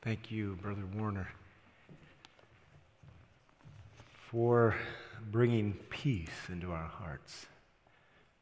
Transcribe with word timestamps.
Thank 0.00 0.30
you, 0.30 0.56
Brother 0.62 0.84
Warner, 0.94 1.28
for 4.30 4.76
bringing 5.32 5.72
peace 5.90 6.28
into 6.48 6.70
our 6.70 6.86
hearts 6.86 7.46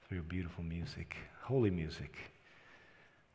through 0.07 0.21
beautiful 0.25 0.63
music, 0.63 1.17
holy 1.41 1.71
music. 1.71 2.15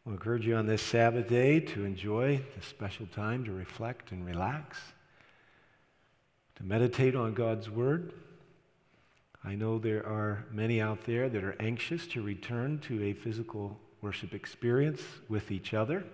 We'll 0.05 0.13
encourage 0.13 0.45
you 0.45 0.55
on 0.55 0.67
this 0.67 0.83
Sabbath 0.83 1.29
day 1.29 1.61
to 1.61 1.83
enjoy 1.83 2.39
this 2.55 2.67
special 2.67 3.07
time 3.07 3.43
to 3.45 3.51
reflect 3.51 4.11
and 4.11 4.23
relax, 4.23 4.77
to 6.57 6.63
meditate 6.63 7.15
on 7.15 7.33
God's 7.33 7.71
Word. 7.71 8.13
I 9.43 9.55
know 9.55 9.79
there 9.79 10.05
are 10.05 10.45
many 10.51 10.79
out 10.79 11.05
there 11.05 11.27
that 11.27 11.43
are 11.43 11.55
anxious 11.59 12.05
to 12.07 12.21
return 12.21 12.77
to 12.81 13.03
a 13.03 13.13
physical 13.13 13.79
worship 14.03 14.35
experience 14.35 15.01
with 15.27 15.51
each 15.51 15.73
other. 15.73 16.05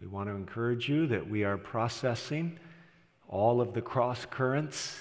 We 0.00 0.06
want 0.06 0.30
to 0.30 0.34
encourage 0.34 0.88
you 0.88 1.06
that 1.08 1.28
we 1.28 1.44
are 1.44 1.58
processing 1.58 2.58
all 3.28 3.60
of 3.60 3.74
the 3.74 3.82
cross 3.82 4.24
currents 4.24 4.98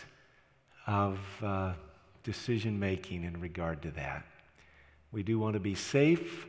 of 0.88 1.20
uh, 1.41 1.71
decision 2.23 2.77
making 2.77 3.23
in 3.23 3.40
regard 3.40 3.81
to 3.84 3.91
that. 3.91 4.26
We 5.13 5.23
do 5.23 5.40
want 5.40 5.54
to 5.54 5.59
be 5.62 5.73
safe 5.73 6.45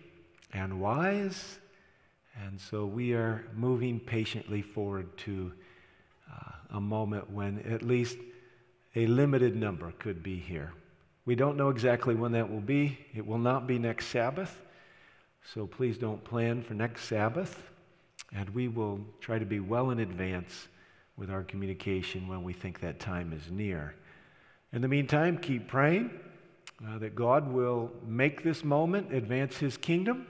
and 0.53 0.81
wise, 0.81 1.61
and 2.45 2.61
so 2.61 2.87
we 2.87 3.13
are 3.13 3.47
moving 3.55 4.01
patiently 4.01 4.63
forward 4.63 5.17
to 5.19 5.53
uh, 6.29 6.77
a 6.77 6.80
moment 6.80 7.30
when 7.30 7.61
at 7.61 7.83
least 7.83 8.19
a 8.97 9.07
limited 9.07 9.55
number 9.55 9.93
could 10.01 10.25
be 10.25 10.37
here. 10.37 10.73
We 11.25 11.37
don't 11.37 11.57
know 11.57 11.69
exactly 11.69 12.17
when 12.17 12.33
that 12.33 12.51
will 12.51 12.61
be. 12.61 12.99
It 13.15 13.25
will 13.25 13.39
not 13.39 13.69
be 13.69 13.79
next 13.79 14.07
Sabbath, 14.07 14.61
so 15.55 15.69
please 15.69 15.99
don't 15.99 16.25
plan 16.25 16.63
for 16.63 16.75
next 16.75 17.05
Sabbath. 17.05 17.71
And 18.34 18.48
we 18.51 18.69
will 18.69 19.01
try 19.20 19.39
to 19.39 19.45
be 19.45 19.61
well 19.61 19.91
in 19.91 20.01
advance 20.01 20.69
with 21.16 21.30
our 21.30 21.43
communication 21.43 22.29
when 22.29 22.43
we 22.43 22.52
think 22.52 22.80
that 22.80 23.01
time 23.01 23.32
is 23.32 23.51
near. 23.51 23.95
In 24.73 24.82
the 24.82 24.88
meantime, 24.88 25.37
keep 25.37 25.68
praying 25.68 26.10
uh, 26.87 26.99
that 26.99 27.15
God 27.15 27.52
will 27.52 27.90
make 28.07 28.43
this 28.43 28.65
moment 28.65 29.13
advance 29.13 29.57
His 29.57 29.77
kingdom. 29.77 30.27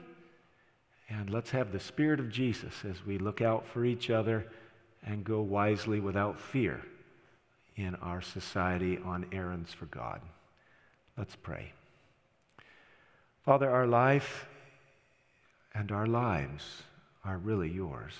And 1.09 1.29
let's 1.29 1.51
have 1.51 1.71
the 1.71 1.79
Spirit 1.79 2.19
of 2.19 2.31
Jesus 2.31 2.73
as 2.89 3.05
we 3.05 3.17
look 3.17 3.41
out 3.41 3.67
for 3.67 3.85
each 3.85 4.09
other 4.09 4.47
and 5.05 5.23
go 5.23 5.41
wisely 5.41 5.99
without 5.99 6.39
fear 6.39 6.81
in 7.75 7.95
our 7.95 8.21
society 8.21 8.99
on 9.03 9.25
errands 9.31 9.73
for 9.73 9.85
God. 9.85 10.21
Let's 11.17 11.35
pray. 11.35 11.73
Father, 13.43 13.69
our 13.69 13.87
life 13.87 14.47
and 15.73 15.91
our 15.91 16.05
lives 16.05 16.83
are 17.23 17.37
really 17.37 17.69
yours. 17.69 18.13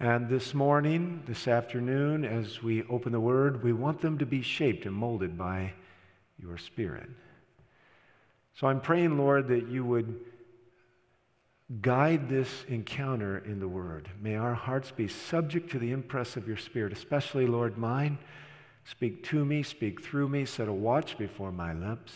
And 0.00 0.28
this 0.28 0.54
morning, 0.54 1.22
this 1.26 1.46
afternoon, 1.46 2.24
as 2.24 2.62
we 2.62 2.82
open 2.84 3.12
the 3.12 3.20
Word, 3.20 3.62
we 3.62 3.72
want 3.72 4.00
them 4.00 4.18
to 4.18 4.26
be 4.26 4.42
shaped 4.42 4.86
and 4.86 4.94
molded 4.94 5.38
by 5.38 5.72
your 6.38 6.58
Spirit. 6.58 7.08
So 8.58 8.66
I'm 8.66 8.80
praying, 8.80 9.18
Lord, 9.18 9.48
that 9.48 9.68
you 9.68 9.84
would 9.84 10.20
guide 11.80 12.28
this 12.28 12.48
encounter 12.68 13.38
in 13.38 13.60
the 13.60 13.68
Word. 13.68 14.08
May 14.20 14.36
our 14.36 14.54
hearts 14.54 14.90
be 14.90 15.06
subject 15.06 15.70
to 15.72 15.78
the 15.78 15.92
impress 15.92 16.36
of 16.36 16.48
your 16.48 16.56
Spirit, 16.56 16.92
especially, 16.92 17.46
Lord, 17.46 17.78
mine. 17.78 18.18
Speak 18.84 19.22
to 19.24 19.44
me, 19.44 19.62
speak 19.62 20.02
through 20.02 20.28
me, 20.28 20.44
set 20.44 20.68
a 20.68 20.72
watch 20.72 21.16
before 21.18 21.52
my 21.52 21.72
lips. 21.72 22.12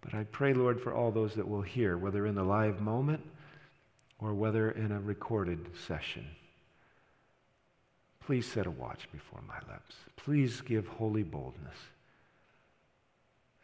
But 0.00 0.14
I 0.14 0.24
pray, 0.24 0.54
Lord, 0.54 0.80
for 0.80 0.94
all 0.94 1.10
those 1.10 1.34
that 1.34 1.48
will 1.48 1.62
hear, 1.62 1.98
whether 1.98 2.26
in 2.26 2.34
the 2.34 2.44
live 2.44 2.80
moment 2.80 3.22
or 4.20 4.34
whether 4.34 4.70
in 4.70 4.92
a 4.92 5.00
recorded 5.00 5.70
session. 5.86 6.26
Please 8.20 8.46
set 8.46 8.66
a 8.66 8.70
watch 8.70 9.08
before 9.12 9.40
my 9.46 9.58
lips. 9.72 9.94
Please 10.16 10.60
give 10.60 10.86
holy 10.86 11.22
boldness. 11.22 11.78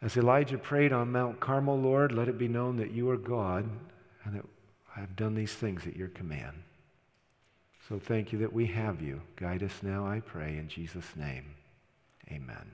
As 0.01 0.17
Elijah 0.17 0.57
prayed 0.57 0.91
on 0.91 1.11
Mount 1.11 1.39
Carmel, 1.39 1.79
Lord, 1.79 2.11
let 2.11 2.27
it 2.27 2.37
be 2.37 2.47
known 2.47 2.77
that 2.77 2.91
you 2.91 3.09
are 3.09 3.17
God 3.17 3.69
and 4.23 4.35
that 4.35 4.45
I 4.95 4.99
have 4.99 5.15
done 5.15 5.35
these 5.35 5.53
things 5.53 5.85
at 5.87 5.95
your 5.95 6.07
command. 6.09 6.63
So 7.87 7.99
thank 7.99 8.31
you 8.31 8.39
that 8.39 8.53
we 8.53 8.65
have 8.67 9.01
you. 9.01 9.21
Guide 9.35 9.61
us 9.61 9.83
now, 9.83 10.07
I 10.07 10.19
pray, 10.19 10.57
in 10.57 10.67
Jesus' 10.67 11.15
name. 11.15 11.45
Amen. 12.31 12.71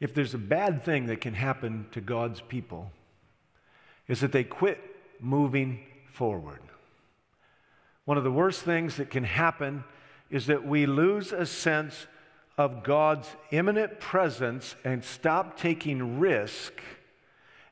If 0.00 0.14
there's 0.14 0.34
a 0.34 0.38
bad 0.38 0.84
thing 0.84 1.06
that 1.06 1.20
can 1.20 1.34
happen 1.34 1.86
to 1.92 2.00
God's 2.00 2.40
people, 2.40 2.90
is 4.08 4.20
that 4.20 4.32
they 4.32 4.44
quit 4.44 4.78
moving 5.22 5.80
forward. 6.12 6.60
One 8.04 8.18
of 8.18 8.24
the 8.24 8.32
worst 8.32 8.62
things 8.62 8.96
that 8.96 9.10
can 9.10 9.24
happen 9.24 9.84
is 10.30 10.46
that 10.46 10.66
we 10.66 10.86
lose 10.86 11.32
a 11.32 11.46
sense 11.46 12.06
of 12.58 12.82
God's 12.82 13.28
imminent 13.50 14.00
presence 14.00 14.74
and 14.84 15.04
stop 15.04 15.58
taking 15.58 16.18
risk 16.18 16.72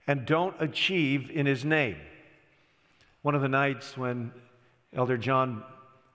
and 0.07 0.25
don't 0.25 0.55
achieve 0.61 1.31
in 1.31 1.47
His 1.47 1.65
name. 1.65 1.97
One 3.23 3.35
of 3.35 3.43
the 3.43 3.49
nights 3.49 3.97
when 3.97 4.33
Elder 4.95 5.19
John 5.19 5.63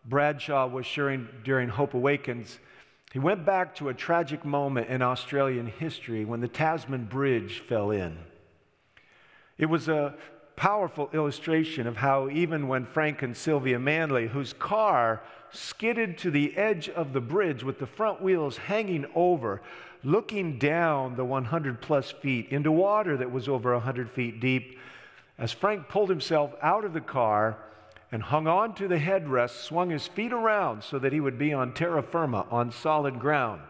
Bradshaw 0.06 0.68
was 0.68 0.86
sharing 0.86 1.28
during 1.44 1.70
Hope 1.70 1.94
Awakens, 1.94 2.60
he 3.12 3.20
went 3.20 3.46
back 3.46 3.76
to 3.76 3.90
a 3.90 3.94
tragic 3.94 4.44
moment 4.44 4.90
in 4.90 5.02
Australian 5.02 5.68
history 5.68 6.26
when 6.26 6.42
the 6.42 6.48
Tasman 6.48 7.06
Bridge 7.06 7.60
fell 7.60 7.92
in. 7.92 8.18
It 9.58 9.68
was 9.68 9.88
a 9.88 10.16
powerful 10.56 11.10
illustration 11.14 11.88
of 11.88 11.98
how, 11.98 12.30
even 12.30 12.68
when 12.68 12.86
Frank 12.86 13.22
and 13.22 13.36
Sylvia 13.36 13.80
Manley, 13.80 14.28
whose 14.28 14.54
car 14.54 15.22
skidded 15.52 16.18
to 16.20 16.32
the 16.32 16.56
edge 16.56 16.90
of 16.90 17.14
the 17.14 17.22
bridge 17.22 17.64
with 17.64 17.80
the 17.80 17.88
front 17.88 18.22
wheels 18.22 18.58
hanging 18.58 19.06
over, 19.16 19.62
looking 20.04 20.58
down 20.58 21.16
the 21.16 21.26
100 21.26 21.82
plus 21.82 22.12
feet 22.12 22.50
into 22.50 22.72
water 22.72 23.18
that 23.18 23.32
was 23.32 23.50
over 23.50 23.74
100 23.74 24.10
feet 24.10 24.40
deep, 24.40 24.78
as 25.38 25.52
Frank 25.52 25.90
pulled 25.90 26.10
himself 26.10 26.54
out 26.62 26.86
of 26.86 26.94
the 26.94 27.02
car 27.02 27.58
and 28.12 28.22
hung 28.24 28.48
on 28.48 28.74
to 28.76 28.88
the 28.88 28.98
headrest, 28.98 29.64
swung 29.64 29.90
his 29.90 30.08
feet 30.08 30.32
around 30.32 30.84
so 30.84 31.00
that 31.00 31.12
he 31.12 31.20
would 31.20 31.38
be 31.38 31.54
on 31.54 31.74
terra 31.74 32.02
firma, 32.02 32.46
on 32.50 32.72
solid 32.72 33.20
ground. 33.20 33.62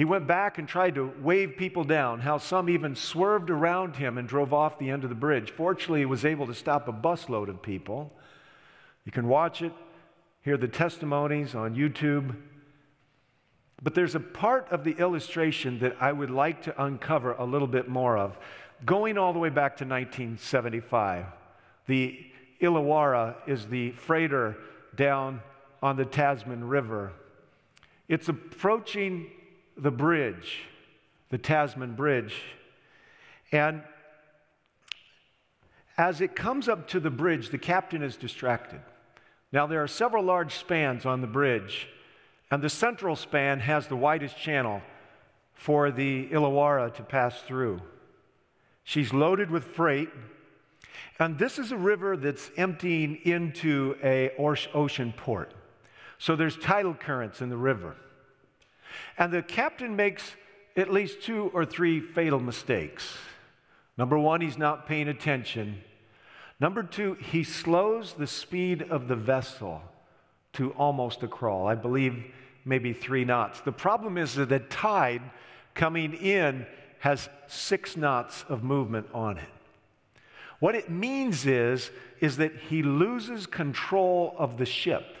He 0.00 0.06
went 0.06 0.26
back 0.26 0.56
and 0.56 0.66
tried 0.66 0.94
to 0.94 1.12
wave 1.20 1.58
people 1.58 1.84
down, 1.84 2.20
how 2.20 2.38
some 2.38 2.70
even 2.70 2.96
swerved 2.96 3.50
around 3.50 3.96
him 3.96 4.16
and 4.16 4.26
drove 4.26 4.54
off 4.54 4.78
the 4.78 4.88
end 4.88 5.04
of 5.04 5.10
the 5.10 5.14
bridge. 5.14 5.50
Fortunately, 5.50 5.98
he 5.98 6.06
was 6.06 6.24
able 6.24 6.46
to 6.46 6.54
stop 6.54 6.88
a 6.88 6.92
busload 6.94 7.50
of 7.50 7.60
people. 7.60 8.10
You 9.04 9.12
can 9.12 9.28
watch 9.28 9.60
it, 9.60 9.74
hear 10.40 10.56
the 10.56 10.68
testimonies 10.68 11.54
on 11.54 11.74
YouTube. 11.74 12.34
But 13.82 13.94
there's 13.94 14.14
a 14.14 14.20
part 14.20 14.68
of 14.70 14.84
the 14.84 14.92
illustration 14.92 15.80
that 15.80 15.98
I 16.00 16.12
would 16.12 16.30
like 16.30 16.62
to 16.62 16.82
uncover 16.82 17.34
a 17.34 17.44
little 17.44 17.68
bit 17.68 17.86
more 17.86 18.16
of. 18.16 18.38
Going 18.86 19.18
all 19.18 19.34
the 19.34 19.38
way 19.38 19.50
back 19.50 19.76
to 19.76 19.84
1975, 19.84 21.26
the 21.88 22.18
Illawarra 22.62 23.34
is 23.46 23.66
the 23.66 23.90
freighter 23.90 24.56
down 24.96 25.42
on 25.82 25.96
the 25.96 26.06
Tasman 26.06 26.66
River. 26.66 27.12
It's 28.08 28.30
approaching 28.30 29.26
the 29.76 29.90
bridge, 29.90 30.62
the 31.30 31.38
Tasman 31.38 31.94
Bridge. 31.94 32.34
And 33.52 33.82
as 35.96 36.20
it 36.20 36.34
comes 36.34 36.68
up 36.68 36.88
to 36.88 37.00
the 37.00 37.10
bridge, 37.10 37.50
the 37.50 37.58
captain 37.58 38.02
is 38.02 38.16
distracted. 38.16 38.80
Now, 39.52 39.66
there 39.66 39.82
are 39.82 39.88
several 39.88 40.24
large 40.24 40.54
spans 40.54 41.04
on 41.04 41.20
the 41.20 41.26
bridge, 41.26 41.88
and 42.50 42.62
the 42.62 42.70
central 42.70 43.16
span 43.16 43.60
has 43.60 43.86
the 43.86 43.96
widest 43.96 44.36
channel 44.38 44.80
for 45.54 45.90
the 45.90 46.28
Illawarra 46.28 46.94
to 46.94 47.02
pass 47.02 47.42
through. 47.42 47.82
She's 48.84 49.12
loaded 49.12 49.50
with 49.50 49.64
freight, 49.64 50.08
and 51.18 51.38
this 51.38 51.58
is 51.58 51.70
a 51.70 51.76
river 51.76 52.16
that's 52.16 52.50
emptying 52.56 53.16
into 53.24 53.96
a 54.02 54.30
ocean 54.38 55.12
port. 55.16 55.52
So 56.18 56.34
there's 56.34 56.56
tidal 56.56 56.94
currents 56.94 57.40
in 57.40 57.50
the 57.50 57.56
river. 57.56 57.96
And 59.18 59.32
the 59.32 59.42
captain 59.42 59.96
makes 59.96 60.34
at 60.76 60.92
least 60.92 61.22
two 61.22 61.50
or 61.52 61.64
three 61.64 62.00
fatal 62.00 62.40
mistakes. 62.40 63.16
Number 63.96 64.18
one, 64.18 64.40
he's 64.40 64.58
not 64.58 64.86
paying 64.86 65.08
attention. 65.08 65.82
Number 66.58 66.82
two, 66.82 67.14
he 67.14 67.44
slows 67.44 68.14
the 68.14 68.26
speed 68.26 68.82
of 68.82 69.08
the 69.08 69.16
vessel 69.16 69.82
to 70.54 70.70
almost 70.72 71.22
a 71.22 71.28
crawl. 71.28 71.66
I 71.66 71.74
believe 71.74 72.24
maybe 72.64 72.92
three 72.92 73.24
knots. 73.24 73.60
The 73.60 73.72
problem 73.72 74.18
is 74.18 74.34
that 74.34 74.48
the 74.48 74.58
tide 74.58 75.22
coming 75.74 76.14
in 76.14 76.66
has 77.00 77.28
six 77.46 77.96
knots 77.96 78.44
of 78.48 78.62
movement 78.62 79.06
on 79.14 79.38
it. 79.38 79.48
What 80.58 80.74
it 80.74 80.90
means 80.90 81.46
is, 81.46 81.90
is 82.20 82.36
that 82.36 82.54
he 82.68 82.82
loses 82.82 83.46
control 83.46 84.34
of 84.38 84.58
the 84.58 84.66
ship. 84.66 85.16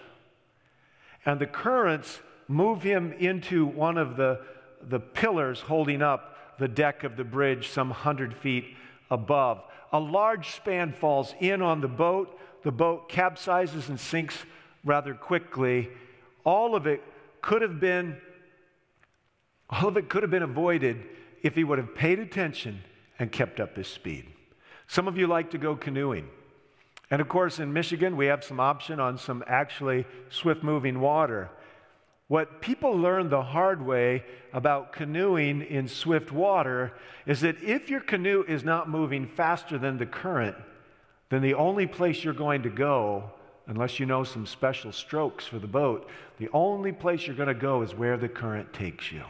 And 1.24 1.40
the 1.40 1.46
currents 1.46 2.20
move 2.50 2.82
him 2.82 3.12
into 3.12 3.64
one 3.64 3.96
of 3.96 4.16
the, 4.16 4.40
the 4.82 4.98
pillars 4.98 5.60
holding 5.60 6.02
up 6.02 6.36
the 6.58 6.66
deck 6.66 7.04
of 7.04 7.16
the 7.16 7.24
bridge 7.24 7.68
some 7.68 7.90
hundred 7.90 8.36
feet 8.36 8.76
above. 9.10 9.62
a 9.92 9.98
large 9.98 10.50
span 10.50 10.92
falls 10.92 11.34
in 11.40 11.62
on 11.62 11.80
the 11.80 11.88
boat. 11.88 12.38
The 12.62 12.70
boat 12.70 13.08
capsizes 13.08 13.88
and 13.88 13.98
sinks 13.98 14.36
rather 14.84 15.14
quickly. 15.14 15.88
All 16.44 16.74
of 16.74 16.86
it 16.86 17.02
could 17.40 17.62
have 17.62 17.80
been 17.80 18.16
all 19.68 19.86
of 19.86 19.96
it 19.96 20.08
could 20.08 20.22
have 20.22 20.30
been 20.32 20.42
avoided 20.42 21.00
if 21.42 21.54
he 21.54 21.62
would 21.62 21.78
have 21.78 21.94
paid 21.94 22.18
attention 22.18 22.82
and 23.20 23.30
kept 23.30 23.60
up 23.60 23.76
his 23.76 23.86
speed. 23.86 24.26
Some 24.88 25.06
of 25.06 25.16
you 25.16 25.28
like 25.28 25.52
to 25.52 25.58
go 25.58 25.76
canoeing. 25.76 26.28
And 27.08 27.20
of 27.20 27.28
course, 27.28 27.60
in 27.60 27.72
Michigan, 27.72 28.16
we 28.16 28.26
have 28.26 28.42
some 28.42 28.58
option 28.58 28.98
on 28.98 29.16
some 29.16 29.44
actually 29.46 30.06
swift 30.28 30.64
moving 30.64 30.98
water. 30.98 31.50
What 32.30 32.60
people 32.60 32.92
learn 32.96 33.28
the 33.28 33.42
hard 33.42 33.84
way 33.84 34.22
about 34.52 34.92
canoeing 34.92 35.62
in 35.62 35.88
swift 35.88 36.30
water 36.30 36.92
is 37.26 37.40
that 37.40 37.60
if 37.60 37.90
your 37.90 37.98
canoe 37.98 38.44
is 38.46 38.62
not 38.62 38.88
moving 38.88 39.26
faster 39.26 39.78
than 39.78 39.98
the 39.98 40.06
current, 40.06 40.56
then 41.28 41.42
the 41.42 41.54
only 41.54 41.88
place 41.88 42.22
you're 42.22 42.32
going 42.32 42.62
to 42.62 42.68
go, 42.68 43.32
unless 43.66 43.98
you 43.98 44.06
know 44.06 44.22
some 44.22 44.46
special 44.46 44.92
strokes 44.92 45.44
for 45.44 45.58
the 45.58 45.66
boat, 45.66 46.08
the 46.38 46.48
only 46.52 46.92
place 46.92 47.26
you're 47.26 47.34
going 47.34 47.48
to 47.48 47.52
go 47.52 47.82
is 47.82 47.96
where 47.96 48.16
the 48.16 48.28
current 48.28 48.72
takes 48.72 49.10
you. 49.10 49.24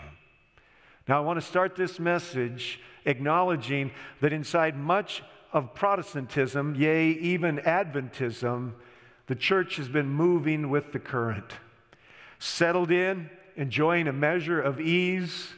Now, 1.09 1.17
I 1.17 1.25
want 1.25 1.41
to 1.41 1.47
start 1.47 1.77
this 1.77 1.99
message 1.99 2.81
acknowledging 3.07 3.93
that 4.21 4.35
inside 4.35 4.77
much 4.77 5.23
of 5.55 5.75
Protestantism, 5.75 6.75
yea, 6.75 7.13
even 7.13 7.61
Adventism, 7.61 8.73
the 9.27 9.35
church 9.35 9.77
has 9.77 9.89
been 9.89 10.11
moving 10.11 10.69
with 10.69 10.93
the 10.93 10.99
current. 10.99 11.55
Settled 12.41 12.91
in, 12.91 13.31
enjoying 13.55 14.09
a 14.09 14.13
measure 14.13 14.61
of 14.61 14.81
ease, 14.81 15.49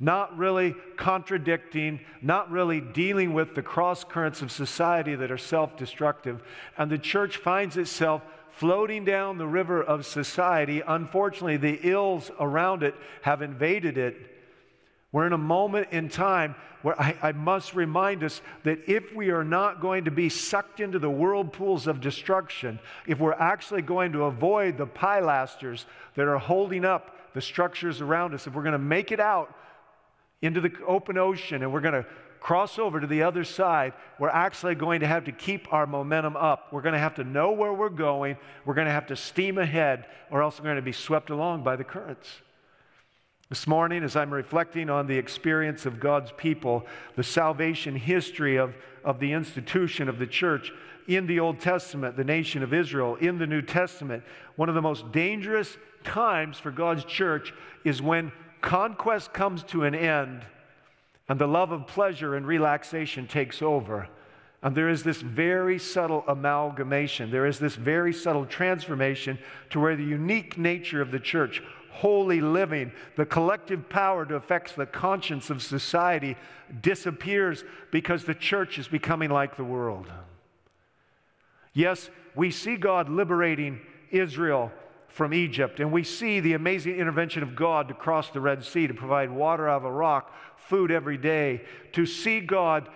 not 0.00 0.38
really 0.38 0.74
contradicting, 0.96 2.00
not 2.22 2.50
really 2.50 2.80
dealing 2.80 3.34
with 3.34 3.54
the 3.54 3.62
cross 3.62 4.04
currents 4.04 4.40
of 4.40 4.50
society 4.50 5.14
that 5.16 5.30
are 5.30 5.36
self 5.36 5.76
destructive. 5.76 6.42
And 6.78 6.90
the 6.90 6.98
church 6.98 7.36
finds 7.36 7.76
itself 7.76 8.22
floating 8.52 9.04
down 9.04 9.38
the 9.38 9.46
river 9.46 9.82
of 9.82 10.06
society. 10.06 10.80
Unfortunately, 10.86 11.56
the 11.56 11.80
ills 11.82 12.30
around 12.40 12.82
it 12.82 12.94
have 13.22 13.42
invaded 13.42 13.98
it 13.98 14.37
we're 15.12 15.26
in 15.26 15.32
a 15.32 15.38
moment 15.38 15.88
in 15.90 16.08
time 16.08 16.54
where 16.82 17.00
I, 17.00 17.16
I, 17.22 17.32
must 17.32 17.74
remind 17.74 18.22
us 18.22 18.40
that 18.64 18.78
if 18.86 19.14
we 19.14 19.30
are 19.30 19.42
not 19.42 19.80
going 19.80 20.04
to 20.04 20.10
be 20.10 20.28
sucked 20.28 20.80
into 20.80 20.98
the 20.98 21.10
whirlpools 21.10 21.86
of 21.86 22.00
destruction, 22.00 22.78
if 23.06 23.18
we're 23.18 23.32
actually 23.32 23.82
going 23.82 24.12
to 24.12 24.24
avoid 24.24 24.76
the 24.76 24.86
pilasters 24.86 25.86
that 26.14 26.28
are 26.28 26.38
holding 26.38 26.84
up 26.84 27.16
the 27.34 27.40
structures 27.40 28.00
around 28.00 28.34
us, 28.34 28.46
if 28.46 28.54
we're 28.54 28.62
going 28.62 28.72
to 28.72 28.78
make 28.78 29.10
it 29.10 29.18
out 29.18 29.54
into 30.42 30.60
the 30.60 30.70
open 30.86 31.18
ocean 31.18 31.62
and 31.62 31.72
we're 31.72 31.80
going 31.80 31.94
to 31.94 32.06
cross 32.38 32.78
over 32.78 33.00
to 33.00 33.06
the 33.06 33.22
other 33.22 33.44
side, 33.44 33.94
we're 34.18 34.28
actually 34.28 34.74
going 34.74 35.00
to 35.00 35.06
have 35.06 35.24
to 35.24 35.32
keep 35.32 35.72
our 35.72 35.86
momentum 35.86 36.36
up. 36.36 36.68
We're 36.70 36.82
going 36.82 36.92
to 36.92 37.00
have 37.00 37.14
to 37.16 37.24
know 37.24 37.52
where 37.52 37.72
we're 37.72 37.88
going. 37.88 38.36
We're 38.64 38.74
going 38.74 38.86
to 38.86 38.92
have 38.92 39.06
to 39.06 39.16
steam 39.16 39.58
ahead, 39.58 40.06
or 40.30 40.42
else 40.42 40.58
we're 40.58 40.64
going 40.64 40.76
to 40.76 40.82
be 40.82 40.92
swept 40.92 41.30
along 41.30 41.64
by 41.64 41.76
the 41.76 41.84
currents. 41.84 42.28
This 43.48 43.66
morning, 43.66 44.04
as 44.04 44.14
I'm 44.14 44.32
reflecting 44.32 44.90
on 44.90 45.06
the 45.06 45.16
experience 45.16 45.86
of 45.86 45.98
God's 45.98 46.30
people, 46.36 46.84
the 47.16 47.22
salvation 47.22 47.96
history 47.96 48.56
of, 48.56 48.76
of 49.04 49.20
the 49.20 49.32
institution 49.32 50.06
of 50.10 50.18
the 50.18 50.26
church 50.26 50.70
in 51.06 51.26
the 51.26 51.40
Old 51.40 51.58
Testament, 51.58 52.14
the 52.14 52.24
nation 52.24 52.62
of 52.62 52.74
Israel, 52.74 53.14
in 53.14 53.38
the 53.38 53.46
New 53.46 53.62
Testament, 53.62 54.22
one 54.56 54.68
of 54.68 54.74
the 54.74 54.82
most 54.82 55.10
dangerous 55.12 55.78
times 56.04 56.58
for 56.58 56.70
God's 56.70 57.06
church 57.06 57.54
is 57.84 58.02
when 58.02 58.32
conquest 58.60 59.32
comes 59.32 59.62
to 59.64 59.84
an 59.84 59.94
end 59.94 60.42
and 61.26 61.38
the 61.38 61.46
love 61.46 61.72
of 61.72 61.86
pleasure 61.86 62.36
and 62.36 62.46
relaxation 62.46 63.26
takes 63.26 63.62
over. 63.62 64.08
And 64.62 64.74
there 64.74 64.90
is 64.90 65.04
this 65.04 65.22
very 65.22 65.78
subtle 65.78 66.22
amalgamation. 66.28 67.30
There 67.30 67.46
is 67.46 67.58
this 67.58 67.76
very 67.76 68.12
subtle 68.12 68.44
transformation 68.44 69.38
to 69.70 69.80
where 69.80 69.96
the 69.96 70.04
unique 70.04 70.58
nature 70.58 71.00
of 71.00 71.12
the 71.12 71.20
church 71.20 71.62
holy 71.90 72.40
living, 72.40 72.92
the 73.16 73.26
collective 73.26 73.88
power 73.88 74.24
to 74.26 74.34
affect 74.34 74.76
the 74.76 74.86
conscience 74.86 75.50
of 75.50 75.62
society 75.62 76.36
disappears 76.80 77.64
because 77.90 78.24
the 78.24 78.34
church 78.34 78.78
is 78.78 78.88
becoming 78.88 79.30
like 79.30 79.56
the 79.56 79.64
world. 79.64 80.06
Yes, 81.72 82.10
we 82.34 82.50
see 82.50 82.76
God 82.76 83.08
liberating 83.08 83.80
Israel 84.10 84.72
from 85.08 85.32
Egypt, 85.34 85.80
and 85.80 85.90
we 85.90 86.04
see 86.04 86.38
the 86.40 86.52
amazing 86.52 86.96
intervention 86.96 87.42
of 87.42 87.56
God 87.56 87.88
to 87.88 87.94
cross 87.94 88.30
the 88.30 88.40
Red 88.40 88.64
Sea, 88.64 88.86
to 88.86 88.94
provide 88.94 89.30
water 89.30 89.68
out 89.68 89.78
of 89.78 89.84
a 89.84 89.92
rock, 89.92 90.32
food 90.56 90.90
every 90.90 91.16
day, 91.16 91.62
to 91.92 92.06
see 92.06 92.40
God 92.40 92.88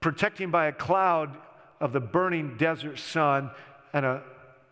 protecting 0.00 0.50
by 0.50 0.66
a 0.66 0.72
cloud 0.72 1.36
of 1.80 1.92
the 1.92 2.00
burning 2.00 2.56
desert 2.56 2.98
sun 2.98 3.50
and 3.92 4.04
a 4.04 4.22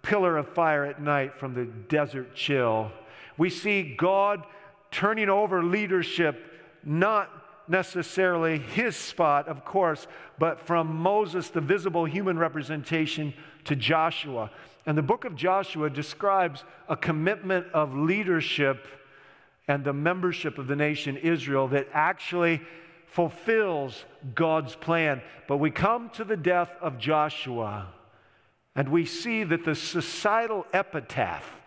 pillar 0.03 0.37
of 0.37 0.49
fire 0.55 0.85
at 0.85 1.01
night 1.01 1.39
from 1.39 1.55
the 1.55 1.65
desert 1.65 2.35
chill 2.35 2.93
we 3.39 3.49
see 3.49 3.95
God 3.97 4.45
turning 4.91 5.31
over 5.31 5.63
leadership, 5.63 6.45
not 6.85 7.31
necessarily 7.69 8.59
his 8.59 8.97
spot, 8.97 9.49
of 9.49 9.65
course, 9.65 10.07
but 10.39 10.67
from 10.67 10.97
Moses, 10.97 11.49
the 11.49 11.61
visible 11.61 12.05
human 12.05 12.39
representation, 12.39 13.33
to 13.65 13.77
Joshua. 13.77 14.51
And 14.87 14.97
the 14.97 15.03
book 15.03 15.25
of 15.25 15.37
Joshua 15.37 15.91
describes 15.91 16.65
a 16.89 16.97
commitment 16.97 17.67
of 17.75 17.95
leadership 17.95 18.87
and 19.69 19.85
the 19.85 19.93
membership 19.93 20.57
of 20.57 20.67
the 20.67 20.77
nation 20.77 21.19
Israel 21.19 21.69
that 21.69 21.89
actually 21.93 22.63
fulfills 23.07 24.05
God's 24.35 24.75
plan. 24.75 25.21
But 25.47 25.59
we 25.59 25.71
come 25.71 26.11
to 26.11 26.25
the 26.25 26.37
death 26.37 26.71
of 26.81 26.99
Joshua, 26.99 27.89
and 28.75 28.89
we 28.89 29.05
see 29.05 29.45
that 29.45 29.65
the 29.65 29.75
societal 29.75 30.67
epitaph 30.73 31.58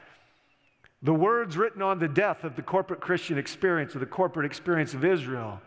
the 1.03 1.13
words 1.13 1.57
written 1.57 1.81
on 1.81 2.00
the 2.00 2.07
death 2.07 2.44
of 2.44 2.56
the 2.56 2.62
corporate 2.62 3.00
Christian 3.00 3.38
experience, 3.38 3.95
or 3.95 4.00
the 4.00 4.06
corporate 4.06 4.45
experience 4.45 4.94
of 4.94 5.03
Israel, 5.03 5.62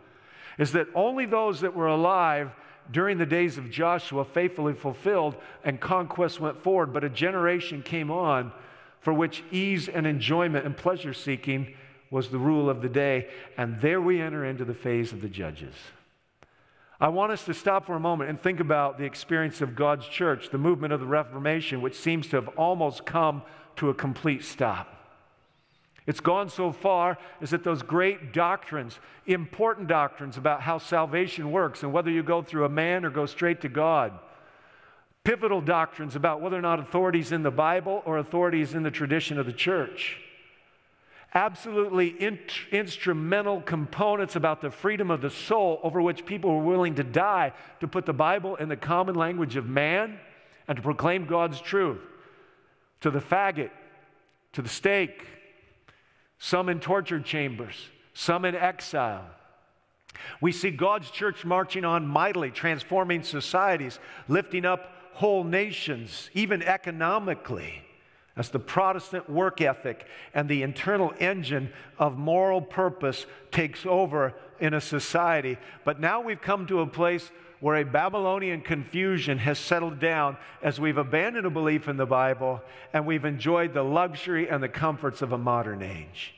is 0.58 0.72
that 0.72 0.86
only 0.94 1.26
those 1.26 1.60
that 1.62 1.74
were 1.74 1.88
alive 1.88 2.52
during 2.90 3.18
the 3.18 3.26
days 3.26 3.58
of 3.58 3.70
Joshua 3.70 4.24
faithfully 4.24 4.74
fulfilled 4.74 5.34
and 5.64 5.80
conquest 5.80 6.38
went 6.38 6.62
forward, 6.62 6.92
but 6.92 7.02
a 7.02 7.08
generation 7.08 7.82
came 7.82 8.10
on 8.10 8.52
for 9.00 9.12
which 9.12 9.42
ease 9.50 9.88
and 9.88 10.06
enjoyment 10.06 10.64
and 10.64 10.76
pleasure 10.76 11.14
seeking 11.14 11.74
was 12.10 12.28
the 12.28 12.38
rule 12.38 12.70
of 12.70 12.80
the 12.80 12.88
day. 12.88 13.28
And 13.56 13.80
there 13.80 14.00
we 14.00 14.20
enter 14.20 14.44
into 14.44 14.64
the 14.64 14.74
phase 14.74 15.12
of 15.12 15.20
the 15.20 15.28
judges. 15.28 15.74
I 17.00 17.08
want 17.08 17.32
us 17.32 17.44
to 17.46 17.54
stop 17.54 17.86
for 17.86 17.96
a 17.96 18.00
moment 18.00 18.30
and 18.30 18.40
think 18.40 18.60
about 18.60 18.98
the 18.98 19.04
experience 19.04 19.60
of 19.60 19.74
God's 19.74 20.06
church, 20.06 20.50
the 20.50 20.58
movement 20.58 20.92
of 20.92 21.00
the 21.00 21.06
Reformation, 21.06 21.82
which 21.82 21.96
seems 21.96 22.28
to 22.28 22.36
have 22.36 22.48
almost 22.56 23.04
come 23.04 23.42
to 23.76 23.90
a 23.90 23.94
complete 23.94 24.44
stop. 24.44 24.93
It's 26.06 26.20
gone 26.20 26.50
so 26.50 26.70
far 26.70 27.16
as 27.40 27.50
that 27.50 27.64
those 27.64 27.82
great 27.82 28.32
doctrines, 28.32 28.98
important 29.26 29.88
doctrines 29.88 30.36
about 30.36 30.60
how 30.60 30.78
salvation 30.78 31.50
works 31.50 31.82
and 31.82 31.92
whether 31.92 32.10
you 32.10 32.22
go 32.22 32.42
through 32.42 32.66
a 32.66 32.68
man 32.68 33.04
or 33.04 33.10
go 33.10 33.24
straight 33.24 33.62
to 33.62 33.70
God, 33.70 34.12
pivotal 35.24 35.62
doctrines 35.62 36.14
about 36.14 36.42
whether 36.42 36.58
or 36.58 36.62
not 36.62 36.78
authority 36.78 37.20
is 37.20 37.32
in 37.32 37.42
the 37.42 37.50
Bible 37.50 38.02
or 38.04 38.18
authority 38.18 38.60
is 38.60 38.74
in 38.74 38.82
the 38.82 38.90
tradition 38.90 39.38
of 39.38 39.46
the 39.46 39.52
church, 39.52 40.18
absolutely 41.32 42.08
in- 42.08 42.38
instrumental 42.70 43.62
components 43.62 44.36
about 44.36 44.60
the 44.60 44.70
freedom 44.70 45.10
of 45.10 45.22
the 45.22 45.30
soul 45.30 45.80
over 45.82 46.02
which 46.02 46.26
people 46.26 46.54
were 46.54 46.62
willing 46.62 46.94
to 46.96 47.02
die 47.02 47.50
to 47.80 47.88
put 47.88 48.04
the 48.04 48.12
Bible 48.12 48.56
in 48.56 48.68
the 48.68 48.76
common 48.76 49.14
language 49.14 49.56
of 49.56 49.66
man 49.66 50.18
and 50.68 50.76
to 50.76 50.82
proclaim 50.82 51.24
God's 51.24 51.62
truth 51.62 52.00
to 53.00 53.10
the 53.10 53.20
faggot, 53.20 53.70
to 54.52 54.60
the 54.60 54.68
stake 54.68 55.26
some 56.38 56.68
in 56.68 56.80
torture 56.80 57.20
chambers, 57.20 57.88
some 58.12 58.44
in 58.44 58.54
exile. 58.54 59.24
We 60.40 60.52
see 60.52 60.70
God's 60.70 61.10
church 61.10 61.44
marching 61.44 61.84
on 61.84 62.06
mightily, 62.06 62.50
transforming 62.50 63.22
societies, 63.22 63.98
lifting 64.28 64.64
up 64.64 64.92
whole 65.14 65.44
nations, 65.44 66.30
even 66.34 66.62
economically, 66.62 67.82
as 68.36 68.48
the 68.48 68.58
Protestant 68.58 69.30
work 69.30 69.60
ethic 69.60 70.06
and 70.34 70.48
the 70.48 70.62
internal 70.62 71.14
engine 71.20 71.72
of 71.98 72.18
moral 72.18 72.60
purpose 72.60 73.26
takes 73.52 73.86
over 73.86 74.34
in 74.58 74.74
a 74.74 74.80
society. 74.80 75.56
But 75.84 76.00
now 76.00 76.20
we've 76.20 76.40
come 76.40 76.66
to 76.66 76.80
a 76.80 76.86
place 76.86 77.30
where 77.64 77.76
a 77.76 77.82
Babylonian 77.82 78.60
confusion 78.60 79.38
has 79.38 79.58
settled 79.58 79.98
down 79.98 80.36
as 80.62 80.78
we've 80.78 80.98
abandoned 80.98 81.46
a 81.46 81.50
belief 81.50 81.88
in 81.88 81.96
the 81.96 82.04
Bible 82.04 82.60
and 82.92 83.06
we've 83.06 83.24
enjoyed 83.24 83.72
the 83.72 83.82
luxury 83.82 84.50
and 84.50 84.62
the 84.62 84.68
comforts 84.68 85.22
of 85.22 85.32
a 85.32 85.38
modern 85.38 85.80
age. 85.80 86.34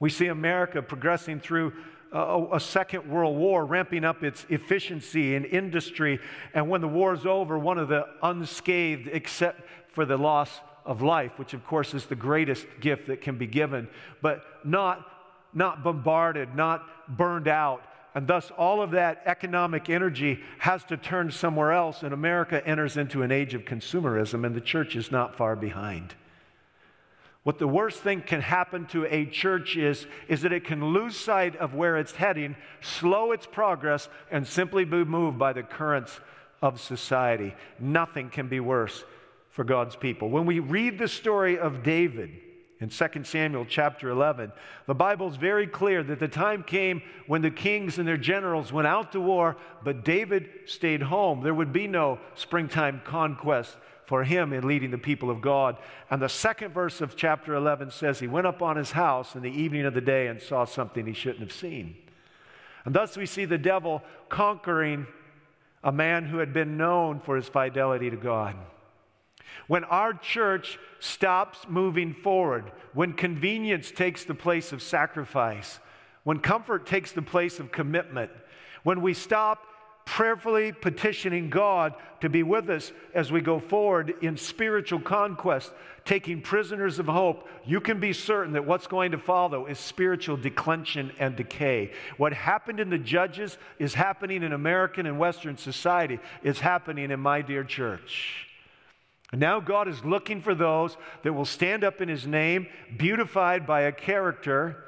We 0.00 0.10
see 0.10 0.26
America 0.26 0.82
progressing 0.82 1.40
through 1.40 1.72
a, 2.12 2.44
a, 2.52 2.60
second 2.60 3.10
world 3.10 3.38
war, 3.38 3.64
ramping 3.64 4.04
up 4.04 4.22
its 4.22 4.44
efficiency 4.50 5.34
in 5.34 5.46
industry. 5.46 6.20
And 6.52 6.68
when 6.68 6.82
the 6.82 6.88
war 6.88 7.14
is 7.14 7.24
over, 7.24 7.58
one 7.58 7.78
of 7.78 7.88
the 7.88 8.04
unscathed, 8.22 9.08
except 9.10 9.62
for 9.88 10.04
the 10.04 10.18
loss 10.18 10.50
of 10.84 11.00
life, 11.00 11.38
which 11.38 11.54
of 11.54 11.66
course 11.66 11.94
is 11.94 12.04
the 12.04 12.16
greatest 12.16 12.66
gift 12.80 13.06
that 13.06 13.22
can 13.22 13.38
be 13.38 13.46
given, 13.46 13.88
but 14.20 14.44
not, 14.62 15.06
not 15.54 15.82
bombarded, 15.82 16.54
not 16.54 16.84
burned 17.16 17.48
out, 17.48 17.80
and 18.14 18.26
thus 18.26 18.50
all 18.58 18.82
of 18.82 18.92
that 18.92 19.22
economic 19.26 19.88
energy 19.88 20.40
has 20.58 20.84
to 20.84 20.96
turn 20.96 21.30
somewhere 21.30 21.72
else, 21.72 22.02
and 22.02 22.12
America 22.12 22.66
enters 22.66 22.96
into 22.96 23.22
an 23.22 23.30
age 23.30 23.54
of 23.54 23.64
consumerism, 23.64 24.44
and 24.44 24.54
the 24.54 24.60
church 24.60 24.96
is 24.96 25.10
not 25.10 25.36
far 25.36 25.54
behind. 25.56 26.14
What 27.42 27.58
the 27.58 27.68
worst 27.68 28.00
thing 28.00 28.20
can 28.20 28.42
happen 28.42 28.86
to 28.86 29.06
a 29.06 29.24
church 29.24 29.76
is, 29.76 30.06
is 30.28 30.42
that 30.42 30.52
it 30.52 30.64
can 30.64 30.92
lose 30.92 31.16
sight 31.16 31.56
of 31.56 31.74
where 31.74 31.96
it's 31.96 32.12
heading, 32.12 32.54
slow 32.80 33.32
its 33.32 33.46
progress, 33.46 34.08
and 34.30 34.46
simply 34.46 34.84
be 34.84 35.04
moved 35.04 35.38
by 35.38 35.52
the 35.52 35.62
currents 35.62 36.20
of 36.60 36.80
society. 36.80 37.54
Nothing 37.78 38.28
can 38.28 38.48
be 38.48 38.60
worse 38.60 39.04
for 39.50 39.64
God's 39.64 39.96
people. 39.96 40.28
When 40.28 40.44
we 40.46 40.58
read 40.58 40.98
the 40.98 41.08
story 41.08 41.58
of 41.58 41.82
David, 41.82 42.30
in 42.80 42.88
2 42.88 43.24
Samuel 43.24 43.66
chapter 43.68 44.08
11, 44.08 44.52
the 44.86 44.94
Bible 44.94 45.28
is 45.28 45.36
very 45.36 45.66
clear 45.66 46.02
that 46.02 46.18
the 46.18 46.28
time 46.28 46.62
came 46.62 47.02
when 47.26 47.42
the 47.42 47.50
kings 47.50 47.98
and 47.98 48.08
their 48.08 48.16
generals 48.16 48.72
went 48.72 48.88
out 48.88 49.12
to 49.12 49.20
war, 49.20 49.56
but 49.84 50.02
David 50.02 50.48
stayed 50.64 51.02
home. 51.02 51.42
There 51.42 51.54
would 51.54 51.74
be 51.74 51.86
no 51.86 52.18
springtime 52.34 53.02
conquest 53.04 53.76
for 54.06 54.24
him 54.24 54.54
in 54.54 54.66
leading 54.66 54.90
the 54.90 54.98
people 54.98 55.30
of 55.30 55.42
God. 55.42 55.76
And 56.10 56.20
the 56.22 56.28
second 56.28 56.72
verse 56.72 57.02
of 57.02 57.16
chapter 57.16 57.54
11 57.54 57.90
says 57.90 58.18
he 58.18 58.26
went 58.26 58.46
up 58.46 58.62
on 58.62 58.76
his 58.76 58.92
house 58.92 59.36
in 59.36 59.42
the 59.42 59.50
evening 59.50 59.84
of 59.84 59.94
the 59.94 60.00
day 60.00 60.26
and 60.28 60.40
saw 60.40 60.64
something 60.64 61.06
he 61.06 61.12
shouldn't 61.12 61.40
have 61.40 61.52
seen. 61.52 61.94
And 62.84 62.94
thus 62.94 63.16
we 63.16 63.26
see 63.26 63.44
the 63.44 63.58
devil 63.58 64.02
conquering 64.30 65.06
a 65.84 65.92
man 65.92 66.24
who 66.24 66.38
had 66.38 66.52
been 66.52 66.76
known 66.76 67.20
for 67.20 67.36
his 67.36 67.48
fidelity 67.48 68.10
to 68.10 68.16
God. 68.16 68.56
When 69.66 69.84
our 69.84 70.14
church 70.14 70.78
stops 70.98 71.66
moving 71.68 72.14
forward, 72.14 72.72
when 72.92 73.12
convenience 73.12 73.90
takes 73.90 74.24
the 74.24 74.34
place 74.34 74.72
of 74.72 74.82
sacrifice, 74.82 75.78
when 76.24 76.40
comfort 76.40 76.86
takes 76.86 77.12
the 77.12 77.22
place 77.22 77.60
of 77.60 77.72
commitment, 77.72 78.30
when 78.82 79.02
we 79.02 79.14
stop 79.14 79.66
prayerfully 80.04 80.72
petitioning 80.72 81.50
God 81.50 81.94
to 82.20 82.28
be 82.28 82.42
with 82.42 82.68
us 82.68 82.90
as 83.14 83.30
we 83.30 83.40
go 83.40 83.60
forward 83.60 84.14
in 84.22 84.36
spiritual 84.36 84.98
conquest, 84.98 85.70
taking 86.04 86.42
prisoners 86.42 86.98
of 86.98 87.06
hope, 87.06 87.48
you 87.64 87.80
can 87.80 88.00
be 88.00 88.12
certain 88.12 88.54
that 88.54 88.66
what's 88.66 88.88
going 88.88 89.12
to 89.12 89.18
follow 89.18 89.66
is 89.66 89.78
spiritual 89.78 90.36
declension 90.36 91.12
and 91.20 91.36
decay. 91.36 91.92
What 92.16 92.32
happened 92.32 92.80
in 92.80 92.90
the 92.90 92.98
judges 92.98 93.56
is 93.78 93.94
happening 93.94 94.42
in 94.42 94.52
American 94.52 95.06
and 95.06 95.18
Western 95.18 95.56
society, 95.56 96.18
is 96.42 96.58
happening 96.58 97.12
in 97.12 97.20
my 97.20 97.42
dear 97.42 97.62
church. 97.62 98.49
Now 99.32 99.60
God 99.60 99.88
is 99.88 100.04
looking 100.04 100.42
for 100.42 100.54
those 100.54 100.96
that 101.22 101.32
will 101.32 101.44
stand 101.44 101.84
up 101.84 102.00
in 102.00 102.08
His 102.08 102.26
name, 102.26 102.66
beautified 102.96 103.66
by 103.66 103.82
a 103.82 103.92
character 103.92 104.84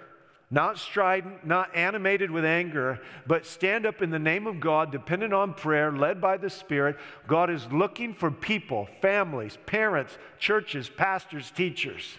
not 0.52 0.78
strident, 0.78 1.46
not 1.46 1.75
animated 1.75 2.30
with 2.30 2.44
anger, 2.44 3.00
but 3.26 3.46
stand 3.46 3.87
up 3.87 4.02
in 4.02 4.11
the 4.11 4.18
name 4.18 4.46
of 4.46 4.61
God, 4.61 4.92
dependent 4.92 5.32
on 5.32 5.54
prayer, 5.54 5.90
led 5.90 6.20
by 6.20 6.37
the 6.37 6.50
Spirit. 6.50 6.99
God 7.26 7.49
is 7.49 7.66
looking 7.72 8.12
for 8.12 8.30
people, 8.30 8.87
families, 9.00 9.56
parents, 9.64 10.18
churches, 10.38 10.90
pastors, 10.90 11.50
teachers. 11.50 12.18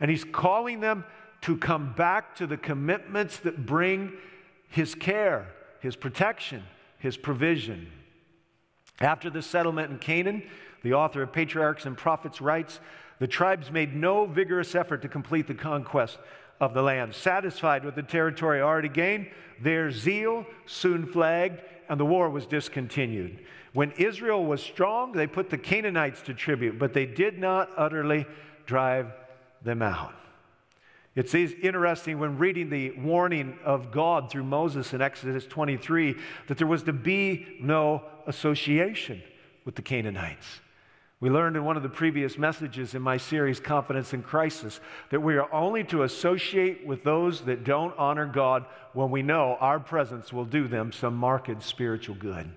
And 0.00 0.10
He's 0.10 0.24
calling 0.24 0.80
them 0.80 1.04
to 1.42 1.56
come 1.56 1.92
back 1.92 2.34
to 2.36 2.48
the 2.48 2.56
commitments 2.56 3.38
that 3.38 3.64
bring 3.64 4.12
His 4.68 4.96
care, 4.96 5.46
His 5.78 5.94
protection, 5.94 6.64
His 6.98 7.16
provision. 7.16 7.86
After 9.00 9.30
the 9.30 9.40
settlement 9.40 9.92
in 9.92 9.98
Canaan, 10.00 10.42
the 10.82 10.94
author 10.94 11.22
of 11.22 11.32
Patriarchs 11.32 11.86
and 11.86 11.96
Prophets 11.96 12.40
writes, 12.40 12.80
the 13.18 13.26
tribes 13.26 13.70
made 13.70 13.94
no 13.94 14.26
vigorous 14.26 14.74
effort 14.74 15.02
to 15.02 15.08
complete 15.08 15.46
the 15.46 15.54
conquest 15.54 16.18
of 16.60 16.74
the 16.74 16.82
land. 16.82 17.14
Satisfied 17.14 17.84
with 17.84 17.94
the 17.94 18.02
territory 18.02 18.60
already 18.60 18.88
gained, 18.88 19.28
their 19.60 19.90
zeal 19.90 20.44
soon 20.66 21.06
flagged 21.06 21.62
and 21.88 22.00
the 22.00 22.06
war 22.06 22.30
was 22.30 22.46
discontinued. 22.46 23.38
When 23.72 23.92
Israel 23.92 24.44
was 24.44 24.62
strong, 24.62 25.12
they 25.12 25.26
put 25.26 25.50
the 25.50 25.58
Canaanites 25.58 26.22
to 26.22 26.34
tribute, 26.34 26.78
but 26.78 26.92
they 26.92 27.06
did 27.06 27.38
not 27.38 27.70
utterly 27.76 28.26
drive 28.66 29.12
them 29.62 29.82
out. 29.82 30.14
It's 31.14 31.34
interesting 31.34 32.18
when 32.18 32.38
reading 32.38 32.70
the 32.70 32.92
warning 32.92 33.58
of 33.64 33.92
God 33.92 34.30
through 34.30 34.44
Moses 34.44 34.94
in 34.94 35.02
Exodus 35.02 35.46
23 35.46 36.16
that 36.48 36.56
there 36.56 36.66
was 36.66 36.82
to 36.84 36.92
be 36.92 37.58
no 37.60 38.02
association 38.26 39.22
with 39.64 39.74
the 39.74 39.82
Canaanites. 39.82 40.60
We 41.22 41.30
learned 41.30 41.54
in 41.54 41.64
one 41.64 41.76
of 41.76 41.84
the 41.84 41.88
previous 41.88 42.36
messages 42.36 42.96
in 42.96 43.02
my 43.02 43.16
series, 43.16 43.60
Confidence 43.60 44.12
in 44.12 44.24
Crisis, 44.24 44.80
that 45.10 45.20
we 45.20 45.36
are 45.36 45.54
only 45.54 45.84
to 45.84 46.02
associate 46.02 46.84
with 46.84 47.04
those 47.04 47.42
that 47.42 47.62
don't 47.62 47.96
honor 47.96 48.26
God 48.26 48.64
when 48.92 49.12
we 49.12 49.22
know 49.22 49.56
our 49.60 49.78
presence 49.78 50.32
will 50.32 50.44
do 50.44 50.66
them 50.66 50.90
some 50.90 51.14
marked 51.14 51.62
spiritual 51.62 52.16
good. 52.16 52.50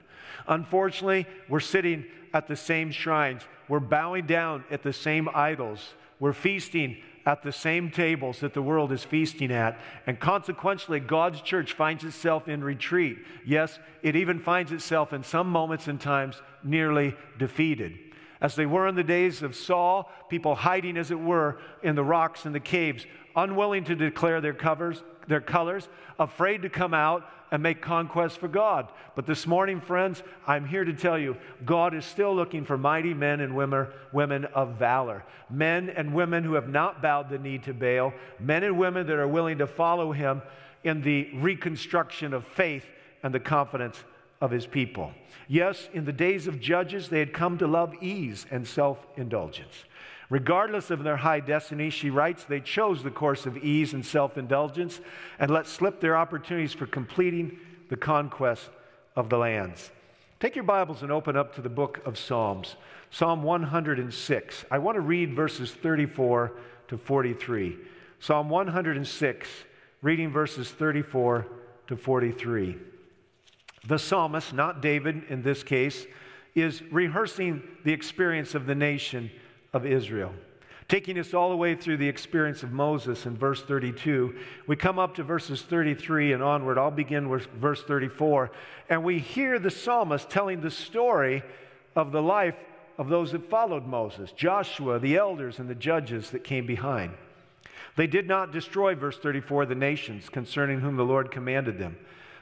Unfortunately, 0.48 1.28
we're 1.48 1.60
sitting 1.60 2.06
at 2.34 2.48
the 2.48 2.56
same 2.56 2.90
shrines, 2.90 3.44
we're 3.68 3.80
bowing 3.80 4.26
down 4.26 4.64
at 4.72 4.82
the 4.82 4.94
same 4.94 5.30
idols, 5.36 5.94
we're 6.20 6.34
feasting 6.34 6.98
at 7.28 7.44
the 7.44 7.52
same 7.52 7.92
tables 7.92 8.40
that 8.40 8.56
the 8.56 8.64
world 8.64 8.92
is 8.92 9.04
feasting 9.04 9.52
at. 9.52 9.80
And 10.08 10.20
consequently, 10.20 11.00
God's 11.00 11.42
church 11.42 11.74
finds 11.74 12.04
itself 12.04 12.48
in 12.48 12.64
retreat. 12.64 13.20
Yes, 13.46 13.78
it 14.02 14.16
even 14.16 14.40
finds 14.40 14.72
itself 14.72 15.14
in 15.14 15.24
some 15.24 15.52
moments 15.52 15.88
and 15.88 16.02
times 16.02 16.42
nearly 16.64 17.16
defeated 17.38 18.00
as 18.42 18.56
they 18.56 18.66
were 18.66 18.88
in 18.88 18.96
the 18.96 19.04
days 19.04 19.42
of 19.42 19.56
Saul, 19.56 20.12
people 20.30 20.56
hiding, 20.56 20.98
as 20.98 21.12
it 21.12 21.20
were, 21.20 21.60
in 21.84 21.96
the 21.96 22.04
rocks 22.04 22.46
and 22.46 22.54
the 22.54 22.60
caves, 22.60 23.06
unwilling 23.36 23.84
to 23.86 23.96
declare 23.96 24.42
their 24.42 24.54
covers, 24.54 25.02
their 25.28 25.42
colors, 25.42 25.88
afraid 26.20 26.62
to 26.62 26.70
come 26.70 26.94
out 26.94 27.30
and 27.52 27.62
make 27.62 27.82
conquest 27.82 28.38
for 28.38 28.48
God. 28.48 28.90
But 29.16 29.26
this 29.26 29.48
morning, 29.48 29.80
friends, 29.80 30.24
I'm 30.48 30.66
here 30.66 30.84
to 30.84 30.94
tell 30.94 31.18
you 31.18 31.38
God 31.64 31.94
is 31.94 32.04
still 32.06 32.36
looking 32.36 32.66
for 32.66 32.78
mighty 32.78 33.14
men 33.14 33.40
and 33.40 33.56
women, 33.56 33.88
women 34.12 34.46
of 34.46 34.76
valor. 34.76 35.24
Men 35.50 35.90
and 35.90 36.14
women 36.14 36.44
who 36.44 36.54
have 36.56 36.70
not 36.70 37.02
bowed 37.02 37.30
the 37.30 37.38
knee 37.38 37.60
to 37.60 37.74
Baal, 37.74 38.14
men 38.40 38.64
and 38.64 38.78
women 38.78 39.08
that 39.08 39.18
are 39.18 39.28
willing 39.28 39.60
to 39.60 39.68
follow 39.68 40.12
him 40.12 40.42
in 40.84 41.02
the 41.02 41.30
reconstruction 41.36 42.34
of 42.34 42.46
faith 42.46 42.86
and 43.24 43.34
the 43.34 43.40
confidence 43.40 44.04
of 44.46 44.52
his 44.52 44.68
people. 44.68 45.12
Yes, 45.48 45.90
in 45.92 46.06
the 46.06 46.14
days 46.14 46.46
of 46.46 46.60
judges, 46.60 47.10
they 47.10 47.20
had 47.20 47.34
come 47.34 47.58
to 47.58 47.68
love 47.68 47.96
ease 48.02 48.46
and 48.52 48.66
self 48.68 49.06
indulgence. 49.18 49.86
Regardless 50.30 50.92
of 50.92 51.04
their 51.04 51.18
high 51.18 51.40
destiny, 51.40 51.90
she 51.90 52.12
writes, 52.12 52.46
they 52.46 52.60
chose 52.60 53.04
the 53.04 53.12
course 53.12 53.46
of 53.48 53.58
ease 53.58 53.94
and 53.94 54.06
self 54.06 54.38
indulgence 54.38 55.02
and 55.40 55.50
let 55.50 55.68
slip 55.68 56.00
their 56.00 56.16
opportunities 56.16 56.74
for 56.74 56.86
completing 56.86 57.58
the 57.90 57.98
conquest 57.98 58.70
of 59.16 59.30
the 59.30 59.38
lands. 59.38 59.92
Take 60.40 60.56
your 60.56 60.64
Bibles 60.64 61.02
and 61.02 61.12
open 61.12 61.36
up 61.36 61.56
to 61.56 61.62
the 61.62 61.70
book 61.70 62.02
of 62.06 62.18
Psalms, 62.18 62.76
Psalm 63.10 63.42
106. 63.42 64.66
I 64.70 64.78
want 64.78 64.96
to 64.96 65.02
read 65.02 65.34
verses 65.34 65.72
34 65.72 66.52
to 66.90 66.98
43. 66.98 67.78
Psalm 68.20 68.50
106, 68.50 69.50
reading 70.04 70.32
verses 70.32 70.70
34 70.70 71.48
to 71.88 71.98
43. 71.98 72.78
The 73.88 74.00
psalmist, 74.00 74.54
not 74.54 74.82
David 74.82 75.24
in 75.30 75.42
this 75.42 75.64
case, 75.64 76.06
is 76.56 76.82
rehearsing 76.92 77.62
the 77.84 77.94
experience 77.94 78.56
of 78.56 78.66
the 78.66 78.76
nation 78.76 79.30
of 79.74 79.86
Israel. 79.86 80.34
Taking 80.88 81.18
us 81.18 81.34
all 81.34 81.50
the 81.50 81.58
way 81.58 81.76
through 81.76 81.98
the 81.98 82.08
experience 82.08 82.62
of 82.62 82.72
Moses 82.72 83.26
in 83.26 83.36
verse 83.36 83.64
32, 83.64 84.36
we 84.68 84.76
come 84.76 85.00
up 85.00 85.16
to 85.16 85.24
verses 85.24 85.64
33 85.64 86.34
and 86.34 86.44
onward. 86.44 86.78
I'll 86.78 86.92
begin 86.92 87.28
with 87.28 87.48
verse 87.48 87.84
34. 87.84 88.52
And 88.90 89.04
we 89.04 89.20
hear 89.20 89.58
the 89.58 89.72
psalmist 89.72 90.30
telling 90.30 90.62
the 90.62 90.70
story 90.72 91.44
of 91.96 92.12
the 92.12 92.22
life 92.22 92.56
of 92.98 93.10
those 93.10 93.32
that 93.32 93.50
followed 93.50 93.86
Moses 93.86 94.32
Joshua, 94.32 95.00
the 95.00 95.18
elders, 95.18 95.60
and 95.60 95.68
the 95.68 95.76
judges 95.76 96.30
that 96.30 96.44
came 96.44 96.68
behind. 96.68 97.14
They 97.96 98.08
did 98.08 98.28
not 98.28 98.52
destroy, 98.52 98.94
verse 98.94 99.18
34, 99.18 99.66
the 99.66 99.76
nations 99.76 100.30
concerning 100.30 100.82
whom 100.82 100.98
the 100.98 101.04
Lord 101.04 101.32
commanded 101.32 101.80
them 101.80 101.98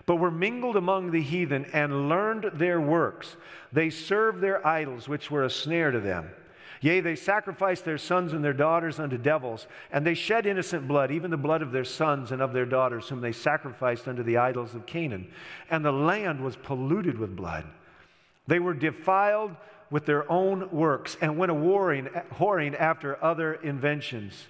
but 0.06 0.18
were 0.18 0.32
mingled 0.32 0.76
among 0.76 1.12
the 1.12 1.22
heathen 1.22 1.66
and 1.74 2.10
learned 2.10 2.52
their 2.54 2.80
works. 2.82 3.36
They 3.72 3.90
served 3.90 4.42
their 4.42 4.66
idols, 4.66 5.08
which 5.08 5.32
were 5.32 5.44
a 5.44 5.50
snare 5.50 5.92
to 5.92 6.00
them. 6.00 6.30
Yea, 6.82 7.00
they 7.00 7.16
sacrificed 7.16 7.86
their 7.86 7.98
sons 7.98 8.34
and 8.34 8.44
their 8.44 8.52
daughters 8.52 9.00
unto 9.00 9.18
devils, 9.18 9.68
and 9.90 10.06
they 10.06 10.14
shed 10.14 10.46
innocent 10.46 10.86
blood, 10.86 11.12
even 11.12 11.32
the 11.32 11.38
blood 11.38 11.62
of 11.62 11.72
their 11.72 11.86
sons 11.86 12.34
and 12.34 12.42
of 12.42 12.52
their 12.52 12.66
daughters, 12.66 13.08
whom 13.08 13.22
they 13.22 13.32
sacrificed 13.32 14.06
unto 14.06 14.22
the 14.22 14.36
idols 14.36 14.76
of 14.76 14.86
Canaan. 14.86 15.32
And 15.70 15.86
the 15.86 15.94
land 15.94 16.44
was 16.44 16.58
polluted 16.58 17.18
with 17.18 17.38
blood. 17.38 17.64
They 18.48 18.60
were 18.60 18.74
defiled 18.74 19.56
with 19.90 20.06
their 20.06 20.30
own 20.30 20.70
works 20.72 21.16
and 21.22 21.38
went 21.38 21.52
a 21.52 21.56
warring, 21.56 22.10
whoring 22.34 22.78
after 22.78 23.24
other 23.24 23.54
inventions. 23.54 24.48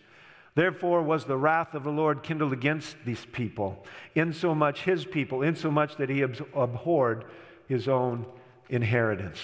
Therefore 0.55 1.01
was 1.01 1.25
the 1.25 1.37
wrath 1.37 1.73
of 1.73 1.83
the 1.83 1.91
Lord 1.91 2.21
kindled 2.21 2.53
against 2.53 2.95
these 3.05 3.25
people, 3.25 3.85
insomuch 4.13 4.81
his 4.83 5.03
people, 5.05 5.41
insomuch 5.41 5.95
that 5.97 6.09
he 6.09 6.21
abhorred 6.21 7.25
his 7.67 7.87
own 7.87 8.25
inheritance. 8.69 9.39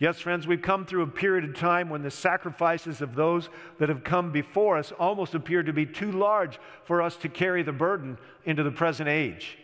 Yes, 0.00 0.18
friends, 0.18 0.46
we've 0.46 0.62
come 0.62 0.86
through 0.86 1.02
a 1.02 1.06
period 1.06 1.44
of 1.44 1.54
time 1.54 1.90
when 1.90 2.02
the 2.02 2.10
sacrifices 2.10 3.02
of 3.02 3.14
those 3.14 3.50
that 3.78 3.90
have 3.90 4.02
come 4.02 4.32
before 4.32 4.78
us 4.78 4.92
almost 4.98 5.34
appear 5.34 5.62
to 5.62 5.74
be 5.74 5.84
too 5.84 6.10
large 6.10 6.58
for 6.84 7.02
us 7.02 7.16
to 7.16 7.28
carry 7.28 7.62
the 7.62 7.72
burden 7.72 8.16
into 8.44 8.62
the 8.62 8.70
present 8.70 9.10
age. 9.10 9.58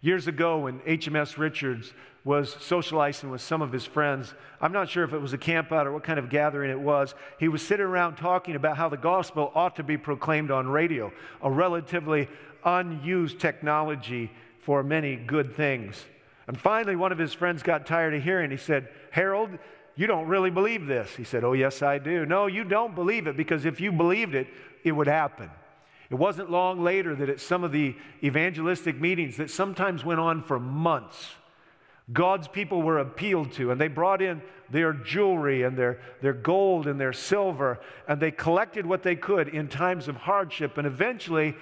Years 0.00 0.28
ago, 0.28 0.60
when 0.60 0.78
HMS 0.80 1.36
Richards 1.36 1.92
was 2.26 2.56
socializing 2.58 3.30
with 3.30 3.40
some 3.40 3.62
of 3.62 3.70
his 3.70 3.84
friends, 3.84 4.34
I'm 4.60 4.72
not 4.72 4.88
sure 4.88 5.04
if 5.04 5.12
it 5.12 5.20
was 5.20 5.32
a 5.32 5.38
campout 5.38 5.86
or 5.86 5.92
what 5.92 6.02
kind 6.02 6.18
of 6.18 6.28
gathering 6.28 6.72
it 6.72 6.80
was, 6.80 7.14
he 7.38 7.46
was 7.46 7.62
sitting 7.62 7.86
around 7.86 8.16
talking 8.16 8.56
about 8.56 8.76
how 8.76 8.88
the 8.88 8.96
gospel 8.96 9.52
ought 9.54 9.76
to 9.76 9.84
be 9.84 9.96
proclaimed 9.96 10.50
on 10.50 10.66
radio, 10.66 11.12
a 11.40 11.48
relatively 11.48 12.28
unused 12.64 13.38
technology 13.38 14.32
for 14.58 14.82
many 14.82 15.14
good 15.14 15.54
things. 15.54 16.04
And 16.48 16.58
finally, 16.58 16.96
one 16.96 17.12
of 17.12 17.18
his 17.18 17.32
friends 17.32 17.62
got 17.62 17.86
tired 17.86 18.12
of 18.12 18.24
hearing. 18.24 18.50
He 18.50 18.56
said, 18.56 18.88
Harold, 19.12 19.50
you 19.94 20.08
don't 20.08 20.26
really 20.26 20.50
believe 20.50 20.86
this. 20.88 21.14
He 21.14 21.22
said, 21.22 21.44
Oh, 21.44 21.52
yes, 21.52 21.80
I 21.80 21.98
do. 21.98 22.26
No, 22.26 22.48
you 22.48 22.64
don't 22.64 22.96
believe 22.96 23.28
it 23.28 23.36
because 23.36 23.64
if 23.64 23.80
you 23.80 23.92
believed 23.92 24.34
it, 24.34 24.48
it 24.82 24.90
would 24.90 25.06
happen. 25.06 25.48
It 26.10 26.16
wasn't 26.16 26.50
long 26.50 26.82
later 26.82 27.14
that 27.14 27.28
at 27.28 27.40
some 27.40 27.62
of 27.62 27.70
the 27.70 27.94
evangelistic 28.24 29.00
meetings 29.00 29.36
that 29.36 29.48
sometimes 29.50 30.04
went 30.04 30.18
on 30.18 30.42
for 30.42 30.58
months, 30.58 31.30
God's 32.12 32.46
people 32.46 32.82
were 32.82 32.98
appealed 32.98 33.52
to, 33.52 33.72
and 33.72 33.80
they 33.80 33.88
brought 33.88 34.22
in 34.22 34.40
their 34.70 34.92
jewelry 34.92 35.62
and 35.62 35.76
their, 35.76 36.00
their 36.22 36.32
gold 36.32 36.86
and 36.86 37.00
their 37.00 37.12
silver, 37.12 37.80
and 38.08 38.20
they 38.20 38.30
collected 38.30 38.86
what 38.86 39.02
they 39.02 39.16
could 39.16 39.48
in 39.48 39.68
times 39.68 40.06
of 40.06 40.16
hardship. 40.16 40.78
And 40.78 40.86
eventually, 40.86 41.56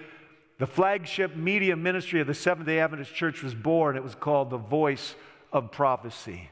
the 0.58 0.66
flagship 0.66 1.34
media 1.34 1.76
ministry 1.76 2.20
of 2.20 2.26
the 2.26 2.34
Seventh 2.34 2.66
day 2.66 2.80
Adventist 2.80 3.14
Church 3.14 3.42
was 3.42 3.54
born. 3.54 3.96
It 3.96 4.04
was 4.04 4.14
called 4.14 4.50
the 4.50 4.58
Voice 4.58 5.14
of 5.52 5.72
Prophecy. 5.72 6.50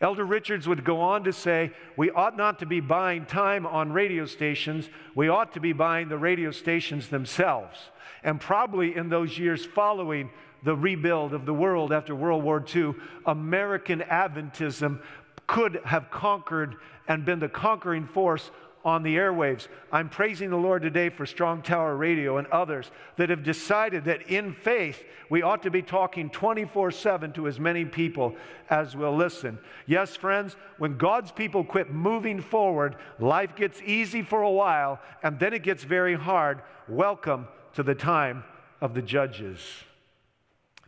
Elder 0.00 0.24
Richards 0.24 0.68
would 0.68 0.84
go 0.84 1.00
on 1.00 1.24
to 1.24 1.32
say, 1.32 1.72
We 1.96 2.10
ought 2.10 2.36
not 2.36 2.60
to 2.60 2.66
be 2.66 2.80
buying 2.80 3.26
time 3.26 3.66
on 3.66 3.92
radio 3.92 4.26
stations, 4.26 4.88
we 5.14 5.28
ought 5.28 5.52
to 5.54 5.60
be 5.60 5.72
buying 5.72 6.08
the 6.08 6.18
radio 6.18 6.50
stations 6.50 7.08
themselves. 7.08 7.78
And 8.22 8.40
probably 8.40 8.96
in 8.96 9.08
those 9.08 9.38
years 9.38 9.64
following 9.64 10.30
the 10.62 10.76
rebuild 10.76 11.32
of 11.32 11.46
the 11.46 11.54
world 11.54 11.92
after 11.92 12.14
World 12.14 12.42
War 12.42 12.64
II, 12.74 12.94
American 13.26 14.00
Adventism 14.00 15.00
could 15.46 15.80
have 15.84 16.10
conquered 16.10 16.76
and 17.06 17.24
been 17.24 17.38
the 17.38 17.48
conquering 17.48 18.06
force 18.06 18.50
on 18.84 19.02
the 19.02 19.16
airwaves. 19.16 19.68
I'm 19.92 20.08
praising 20.08 20.50
the 20.50 20.56
Lord 20.56 20.82
today 20.82 21.08
for 21.08 21.26
Strong 21.26 21.62
Tower 21.62 21.96
Radio 21.96 22.38
and 22.38 22.46
others 22.48 22.90
that 23.16 23.30
have 23.30 23.42
decided 23.42 24.04
that 24.04 24.28
in 24.30 24.54
faith 24.54 25.02
we 25.30 25.42
ought 25.42 25.62
to 25.64 25.70
be 25.70 25.82
talking 25.82 26.30
24 26.30 26.90
7 26.90 27.32
to 27.32 27.48
as 27.48 27.58
many 27.58 27.84
people 27.84 28.36
as 28.70 28.96
will 28.96 29.14
listen. 29.14 29.58
Yes, 29.86 30.16
friends, 30.16 30.56
when 30.78 30.96
God's 30.96 31.32
people 31.32 31.64
quit 31.64 31.90
moving 31.90 32.40
forward, 32.40 32.96
life 33.18 33.56
gets 33.56 33.80
easy 33.82 34.22
for 34.22 34.42
a 34.42 34.50
while 34.50 35.00
and 35.22 35.38
then 35.38 35.52
it 35.52 35.62
gets 35.62 35.84
very 35.84 36.14
hard. 36.14 36.62
Welcome 36.88 37.48
to 37.74 37.82
the 37.82 37.94
time 37.94 38.44
of 38.80 38.94
the 38.94 39.02
judges. 39.02 39.60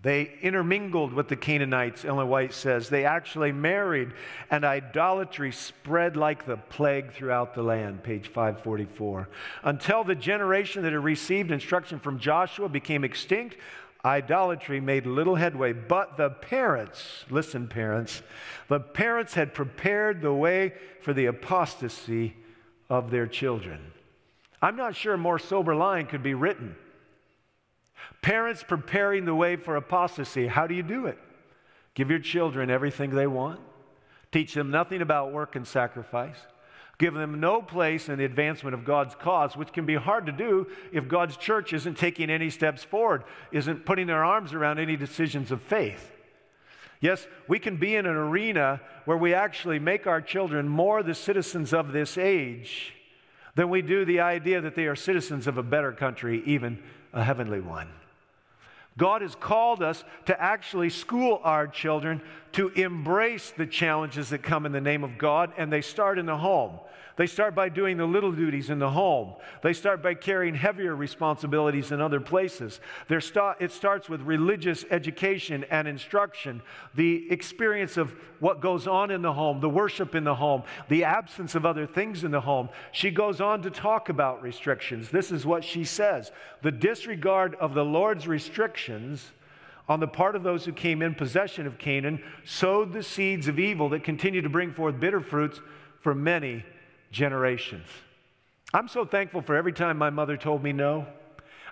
They 0.02 0.32
intermingled 0.40 1.12
with 1.12 1.28
the 1.28 1.36
Canaanites, 1.36 2.06
Ellen 2.06 2.28
White 2.28 2.54
says. 2.54 2.88
They 2.88 3.04
actually 3.04 3.52
married, 3.52 4.12
and 4.50 4.64
idolatry 4.64 5.52
spread 5.52 6.16
like 6.16 6.46
the 6.46 6.56
plague 6.56 7.12
throughout 7.12 7.54
the 7.54 7.62
land, 7.62 8.02
page 8.02 8.28
544. 8.28 9.28
Until 9.62 10.02
the 10.02 10.14
generation 10.14 10.82
that 10.82 10.92
had 10.94 11.04
received 11.04 11.50
instruction 11.50 11.98
from 11.98 12.18
Joshua 12.18 12.70
became 12.70 13.04
extinct, 13.04 13.58
idolatry 14.02 14.80
made 14.80 15.04
little 15.04 15.34
headway. 15.34 15.74
But 15.74 16.16
the 16.16 16.30
parents, 16.30 17.26
listen, 17.28 17.68
parents, 17.68 18.22
the 18.68 18.80
parents 18.80 19.34
had 19.34 19.52
prepared 19.52 20.22
the 20.22 20.32
way 20.32 20.72
for 21.02 21.12
the 21.12 21.26
apostasy 21.26 22.36
of 22.88 23.10
their 23.10 23.26
children. 23.26 23.92
I'm 24.62 24.76
not 24.76 24.96
sure 24.96 25.14
a 25.14 25.18
more 25.18 25.38
sober 25.38 25.74
line 25.74 26.06
could 26.06 26.22
be 26.22 26.34
written. 26.34 26.74
Parents 28.22 28.62
preparing 28.62 29.24
the 29.24 29.34
way 29.34 29.56
for 29.56 29.76
apostasy. 29.76 30.46
How 30.46 30.66
do 30.66 30.74
you 30.74 30.82
do 30.82 31.06
it? 31.06 31.18
Give 31.94 32.10
your 32.10 32.18
children 32.18 32.70
everything 32.70 33.10
they 33.10 33.26
want. 33.26 33.60
Teach 34.32 34.54
them 34.54 34.70
nothing 34.70 35.02
about 35.02 35.32
work 35.32 35.56
and 35.56 35.66
sacrifice. 35.66 36.36
Give 36.98 37.14
them 37.14 37.40
no 37.40 37.62
place 37.62 38.10
in 38.10 38.18
the 38.18 38.26
advancement 38.26 38.74
of 38.74 38.84
God's 38.84 39.14
cause, 39.14 39.56
which 39.56 39.72
can 39.72 39.86
be 39.86 39.94
hard 39.94 40.26
to 40.26 40.32
do 40.32 40.66
if 40.92 41.08
God's 41.08 41.36
church 41.36 41.72
isn't 41.72 41.96
taking 41.96 42.28
any 42.28 42.50
steps 42.50 42.84
forward, 42.84 43.24
isn't 43.52 43.86
putting 43.86 44.06
their 44.06 44.22
arms 44.22 44.52
around 44.52 44.78
any 44.78 44.96
decisions 44.96 45.50
of 45.50 45.62
faith. 45.62 46.12
Yes, 47.00 47.26
we 47.48 47.58
can 47.58 47.78
be 47.78 47.96
in 47.96 48.04
an 48.04 48.16
arena 48.16 48.82
where 49.06 49.16
we 49.16 49.32
actually 49.32 49.78
make 49.78 50.06
our 50.06 50.20
children 50.20 50.68
more 50.68 51.02
the 51.02 51.14
citizens 51.14 51.72
of 51.72 51.92
this 51.92 52.18
age 52.18 52.94
than 53.54 53.70
we 53.70 53.80
do 53.80 54.04
the 54.04 54.20
idea 54.20 54.60
that 54.60 54.74
they 54.74 54.84
are 54.84 54.94
citizens 54.94 55.46
of 55.46 55.56
a 55.56 55.62
better 55.62 55.92
country, 55.92 56.42
even 56.44 56.82
a 57.12 57.24
heavenly 57.24 57.60
one. 57.60 57.88
God 58.98 59.22
has 59.22 59.34
called 59.34 59.82
us 59.82 60.04
to 60.26 60.40
actually 60.40 60.90
school 60.90 61.40
our 61.42 61.66
children 61.66 62.20
to 62.52 62.68
embrace 62.70 63.52
the 63.56 63.66
challenges 63.66 64.30
that 64.30 64.42
come 64.42 64.66
in 64.66 64.72
the 64.72 64.80
name 64.80 65.04
of 65.04 65.18
God, 65.18 65.52
and 65.56 65.72
they 65.72 65.80
start 65.82 66.18
in 66.18 66.26
the 66.26 66.36
home. 66.36 66.78
They 67.20 67.26
start 67.26 67.54
by 67.54 67.68
doing 67.68 67.98
the 67.98 68.06
little 68.06 68.32
duties 68.32 68.70
in 68.70 68.78
the 68.78 68.88
home. 68.88 69.34
They 69.62 69.74
start 69.74 70.02
by 70.02 70.14
carrying 70.14 70.54
heavier 70.54 70.96
responsibilities 70.96 71.92
in 71.92 72.00
other 72.00 72.18
places. 72.18 72.80
it 73.10 73.72
starts 73.72 74.08
with 74.08 74.22
religious 74.22 74.86
education 74.90 75.66
and 75.70 75.86
instruction, 75.86 76.62
the 76.94 77.30
experience 77.30 77.98
of 77.98 78.14
what 78.38 78.62
goes 78.62 78.86
on 78.86 79.10
in 79.10 79.20
the 79.20 79.34
home, 79.34 79.60
the 79.60 79.68
worship 79.68 80.14
in 80.14 80.24
the 80.24 80.34
home, 80.34 80.62
the 80.88 81.04
absence 81.04 81.54
of 81.54 81.66
other 81.66 81.86
things 81.86 82.24
in 82.24 82.30
the 82.30 82.40
home. 82.40 82.70
She 82.90 83.10
goes 83.10 83.40
on 83.42 83.60
to 83.64 83.70
talk 83.70 84.08
about 84.08 84.40
restrictions. 84.40 85.10
This 85.10 85.30
is 85.30 85.44
what 85.44 85.62
she 85.62 85.84
says 85.84 86.32
The 86.62 86.72
disregard 86.72 87.54
of 87.56 87.74
the 87.74 87.84
Lord's 87.84 88.26
restrictions 88.26 89.30
on 89.88 90.00
the 90.00 90.06
part 90.06 90.36
of 90.36 90.42
those 90.42 90.64
who 90.64 90.72
came 90.72 91.02
in 91.02 91.14
possession 91.14 91.66
of 91.66 91.78
Canaan 91.78 92.22
sowed 92.44 92.92
the 92.92 93.02
seeds 93.02 93.48
of 93.48 93.58
evil 93.58 93.88
that 93.90 94.04
continue 94.04 94.42
to 94.42 94.48
bring 94.48 94.72
forth 94.72 95.00
bitter 95.00 95.20
fruits 95.20 95.60
for 96.00 96.14
many 96.14 96.64
generations. 97.10 97.86
I'm 98.72 98.88
so 98.88 99.04
thankful 99.04 99.42
for 99.42 99.56
every 99.56 99.72
time 99.72 99.98
my 99.98 100.10
mother 100.10 100.36
told 100.36 100.62
me 100.62 100.72
no. 100.72 101.06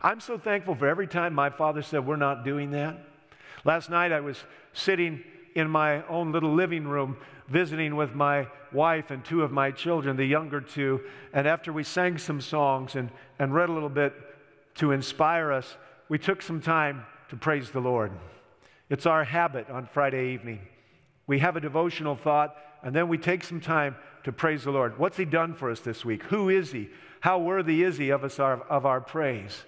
I'm 0.03 0.21
so 0.21 0.39
thankful 0.39 0.75
for 0.75 0.89
every 0.89 1.07
time 1.07 1.33
my 1.33 1.51
father 1.51 1.83
said, 1.83 2.07
We're 2.07 2.17
not 2.17 2.45
doing 2.45 2.73
that. 2.73 2.99
Last 3.65 3.91
night 3.91 4.13
I 4.13 4.21
was 4.21 4.43
sitting 4.73 5.23
in 5.55 5.69
my 5.69 6.05
own 6.07 6.33
little 6.33 6.55
living 6.55 6.87
room 6.87 7.17
visiting 7.49 7.97
with 7.97 8.15
my 8.15 8.47
wife 8.73 9.11
and 9.11 9.25
two 9.25 9.43
of 9.43 9.51
my 9.51 9.71
children, 9.71 10.17
the 10.17 10.25
younger 10.25 10.61
two. 10.61 11.01
And 11.33 11.47
after 11.47 11.73
we 11.73 11.83
sang 11.83 12.19
some 12.19 12.41
songs 12.41 12.95
and, 12.95 13.11
and 13.39 13.55
read 13.55 13.69
a 13.69 13.73
little 13.73 13.89
bit 13.89 14.15
to 14.77 14.93
inspire 14.93 15.53
us, 15.53 15.77
we 16.09 16.19
took 16.19 16.43
some 16.43 16.61
time 16.61 17.05
to 17.29 17.37
praise 17.37 17.71
the 17.71 17.81
Lord. 17.81 18.13
It's 18.91 19.07
our 19.07 19.25
habit 19.25 19.69
on 19.71 19.87
Friday 19.87 20.33
evening. 20.33 20.61
We 21.27 21.39
have 21.41 21.57
a 21.57 21.61
devotional 21.61 22.17
thought, 22.17 22.57
and 22.83 22.95
then 22.95 23.09
we 23.09 23.19
take 23.19 23.45
some 23.45 23.61
time 23.61 23.97
to 24.25 24.33
praise 24.33 24.65
the 24.65 24.71
Lord. 24.71 24.99
What's 24.99 25.17
He 25.17 25.25
done 25.25 25.55
for 25.55 25.71
us 25.71 25.81
this 25.81 26.05
week? 26.05 26.23
Who 26.25 26.49
is 26.49 26.73
He? 26.73 26.89
How 27.21 27.39
worthy 27.39 27.83
is 27.83 27.99
He 27.99 28.11
of, 28.11 28.25
us, 28.25 28.39
of 28.39 28.87
our 28.87 29.01
praise? 29.01 29.65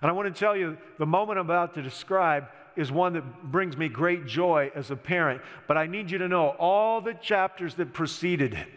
And 0.00 0.10
I 0.10 0.14
want 0.14 0.32
to 0.32 0.38
tell 0.38 0.56
you 0.56 0.76
the 0.98 1.06
moment 1.06 1.38
I'm 1.38 1.46
about 1.46 1.74
to 1.74 1.82
describe 1.82 2.46
is 2.76 2.90
one 2.90 3.12
that 3.14 3.42
brings 3.50 3.76
me 3.76 3.88
great 3.88 4.26
joy 4.26 4.70
as 4.74 4.90
a 4.90 4.96
parent. 4.96 5.42
But 5.66 5.76
I 5.76 5.86
need 5.86 6.10
you 6.10 6.18
to 6.18 6.28
know 6.28 6.50
all 6.58 7.00
the 7.00 7.14
chapters 7.14 7.74
that 7.74 7.92
preceded 7.92 8.54
it. 8.54 8.68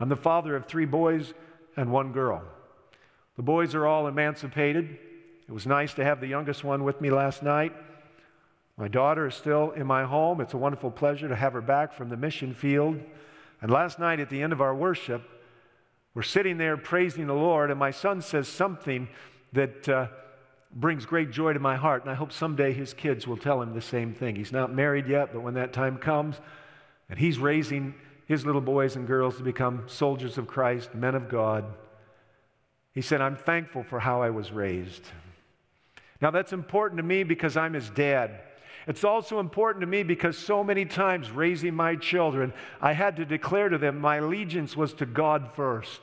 I'm 0.00 0.08
the 0.08 0.16
father 0.16 0.56
of 0.56 0.66
three 0.66 0.86
boys 0.86 1.32
and 1.76 1.92
one 1.92 2.12
girl. 2.12 2.42
The 3.36 3.42
boys 3.42 3.74
are 3.74 3.86
all 3.86 4.08
emancipated. 4.08 4.98
It 5.48 5.52
was 5.52 5.66
nice 5.66 5.94
to 5.94 6.04
have 6.04 6.20
the 6.20 6.26
youngest 6.26 6.64
one 6.64 6.84
with 6.84 7.00
me 7.00 7.10
last 7.10 7.42
night. 7.42 7.72
My 8.76 8.88
daughter 8.88 9.26
is 9.26 9.34
still 9.34 9.72
in 9.72 9.86
my 9.86 10.04
home. 10.04 10.40
It's 10.40 10.54
a 10.54 10.58
wonderful 10.58 10.90
pleasure 10.90 11.28
to 11.28 11.36
have 11.36 11.52
her 11.52 11.60
back 11.60 11.92
from 11.92 12.08
the 12.08 12.16
mission 12.16 12.54
field. 12.54 13.00
And 13.60 13.70
last 13.70 13.98
night 13.98 14.20
at 14.20 14.30
the 14.30 14.42
end 14.42 14.52
of 14.52 14.60
our 14.60 14.74
worship, 14.74 15.22
we're 16.14 16.22
sitting 16.22 16.58
there 16.58 16.76
praising 16.76 17.26
the 17.26 17.34
Lord, 17.34 17.70
and 17.70 17.78
my 17.78 17.90
son 17.90 18.20
says 18.20 18.48
something 18.48 19.08
that 19.52 19.88
uh, 19.88 20.06
brings 20.74 21.06
great 21.06 21.30
joy 21.30 21.52
to 21.52 21.60
my 21.60 21.76
heart. 21.76 22.02
And 22.02 22.10
I 22.10 22.14
hope 22.14 22.32
someday 22.32 22.72
his 22.72 22.92
kids 22.92 23.26
will 23.26 23.36
tell 23.36 23.62
him 23.62 23.74
the 23.74 23.80
same 23.80 24.14
thing. 24.14 24.36
He's 24.36 24.52
not 24.52 24.74
married 24.74 25.06
yet, 25.06 25.32
but 25.32 25.42
when 25.42 25.54
that 25.54 25.72
time 25.72 25.98
comes, 25.98 26.36
and 27.08 27.18
he's 27.18 27.38
raising 27.38 27.94
his 28.26 28.46
little 28.46 28.60
boys 28.60 28.96
and 28.96 29.06
girls 29.06 29.36
to 29.36 29.42
become 29.42 29.84
soldiers 29.86 30.38
of 30.38 30.46
Christ, 30.46 30.94
men 30.94 31.14
of 31.14 31.28
God, 31.28 31.64
he 32.94 33.00
said, 33.00 33.20
I'm 33.20 33.36
thankful 33.36 33.82
for 33.82 34.00
how 34.00 34.22
I 34.22 34.30
was 34.30 34.52
raised. 34.52 35.02
Now, 36.22 36.30
that's 36.30 36.52
important 36.52 36.98
to 36.98 37.02
me 37.02 37.24
because 37.24 37.56
I'm 37.56 37.74
his 37.74 37.90
dad. 37.90 38.40
It's 38.86 39.02
also 39.02 39.40
important 39.40 39.80
to 39.80 39.88
me 39.88 40.04
because 40.04 40.38
so 40.38 40.62
many 40.62 40.84
times 40.84 41.32
raising 41.32 41.74
my 41.74 41.96
children, 41.96 42.52
I 42.80 42.92
had 42.92 43.16
to 43.16 43.24
declare 43.24 43.68
to 43.68 43.76
them 43.76 43.98
my 43.98 44.16
allegiance 44.16 44.76
was 44.76 44.94
to 44.94 45.06
God 45.06 45.50
first. 45.56 46.00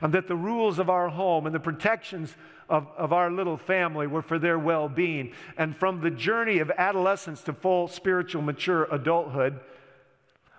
And 0.00 0.14
that 0.14 0.26
the 0.26 0.36
rules 0.36 0.78
of 0.78 0.88
our 0.88 1.10
home 1.10 1.44
and 1.44 1.54
the 1.54 1.60
protections 1.60 2.34
of, 2.70 2.86
of 2.96 3.12
our 3.12 3.30
little 3.30 3.58
family 3.58 4.06
were 4.06 4.22
for 4.22 4.38
their 4.38 4.58
well 4.58 4.88
being. 4.88 5.32
And 5.58 5.76
from 5.76 6.00
the 6.00 6.10
journey 6.10 6.58
of 6.58 6.70
adolescence 6.70 7.42
to 7.42 7.52
full 7.52 7.88
spiritual 7.88 8.40
mature 8.40 8.84
adulthood, 8.84 9.60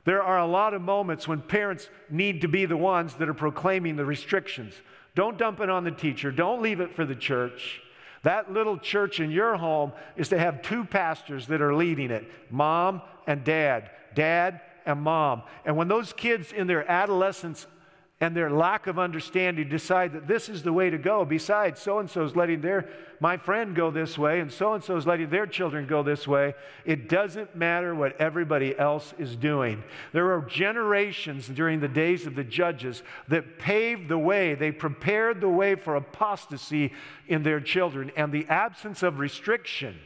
there 0.06 0.21
are 0.21 0.39
a 0.39 0.47
lot 0.47 0.74
of 0.76 0.82
moments 0.82 1.28
when 1.28 1.41
parents 1.41 1.89
need 2.10 2.41
to 2.41 2.47
be 2.47 2.65
the 2.65 2.78
ones 2.78 3.15
that 3.15 3.30
are 3.30 3.34
proclaiming 3.34 3.95
the 3.95 4.06
restrictions. 4.06 4.74
Don't 5.15 5.38
dump 5.38 5.62
it 5.62 5.69
on 5.69 5.84
the 5.84 5.91
teacher, 5.91 6.32
don't 6.32 6.62
leave 6.62 6.80
it 6.80 6.95
for 6.95 7.06
the 7.06 7.15
church. 7.15 7.82
That 8.24 8.52
little 8.52 8.78
church 8.78 9.20
in 9.20 9.32
your 9.32 9.58
home 9.58 9.94
is 10.16 10.30
to 10.30 10.38
have 10.38 10.62
two 10.62 10.86
pastors 10.86 11.48
that 11.48 11.62
are 11.62 11.76
leading 11.76 12.12
it 12.12 12.30
mom 12.50 13.02
and 13.28 13.44
dad, 13.44 13.90
dad 14.14 14.62
and 14.86 15.02
mom. 15.02 15.44
And 15.66 15.78
when 15.78 15.88
those 15.88 16.14
kids 16.14 16.52
in 16.52 16.68
their 16.68 16.90
adolescence 16.90 17.66
and 18.22 18.36
their 18.36 18.52
lack 18.52 18.86
of 18.86 19.00
understanding 19.00 19.68
decide 19.68 20.14
that 20.14 20.28
this 20.28 20.48
is 20.48 20.62
the 20.62 20.72
way 20.72 20.92
to 20.92 21.00
go. 21.00 21.26
Besides, 21.26 21.82
so 21.82 21.98
and 21.98 22.10
so 22.10 22.24
is 22.24 22.36
letting 22.36 22.62
their 22.62 22.88
my 23.20 23.38
friend 23.38 23.76
go 23.76 23.92
this 23.92 24.18
way, 24.18 24.40
and 24.40 24.52
so 24.52 24.74
and 24.74 24.84
so 24.84 24.96
is 24.96 25.06
letting 25.06 25.30
their 25.30 25.46
children 25.48 25.88
go 25.88 26.04
this 26.04 26.28
way. 26.28 26.54
It 26.86 27.10
doesn't 27.10 27.56
matter 27.56 27.94
what 27.94 28.20
everybody 28.22 28.78
else 28.78 29.14
is 29.18 29.36
doing. 29.36 29.84
There 30.12 30.32
are 30.32 30.42
generations 30.42 31.48
during 31.48 31.80
the 31.80 31.88
days 31.88 32.26
of 32.26 32.36
the 32.36 32.44
judges 32.44 33.02
that 33.28 33.60
paved 33.60 34.08
the 34.08 34.18
way, 34.18 34.56
they 34.56 34.72
prepared 34.72 35.42
the 35.42 35.50
way 35.50 35.76
for 35.76 35.96
apostasy 35.96 36.94
in 37.28 37.44
their 37.44 37.60
children, 37.60 38.12
and 38.16 38.32
the 38.32 38.46
absence 38.48 39.04
of 39.04 39.20
restriction 39.20 40.00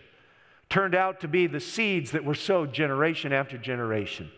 turned 0.69 0.95
out 0.95 1.21
to 1.21 1.27
be 1.27 1.47
the 1.47 1.59
seeds 1.59 2.11
that 2.11 2.25
were 2.25 2.35
sowed 2.35 2.73
generation 2.73 3.31
after 3.31 3.57
generation. 3.57 4.31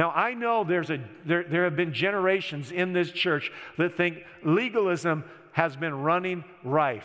Now, 0.00 0.12
I 0.12 0.32
know 0.32 0.64
there's 0.64 0.88
a, 0.88 0.98
there, 1.26 1.44
there 1.44 1.64
have 1.64 1.76
been 1.76 1.92
generations 1.92 2.72
in 2.72 2.94
this 2.94 3.10
church 3.10 3.52
that 3.76 3.98
think 3.98 4.24
legalism 4.42 5.24
has 5.52 5.76
been 5.76 5.92
running 5.92 6.42
rife. 6.64 7.04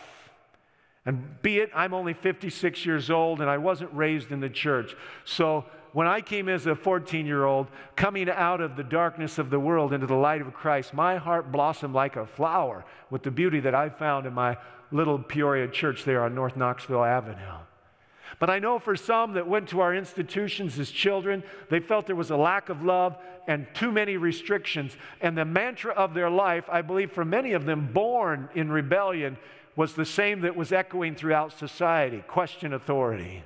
And 1.05 1.41
be 1.41 1.59
it, 1.59 1.71
I'm 1.75 1.93
only 1.93 2.13
56 2.13 2.85
years 2.85 3.09
old 3.09 3.41
and 3.41 3.49
I 3.49 3.57
wasn't 3.57 3.93
raised 3.93 4.31
in 4.31 4.39
the 4.39 4.49
church. 4.49 4.95
So 5.25 5.65
when 5.91 6.07
I 6.07 6.21
came 6.21 6.47
as 6.47 6.67
a 6.67 6.73
14 6.73 7.25
year 7.25 7.43
old, 7.43 7.67
coming 7.97 8.29
out 8.29 8.61
of 8.61 8.77
the 8.77 8.83
darkness 8.85 9.39
of 9.39 9.49
the 9.49 9.59
world 9.59 9.91
into 9.91 10.07
the 10.07 10.15
light 10.15 10.39
of 10.39 10.53
Christ, 10.53 10.93
my 10.93 11.17
heart 11.17 11.51
blossomed 11.51 11.93
like 11.93 12.15
a 12.15 12.25
flower 12.25 12.85
with 13.09 13.23
the 13.23 13.31
beauty 13.31 13.59
that 13.59 13.75
I 13.75 13.89
found 13.89 14.25
in 14.25 14.33
my 14.33 14.55
little 14.93 15.19
Peoria 15.19 15.67
church 15.67 16.05
there 16.05 16.23
on 16.23 16.33
North 16.33 16.55
Knoxville 16.55 17.03
Avenue. 17.03 17.64
But 18.39 18.49
I 18.49 18.59
know 18.59 18.79
for 18.79 18.95
some 18.95 19.33
that 19.33 19.47
went 19.47 19.69
to 19.69 19.79
our 19.79 19.95
institutions 19.95 20.77
as 20.79 20.91
children, 20.91 21.43
they 21.69 21.79
felt 21.79 22.05
there 22.05 22.15
was 22.15 22.31
a 22.31 22.37
lack 22.37 22.69
of 22.69 22.83
love 22.83 23.17
and 23.47 23.67
too 23.73 23.91
many 23.91 24.17
restrictions. 24.17 24.95
And 25.21 25.37
the 25.37 25.45
mantra 25.45 25.93
of 25.93 26.13
their 26.13 26.29
life, 26.29 26.65
I 26.69 26.81
believe 26.81 27.11
for 27.11 27.25
many 27.25 27.53
of 27.53 27.65
them 27.65 27.89
born 27.93 28.49
in 28.55 28.71
rebellion, 28.71 29.37
was 29.75 29.93
the 29.93 30.05
same 30.05 30.41
that 30.41 30.55
was 30.55 30.71
echoing 30.71 31.15
throughout 31.15 31.57
society 31.57 32.23
question 32.27 32.73
authority. 32.73 33.43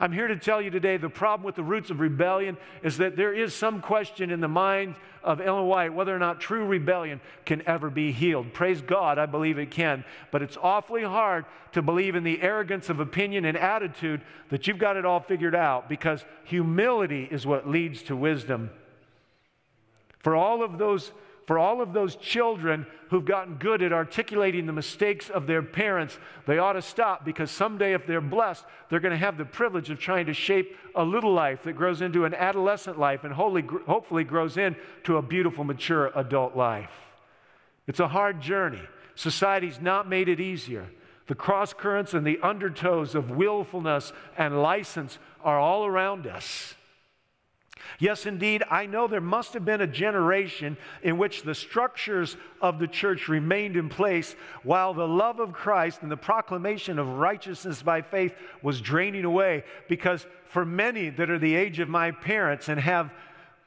I'm 0.00 0.12
here 0.12 0.28
to 0.28 0.36
tell 0.36 0.62
you 0.62 0.70
today 0.70 0.96
the 0.96 1.08
problem 1.08 1.44
with 1.44 1.56
the 1.56 1.64
roots 1.64 1.90
of 1.90 1.98
rebellion 1.98 2.56
is 2.84 2.98
that 2.98 3.16
there 3.16 3.34
is 3.34 3.52
some 3.52 3.80
question 3.80 4.30
in 4.30 4.40
the 4.40 4.46
mind 4.46 4.94
of 5.24 5.40
Ellen 5.40 5.66
White 5.66 5.92
whether 5.92 6.14
or 6.14 6.20
not 6.20 6.40
true 6.40 6.64
rebellion 6.64 7.20
can 7.44 7.66
ever 7.66 7.90
be 7.90 8.12
healed. 8.12 8.52
Praise 8.52 8.80
God, 8.80 9.18
I 9.18 9.26
believe 9.26 9.58
it 9.58 9.72
can. 9.72 10.04
But 10.30 10.42
it's 10.42 10.56
awfully 10.56 11.02
hard 11.02 11.46
to 11.72 11.82
believe 11.82 12.14
in 12.14 12.22
the 12.22 12.40
arrogance 12.40 12.88
of 12.90 13.00
opinion 13.00 13.44
and 13.44 13.56
attitude 13.56 14.20
that 14.50 14.68
you've 14.68 14.78
got 14.78 14.96
it 14.96 15.04
all 15.04 15.20
figured 15.20 15.56
out 15.56 15.88
because 15.88 16.24
humility 16.44 17.26
is 17.28 17.44
what 17.44 17.68
leads 17.68 18.02
to 18.04 18.14
wisdom. 18.14 18.70
For 20.20 20.36
all 20.36 20.62
of 20.62 20.78
those 20.78 21.10
for 21.48 21.58
all 21.58 21.80
of 21.80 21.94
those 21.94 22.14
children 22.16 22.86
who've 23.08 23.24
gotten 23.24 23.54
good 23.54 23.80
at 23.80 23.90
articulating 23.90 24.66
the 24.66 24.72
mistakes 24.74 25.30
of 25.30 25.46
their 25.46 25.62
parents, 25.62 26.18
they 26.46 26.58
ought 26.58 26.74
to 26.74 26.82
stop 26.82 27.24
because 27.24 27.50
someday, 27.50 27.94
if 27.94 28.06
they're 28.06 28.20
blessed, 28.20 28.66
they're 28.90 29.00
going 29.00 29.12
to 29.12 29.16
have 29.16 29.38
the 29.38 29.46
privilege 29.46 29.88
of 29.88 29.98
trying 29.98 30.26
to 30.26 30.34
shape 30.34 30.76
a 30.94 31.02
little 31.02 31.32
life 31.32 31.62
that 31.62 31.72
grows 31.72 32.02
into 32.02 32.26
an 32.26 32.34
adolescent 32.34 32.98
life 32.98 33.24
and 33.24 33.32
hopefully 33.32 34.24
grows 34.24 34.58
into 34.58 35.16
a 35.16 35.22
beautiful, 35.22 35.64
mature 35.64 36.12
adult 36.14 36.54
life. 36.54 36.92
It's 37.86 38.00
a 38.00 38.08
hard 38.08 38.42
journey. 38.42 38.82
Society's 39.14 39.80
not 39.80 40.06
made 40.06 40.28
it 40.28 40.40
easier. 40.40 40.86
The 41.28 41.34
cross 41.34 41.72
currents 41.72 42.12
and 42.12 42.26
the 42.26 42.40
undertows 42.42 43.14
of 43.14 43.30
willfulness 43.30 44.12
and 44.36 44.60
license 44.60 45.18
are 45.42 45.58
all 45.58 45.86
around 45.86 46.26
us. 46.26 46.74
Yes, 47.98 48.26
indeed, 48.26 48.62
I 48.70 48.86
know 48.86 49.06
there 49.06 49.20
must 49.20 49.54
have 49.54 49.64
been 49.64 49.80
a 49.80 49.86
generation 49.86 50.76
in 51.02 51.18
which 51.18 51.42
the 51.42 51.54
structures 51.54 52.36
of 52.60 52.78
the 52.78 52.86
church 52.86 53.28
remained 53.28 53.76
in 53.76 53.88
place 53.88 54.36
while 54.62 54.94
the 54.94 55.08
love 55.08 55.40
of 55.40 55.52
Christ 55.52 56.02
and 56.02 56.10
the 56.10 56.16
proclamation 56.16 56.98
of 56.98 57.08
righteousness 57.08 57.82
by 57.82 58.02
faith 58.02 58.34
was 58.62 58.80
draining 58.80 59.24
away. 59.24 59.64
Because 59.88 60.26
for 60.46 60.64
many 60.64 61.10
that 61.10 61.30
are 61.30 61.38
the 61.38 61.54
age 61.54 61.78
of 61.78 61.88
my 61.88 62.10
parents 62.10 62.68
and 62.68 62.80
have 62.80 63.10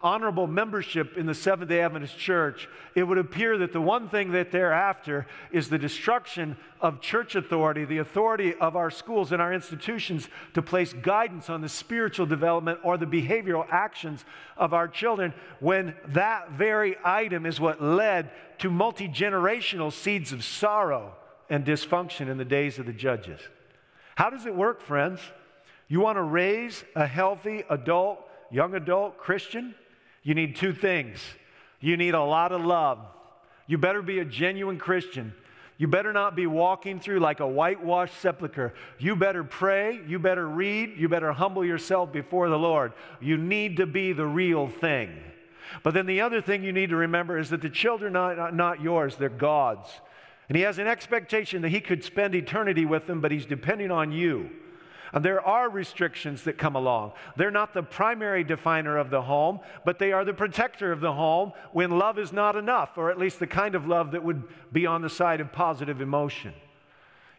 honorable 0.04 0.48
membership 0.48 1.18
in 1.18 1.26
the 1.26 1.34
Seventh 1.34 1.70
day 1.70 1.82
Adventist 1.82 2.18
Church, 2.18 2.68
it 2.96 3.04
would 3.04 3.18
appear 3.18 3.58
that 3.60 3.74
the 3.74 3.82
one 3.82 4.10
thing 4.10 4.32
that 4.32 4.52
they're 4.52 4.74
after 4.74 5.28
is 5.52 5.70
the 5.70 5.78
destruction 5.78 6.58
of 6.82 7.02
church 7.02 7.36
authority, 7.36 7.86
the 7.86 8.00
authority 8.00 8.56
of 8.56 8.76
our 8.76 8.90
schools 8.90 9.32
and 9.32 9.42
our 9.42 9.54
institutions 9.54 10.28
to 10.54 10.62
place 10.62 10.94
guidance 10.94 11.50
on 11.50 11.62
the 11.62 11.70
spiritual 11.70 12.26
development 12.26 12.80
or 12.84 12.98
the 12.98 13.06
behavioral 13.06 13.66
actions 13.70 14.26
of 14.58 14.74
our 14.74 14.88
children, 14.88 15.34
when 15.60 15.96
that 16.08 16.52
very 16.52 16.96
item 17.04 17.46
is 17.46 17.60
what 17.60 17.82
led 17.82 18.32
to 18.60 18.70
multi 18.70 19.08
generational 19.08 19.92
seeds 19.92 20.32
of 20.32 20.44
sorrow 20.44 21.16
and 21.50 21.66
dysfunction 21.66 22.30
in 22.30 22.38
the 22.38 22.46
days 22.46 22.80
of 22.80 22.86
the 22.86 22.94
judges. 22.94 23.40
How 24.16 24.30
does 24.30 24.46
it 24.46 24.56
work, 24.56 24.82
friends? 24.82 25.20
You 25.88 26.00
want 26.00 26.18
to 26.18 26.24
raise 26.24 26.86
a 26.96 27.06
healthy 27.06 27.64
adult, 27.70 28.20
young 28.50 28.76
adult 28.76 29.18
Christian? 29.18 29.76
You 30.24 30.36
need 30.36 30.56
two 30.56 30.74
things. 30.74 31.20
You 31.80 31.98
need 31.98 32.14
a 32.14 32.24
lot 32.24 32.52
of 32.52 32.64
love. 32.64 33.00
You 33.68 33.78
better 33.78 34.02
be 34.02 34.20
a 34.20 34.26
genuine 34.26 34.78
Christian. 34.78 35.34
You 35.78 35.88
better 35.88 36.14
not 36.14 36.36
be 36.36 36.46
walking 36.46 37.00
through 37.00 37.22
like 37.22 37.40
a 37.40 37.48
whitewashed 37.48 38.20
sepulchre. 38.22 38.74
You 39.00 39.16
better 39.16 39.44
pray. 39.44 40.00
You 40.08 40.20
better 40.20 40.48
read. 40.48 40.94
You 40.96 41.10
better 41.10 41.32
humble 41.34 41.66
yourself 41.66 42.12
before 42.12 42.50
the 42.50 42.60
Lord. 42.60 42.94
You 43.20 43.38
need 43.38 43.78
to 43.78 43.88
be 43.88 44.14
the 44.14 44.28
real 44.28 44.68
thing. 44.68 45.10
But 45.84 45.94
then 45.94 46.06
the 46.06 46.22
other 46.22 46.42
thing 46.42 46.64
you 46.64 46.72
need 46.72 46.90
to 46.90 46.98
remember 46.98 47.38
is 47.38 47.50
that 47.50 47.62
the 47.62 47.70
children 47.70 48.16
are 48.16 48.52
not 48.52 48.82
yours, 48.82 49.16
they're 49.16 49.30
God's. 49.30 49.90
And 50.50 50.56
He 50.56 50.64
has 50.64 50.80
an 50.80 50.88
expectation 50.88 51.62
that 51.62 51.70
He 51.70 51.82
could 51.82 52.04
spend 52.04 52.36
eternity 52.36 52.86
with 52.86 53.08
them, 53.08 53.22
but 53.22 53.32
He's 53.32 53.46
depending 53.46 53.90
on 53.90 54.12
you. 54.12 54.50
And 55.14 55.26
there 55.26 55.46
are 55.46 55.70
restrictions 55.70 56.44
that 56.44 56.58
come 56.58 56.76
along. 56.76 57.12
They're 57.36 57.52
not 57.52 57.74
the 57.74 57.84
primary 57.84 58.44
definer 58.44 58.98
of 58.98 59.10
the 59.10 59.22
home, 59.22 59.60
but 59.84 60.00
they 60.00 60.14
are 60.14 60.24
the 60.24 60.34
protector 60.34 60.92
of 60.92 61.02
the 61.02 61.14
home 61.14 61.52
when 61.74 61.98
love 62.00 62.18
is 62.18 62.32
not 62.32 62.56
enough, 62.56 62.98
or 62.98 63.12
at 63.12 63.20
least 63.20 63.40
the 63.40 63.48
kind 63.48 63.76
of 63.76 63.88
love 63.88 64.12
that 64.12 64.24
would 64.24 64.44
be 64.72 64.86
on 64.86 65.02
the 65.02 65.10
side 65.10 65.42
of 65.42 65.52
positive 65.52 66.00
emotion. 66.00 66.54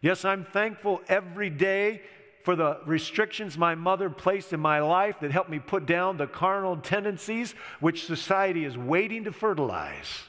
Yes, 0.03 0.25
I'm 0.25 0.45
thankful 0.45 1.01
every 1.09 1.49
day 1.49 2.03
for 2.45 2.57
the 2.57 2.79
restrictions 2.85 3.57
my 3.57 3.75
mother 3.75 4.11
placed 4.11 4.53
in 4.53 4.61
my 4.61 4.81
life 4.81 5.21
that 5.21 5.31
helped 5.31 5.51
me 5.51 5.61
put 5.61 5.87
down 5.87 6.17
the 6.17 6.27
carnal 6.27 6.77
tendencies 6.77 7.55
which 7.81 8.05
society 8.05 8.65
is 8.65 8.77
waiting 8.77 9.25
to 9.25 9.33
fertilize. 9.33 10.23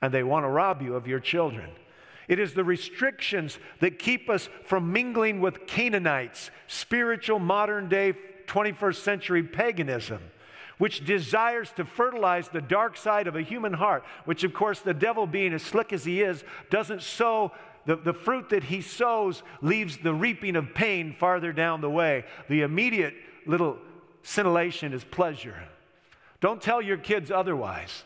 And 0.00 0.12
they 0.12 0.22
want 0.22 0.44
to 0.44 0.48
rob 0.48 0.82
you 0.82 0.96
of 0.96 1.06
your 1.06 1.20
children. 1.20 1.70
It 2.32 2.38
is 2.38 2.54
the 2.54 2.64
restrictions 2.64 3.58
that 3.80 3.98
keep 3.98 4.30
us 4.30 4.48
from 4.64 4.90
mingling 4.90 5.42
with 5.42 5.66
Canaanites, 5.66 6.50
spiritual 6.66 7.38
modern 7.38 7.90
day 7.90 8.14
21st 8.46 8.94
century 8.94 9.42
paganism, 9.42 10.18
which 10.78 11.04
desires 11.04 11.70
to 11.76 11.84
fertilize 11.84 12.48
the 12.48 12.62
dark 12.62 12.96
side 12.96 13.26
of 13.26 13.36
a 13.36 13.42
human 13.42 13.74
heart, 13.74 14.02
which, 14.24 14.44
of 14.44 14.54
course, 14.54 14.80
the 14.80 14.94
devil, 14.94 15.26
being 15.26 15.52
as 15.52 15.60
slick 15.60 15.92
as 15.92 16.06
he 16.06 16.22
is, 16.22 16.42
doesn't 16.70 17.02
sow. 17.02 17.52
The, 17.84 17.96
the 17.96 18.14
fruit 18.14 18.48
that 18.48 18.64
he 18.64 18.80
sows 18.80 19.42
leaves 19.60 19.98
the 19.98 20.14
reaping 20.14 20.56
of 20.56 20.72
pain 20.72 21.14
farther 21.18 21.52
down 21.52 21.82
the 21.82 21.90
way. 21.90 22.24
The 22.48 22.62
immediate 22.62 23.12
little 23.44 23.76
scintillation 24.22 24.94
is 24.94 25.04
pleasure. 25.04 25.62
Don't 26.40 26.62
tell 26.62 26.80
your 26.80 26.96
kids 26.96 27.30
otherwise. 27.30 28.04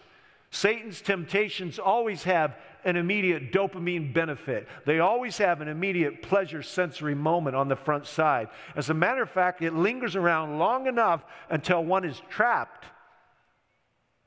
Satan's 0.51 1.01
temptations 1.01 1.79
always 1.79 2.23
have 2.25 2.57
an 2.87 2.97
immediate 2.97 3.53
dopamine 3.53 4.15
benefit. 4.15 4.69
They 4.87 5.01
always 5.01 5.37
have 5.39 5.61
an 5.61 5.67
immediate 5.67 6.23
pleasure 6.23 6.63
sensory 6.63 7.17
moment 7.17 7.57
on 7.57 7.67
the 7.67 7.75
front 7.75 8.07
side. 8.07 8.49
As 8.77 8.89
a 8.89 8.95
matter 8.95 9.23
of 9.23 9.31
fact, 9.31 9.61
it 9.61 9.75
lingers 9.75 10.15
around 10.15 10.59
long 10.59 10.87
enough 10.87 11.25
until 11.51 11.85
one 11.85 12.05
is 12.05 12.23
trapped. 12.31 12.87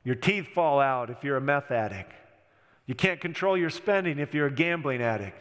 Your 0.03 0.15
teeth 0.15 0.49
fall 0.49 0.81
out 0.81 1.09
if 1.09 1.23
you're 1.23 1.37
a 1.37 1.41
meth 1.41 1.71
addict. 1.71 2.11
You 2.85 2.95
can't 2.95 3.21
control 3.21 3.57
your 3.57 3.69
spending 3.69 4.19
if 4.19 4.33
you're 4.33 4.47
a 4.47 4.51
gambling 4.51 5.01
addict. 5.01 5.37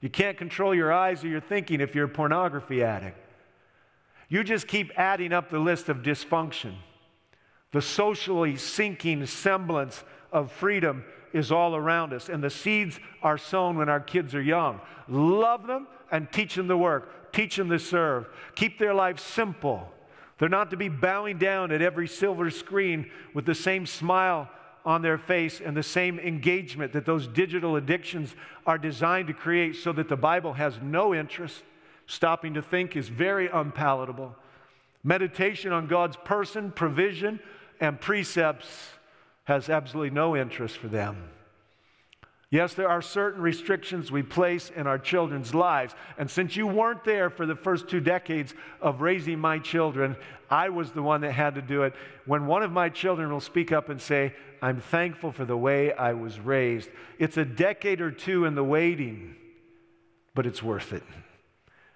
You 0.00 0.08
can't 0.08 0.38
control 0.38 0.74
your 0.74 0.92
eyes 0.92 1.22
or 1.22 1.28
your 1.28 1.40
thinking 1.40 1.82
if 1.82 1.94
you're 1.94 2.06
a 2.06 2.08
pornography 2.08 2.82
addict. 2.82 3.18
You 4.30 4.42
just 4.42 4.68
keep 4.68 4.90
adding 4.96 5.34
up 5.34 5.50
the 5.50 5.58
list 5.58 5.90
of 5.90 5.98
dysfunction. 5.98 6.74
The 7.72 7.82
socially 7.82 8.56
sinking 8.56 9.26
semblance 9.26 10.02
of 10.32 10.50
freedom 10.50 11.04
is 11.32 11.52
all 11.52 11.76
around 11.76 12.12
us, 12.12 12.28
and 12.28 12.42
the 12.42 12.50
seeds 12.50 12.98
are 13.22 13.38
sown 13.38 13.76
when 13.76 13.88
our 13.88 14.00
kids 14.00 14.34
are 14.34 14.42
young. 14.42 14.80
Love 15.08 15.66
them 15.66 15.86
and 16.10 16.30
teach 16.32 16.54
them 16.54 16.68
to 16.68 16.76
work, 16.76 17.32
teach 17.32 17.56
them 17.56 17.68
to 17.70 17.78
serve, 17.78 18.26
keep 18.54 18.78
their 18.78 18.94
life 18.94 19.18
simple. 19.18 19.90
They're 20.38 20.48
not 20.48 20.70
to 20.70 20.76
be 20.76 20.88
bowing 20.88 21.38
down 21.38 21.72
at 21.72 21.82
every 21.82 22.06
silver 22.06 22.50
screen 22.50 23.10
with 23.34 23.44
the 23.44 23.54
same 23.54 23.86
smile 23.86 24.48
on 24.84 25.02
their 25.02 25.18
face 25.18 25.60
and 25.60 25.76
the 25.76 25.82
same 25.82 26.18
engagement 26.18 26.92
that 26.92 27.04
those 27.04 27.26
digital 27.26 27.76
addictions 27.76 28.34
are 28.66 28.78
designed 28.78 29.26
to 29.26 29.34
create 29.34 29.76
so 29.76 29.92
that 29.92 30.08
the 30.08 30.16
Bible 30.16 30.54
has 30.54 30.78
no 30.80 31.14
interest. 31.14 31.62
Stopping 32.06 32.54
to 32.54 32.62
think 32.62 32.96
is 32.96 33.08
very 33.08 33.48
unpalatable. 33.48 34.34
Meditation 35.04 35.72
on 35.72 35.88
God's 35.88 36.16
person, 36.16 36.70
provision, 36.70 37.38
and 37.80 38.00
precepts 38.00 38.90
has 39.48 39.70
absolutely 39.70 40.10
no 40.10 40.36
interest 40.36 40.76
for 40.76 40.88
them. 40.88 41.16
Yes, 42.50 42.74
there 42.74 42.90
are 42.90 43.00
certain 43.00 43.40
restrictions 43.40 44.12
we 44.12 44.22
place 44.22 44.70
in 44.76 44.86
our 44.86 44.98
children's 44.98 45.54
lives. 45.54 45.94
And 46.18 46.30
since 46.30 46.54
you 46.54 46.66
weren't 46.66 47.02
there 47.02 47.30
for 47.30 47.46
the 47.46 47.56
first 47.56 47.88
two 47.88 48.00
decades 48.00 48.52
of 48.82 49.00
raising 49.00 49.38
my 49.38 49.58
children, 49.58 50.16
I 50.50 50.68
was 50.68 50.92
the 50.92 51.02
one 51.02 51.22
that 51.22 51.32
had 51.32 51.54
to 51.54 51.62
do 51.62 51.84
it. 51.84 51.94
When 52.26 52.46
one 52.46 52.62
of 52.62 52.72
my 52.72 52.90
children 52.90 53.32
will 53.32 53.40
speak 53.40 53.72
up 53.72 53.88
and 53.88 53.98
say, 53.98 54.34
I'm 54.60 54.82
thankful 54.82 55.32
for 55.32 55.46
the 55.46 55.56
way 55.56 55.94
I 55.94 56.12
was 56.12 56.38
raised, 56.38 56.90
it's 57.18 57.38
a 57.38 57.44
decade 57.46 58.02
or 58.02 58.10
two 58.10 58.44
in 58.44 58.54
the 58.54 58.64
waiting, 58.64 59.34
but 60.34 60.44
it's 60.44 60.62
worth 60.62 60.92
it. 60.92 61.02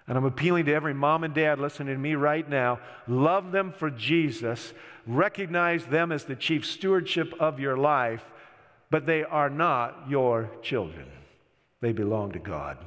And 0.07 0.17
I'm 0.17 0.25
appealing 0.25 0.65
to 0.65 0.73
every 0.73 0.93
mom 0.93 1.23
and 1.23 1.33
dad 1.33 1.59
listening 1.59 1.93
to 1.93 1.99
me 1.99 2.15
right 2.15 2.47
now. 2.47 2.79
Love 3.07 3.51
them 3.51 3.73
for 3.77 3.89
Jesus. 3.89 4.73
Recognize 5.07 5.85
them 5.85 6.11
as 6.11 6.25
the 6.25 6.35
chief 6.35 6.65
stewardship 6.65 7.33
of 7.39 7.59
your 7.59 7.77
life 7.77 8.23
but 8.93 9.07
they 9.07 9.23
are 9.23 9.49
not 9.49 10.03
your 10.07 10.51
children. 10.61 11.07
They 11.81 11.93
belong 11.93 12.33
to 12.33 12.39
God. 12.39 12.77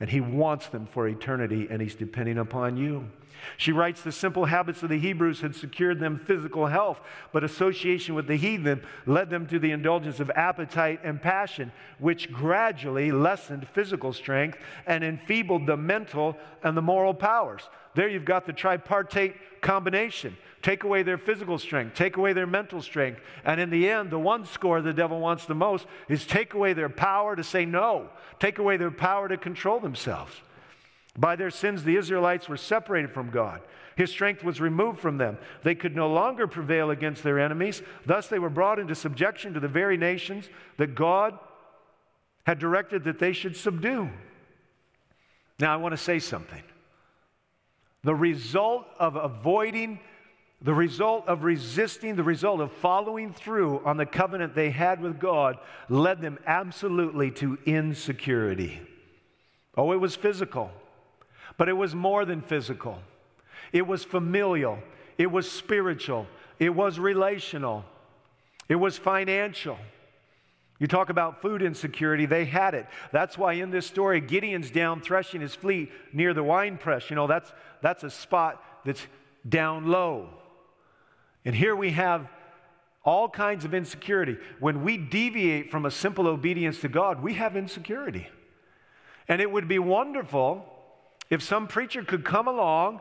And 0.00 0.10
He 0.10 0.20
wants 0.20 0.68
them 0.68 0.86
for 0.86 1.08
eternity, 1.08 1.68
and 1.70 1.80
He's 1.80 1.94
depending 1.94 2.38
upon 2.38 2.76
you. 2.76 3.08
She 3.56 3.72
writes 3.72 4.02
the 4.02 4.12
simple 4.12 4.46
habits 4.46 4.82
of 4.82 4.88
the 4.88 4.98
Hebrews 4.98 5.40
had 5.40 5.54
secured 5.54 6.00
them 6.00 6.18
physical 6.18 6.66
health, 6.66 7.00
but 7.32 7.44
association 7.44 8.14
with 8.14 8.26
the 8.26 8.36
heathen 8.36 8.82
led 9.04 9.30
them 9.30 9.46
to 9.48 9.58
the 9.58 9.72
indulgence 9.72 10.20
of 10.20 10.30
appetite 10.30 11.00
and 11.04 11.20
passion, 11.20 11.72
which 11.98 12.32
gradually 12.32 13.12
lessened 13.12 13.68
physical 13.68 14.12
strength 14.12 14.58
and 14.86 15.04
enfeebled 15.04 15.66
the 15.66 15.76
mental 15.76 16.36
and 16.62 16.76
the 16.76 16.82
moral 16.82 17.14
powers. 17.14 17.68
There 17.96 18.08
you've 18.08 18.24
got 18.24 18.46
the 18.46 18.52
tripartite 18.52 19.34
combination 19.60 20.36
take 20.62 20.82
away 20.82 21.04
their 21.04 21.18
physical 21.18 21.58
strength, 21.58 21.94
take 21.94 22.16
away 22.16 22.32
their 22.32 22.46
mental 22.46 22.82
strength. 22.82 23.20
And 23.44 23.60
in 23.60 23.70
the 23.70 23.88
end, 23.88 24.10
the 24.10 24.18
one 24.18 24.44
score 24.44 24.82
the 24.82 24.92
devil 24.92 25.20
wants 25.20 25.46
the 25.46 25.54
most 25.54 25.86
is 26.08 26.26
take 26.26 26.54
away 26.54 26.72
their 26.72 26.88
power 26.88 27.36
to 27.36 27.44
say 27.44 27.64
no, 27.64 28.08
take 28.40 28.58
away 28.58 28.76
their 28.76 28.90
power 28.90 29.28
to 29.28 29.36
control 29.36 29.78
themselves. 29.78 30.32
By 31.16 31.36
their 31.36 31.50
sins, 31.50 31.84
the 31.84 31.96
Israelites 31.96 32.48
were 32.48 32.56
separated 32.56 33.12
from 33.12 33.30
God. 33.30 33.60
His 33.96 34.10
strength 34.10 34.42
was 34.42 34.60
removed 34.60 34.98
from 34.98 35.18
them. 35.18 35.38
They 35.62 35.76
could 35.76 35.94
no 35.94 36.12
longer 36.12 36.48
prevail 36.48 36.90
against 36.90 37.22
their 37.22 37.38
enemies. 37.38 37.80
Thus, 38.04 38.26
they 38.26 38.40
were 38.40 38.50
brought 38.50 38.78
into 38.78 38.94
subjection 38.94 39.54
to 39.54 39.60
the 39.60 39.68
very 39.68 39.96
nations 39.96 40.48
that 40.78 40.96
God 40.96 41.38
had 42.44 42.58
directed 42.58 43.04
that 43.04 43.20
they 43.20 43.32
should 43.32 43.56
subdue. 43.56 44.10
Now, 45.60 45.72
I 45.72 45.76
want 45.76 45.92
to 45.92 45.96
say 45.96 46.18
something. 46.18 46.62
The 48.06 48.14
result 48.14 48.86
of 49.00 49.16
avoiding 49.16 49.98
the 50.62 50.72
result 50.72 51.26
of 51.26 51.42
resisting, 51.42 52.14
the 52.14 52.22
result 52.22 52.60
of 52.60 52.70
following 52.70 53.32
through 53.32 53.82
on 53.84 53.96
the 53.96 54.06
covenant 54.06 54.54
they 54.54 54.70
had 54.70 55.00
with 55.00 55.18
God 55.18 55.58
led 55.88 56.20
them 56.20 56.38
absolutely 56.46 57.32
to 57.32 57.58
insecurity. 57.66 58.80
Oh, 59.76 59.90
it 59.90 59.96
was 59.96 60.14
physical, 60.14 60.70
but 61.58 61.68
it 61.68 61.72
was 61.72 61.96
more 61.96 62.24
than 62.24 62.42
physical. 62.42 63.02
It 63.72 63.88
was 63.88 64.04
familial, 64.04 64.78
it 65.18 65.32
was 65.32 65.50
spiritual, 65.50 66.28
it 66.60 66.72
was 66.72 67.00
relational, 67.00 67.84
it 68.68 68.76
was 68.76 68.96
financial. 68.96 69.78
You 70.78 70.86
talk 70.86 71.08
about 71.08 71.40
food 71.40 71.62
insecurity, 71.62 72.26
they 72.26 72.44
had 72.44 72.74
it. 72.74 72.86
That's 73.10 73.38
why 73.38 73.54
in 73.54 73.70
this 73.70 73.86
story, 73.86 74.20
Gideon's 74.20 74.70
down 74.70 75.00
threshing 75.00 75.40
his 75.40 75.54
fleet 75.54 75.90
near 76.12 76.34
the 76.34 76.42
wine 76.42 76.76
press. 76.76 77.08
You 77.08 77.16
know, 77.16 77.26
that's, 77.26 77.50
that's 77.80 78.04
a 78.04 78.10
spot 78.10 78.62
that's 78.84 79.06
down 79.48 79.86
low. 79.86 80.28
And 81.44 81.54
here 81.54 81.74
we 81.74 81.92
have 81.92 82.28
all 83.04 83.28
kinds 83.28 83.64
of 83.64 83.72
insecurity. 83.72 84.36
When 84.58 84.82
we 84.82 84.96
deviate 84.96 85.70
from 85.70 85.86
a 85.86 85.90
simple 85.90 86.26
obedience 86.26 86.80
to 86.80 86.88
God, 86.88 87.22
we 87.22 87.34
have 87.34 87.56
insecurity. 87.56 88.26
And 89.28 89.40
it 89.40 89.50
would 89.50 89.68
be 89.68 89.78
wonderful 89.78 90.64
if 91.30 91.42
some 91.42 91.68
preacher 91.68 92.02
could 92.02 92.24
come 92.24 92.48
along 92.48 93.00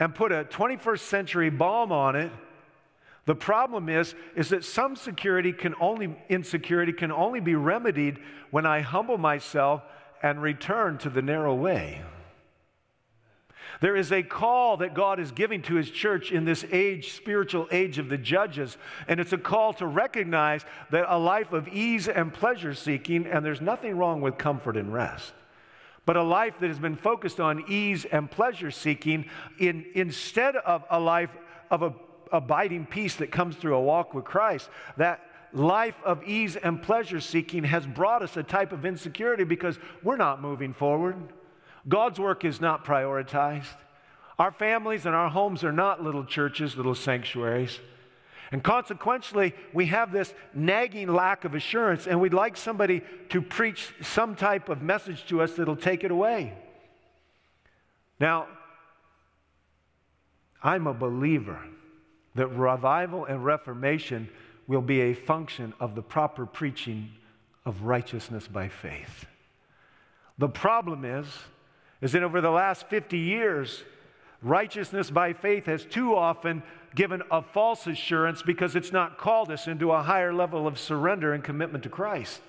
and 0.00 0.14
put 0.14 0.32
a 0.32 0.44
21st 0.44 1.00
century 1.00 1.50
balm 1.50 1.92
on 1.92 2.16
it. 2.16 2.32
The 3.26 3.34
problem 3.34 3.88
is, 3.88 4.14
is 4.36 4.48
that 4.50 4.64
some 4.64 4.96
security 4.96 5.52
can 5.52 5.74
only, 5.80 6.16
insecurity 6.28 6.92
can 6.92 7.12
only 7.12 7.40
be 7.40 7.56
remedied 7.56 8.18
when 8.50 8.64
I 8.64 8.80
humble 8.80 9.18
myself 9.18 9.82
and 10.22 10.40
return 10.40 10.98
to 10.98 11.10
the 11.10 11.22
narrow 11.22 11.54
way. 11.54 12.02
There 13.80 13.96
is 13.96 14.12
a 14.12 14.22
call 14.22 14.78
that 14.78 14.94
God 14.94 15.20
is 15.20 15.32
giving 15.32 15.60
to 15.62 15.74
His 15.74 15.90
church 15.90 16.32
in 16.32 16.44
this 16.44 16.64
age, 16.70 17.12
spiritual 17.12 17.66
age 17.70 17.98
of 17.98 18.08
the 18.08 18.16
judges. 18.16 18.78
And 19.08 19.20
it's 19.20 19.32
a 19.32 19.38
call 19.38 19.74
to 19.74 19.86
recognize 19.86 20.64
that 20.90 21.04
a 21.08 21.18
life 21.18 21.52
of 21.52 21.68
ease 21.68 22.08
and 22.08 22.32
pleasure 22.32 22.74
seeking, 22.74 23.26
and 23.26 23.44
there's 23.44 23.60
nothing 23.60 23.98
wrong 23.98 24.20
with 24.20 24.38
comfort 24.38 24.76
and 24.76 24.92
rest, 24.92 25.34
but 26.06 26.16
a 26.16 26.22
life 26.22 26.54
that 26.60 26.68
has 26.68 26.78
been 26.78 26.96
focused 26.96 27.40
on 27.40 27.64
ease 27.68 28.04
and 28.06 28.30
pleasure 28.30 28.70
seeking 28.70 29.26
in, 29.58 29.84
instead 29.94 30.56
of 30.56 30.84
a 30.88 30.98
life 30.98 31.30
of 31.70 31.82
a, 31.82 31.92
abiding 32.32 32.86
peace 32.86 33.16
that 33.16 33.30
comes 33.30 33.56
through 33.56 33.74
a 33.74 33.80
walk 33.80 34.14
with 34.14 34.24
Christ, 34.24 34.68
that 34.96 35.20
life 35.52 35.96
of 36.04 36.22
ease 36.24 36.56
and 36.56 36.82
pleasure 36.82 37.20
seeking 37.20 37.64
has 37.64 37.86
brought 37.86 38.22
us 38.22 38.36
a 38.36 38.42
type 38.42 38.72
of 38.72 38.84
insecurity 38.84 39.44
because 39.44 39.78
we're 40.02 40.16
not 40.16 40.42
moving 40.42 40.74
forward. 40.74 41.16
God's 41.88 42.18
work 42.18 42.44
is 42.44 42.60
not 42.60 42.84
prioritized. 42.84 43.76
Our 44.38 44.52
families 44.52 45.06
and 45.06 45.14
our 45.14 45.30
homes 45.30 45.64
are 45.64 45.72
not 45.72 46.02
little 46.02 46.24
churches, 46.24 46.76
little 46.76 46.94
sanctuaries. 46.94 47.78
And 48.52 48.62
consequently, 48.62 49.54
we 49.72 49.86
have 49.86 50.12
this 50.12 50.32
nagging 50.54 51.08
lack 51.08 51.44
of 51.44 51.54
assurance, 51.54 52.06
and 52.06 52.20
we'd 52.20 52.34
like 52.34 52.56
somebody 52.56 53.02
to 53.30 53.42
preach 53.42 53.92
some 54.02 54.36
type 54.36 54.68
of 54.68 54.82
message 54.82 55.26
to 55.26 55.42
us 55.42 55.54
that'll 55.54 55.76
take 55.76 56.04
it 56.04 56.10
away. 56.10 56.52
Now, 58.20 58.46
I'm 60.62 60.86
a 60.86 60.94
believer 60.94 61.60
that 62.36 62.48
revival 62.48 63.24
and 63.24 63.44
reformation 63.44 64.28
will 64.66 64.82
be 64.82 65.00
a 65.00 65.14
function 65.14 65.74
of 65.80 65.94
the 65.94 66.02
proper 66.02 66.46
preaching 66.46 67.10
of 67.64 67.82
righteousness 67.82 68.46
by 68.46 68.68
faith. 68.68 69.26
The 70.38 70.48
problem 70.48 71.04
is, 71.04 71.26
is 72.00 72.12
that 72.12 72.22
over 72.22 72.40
the 72.40 72.50
last 72.50 72.88
50 72.88 73.18
years, 73.18 73.82
righteousness 74.42 75.10
by 75.10 75.32
faith 75.32 75.66
has 75.66 75.84
too 75.84 76.14
often 76.14 76.62
given 76.94 77.22
a 77.30 77.42
false 77.42 77.86
assurance 77.86 78.42
because 78.42 78.76
it's 78.76 78.92
not 78.92 79.18
called 79.18 79.50
us 79.50 79.66
into 79.66 79.92
a 79.92 80.02
higher 80.02 80.32
level 80.32 80.66
of 80.66 80.78
surrender 80.78 81.32
and 81.32 81.42
commitment 81.42 81.84
to 81.84 81.90
Christ. 81.90 82.40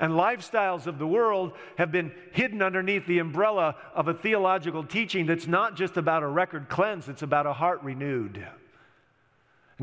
And 0.00 0.12
lifestyles 0.14 0.86
of 0.86 0.98
the 0.98 1.06
world 1.06 1.52
have 1.78 1.92
been 1.92 2.12
hidden 2.32 2.62
underneath 2.62 3.06
the 3.06 3.20
umbrella 3.20 3.76
of 3.94 4.08
a 4.08 4.14
theological 4.14 4.82
teaching 4.82 5.26
that's 5.26 5.46
not 5.46 5.76
just 5.76 5.96
about 5.96 6.22
a 6.22 6.28
record 6.28 6.68
cleanse, 6.68 7.08
it's 7.08 7.22
about 7.22 7.46
a 7.46 7.52
heart 7.52 7.82
renewed. 7.82 8.44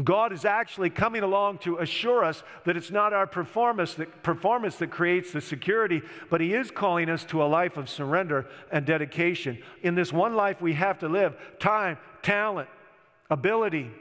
God 0.01 0.31
is 0.31 0.45
actually 0.45 0.89
coming 0.89 1.21
along 1.21 1.57
to 1.59 1.77
assure 1.77 2.23
us 2.23 2.43
that 2.65 2.77
it's 2.77 2.91
not 2.91 3.11
our 3.11 3.27
performance 3.27 3.93
that, 3.95 4.23
performance 4.23 4.77
that 4.77 4.89
creates 4.89 5.31
the 5.31 5.41
security, 5.41 6.01
but 6.29 6.39
He 6.39 6.53
is 6.53 6.71
calling 6.71 7.09
us 7.09 7.25
to 7.25 7.43
a 7.43 7.45
life 7.45 7.75
of 7.75 7.89
surrender 7.89 8.47
and 8.71 8.85
dedication. 8.85 9.57
In 9.81 9.95
this 9.95 10.13
one 10.13 10.33
life 10.33 10.61
we 10.61 10.73
have 10.73 10.99
to 10.99 11.09
live, 11.09 11.35
time, 11.59 11.97
talent, 12.21 12.69
ability, 13.29 13.91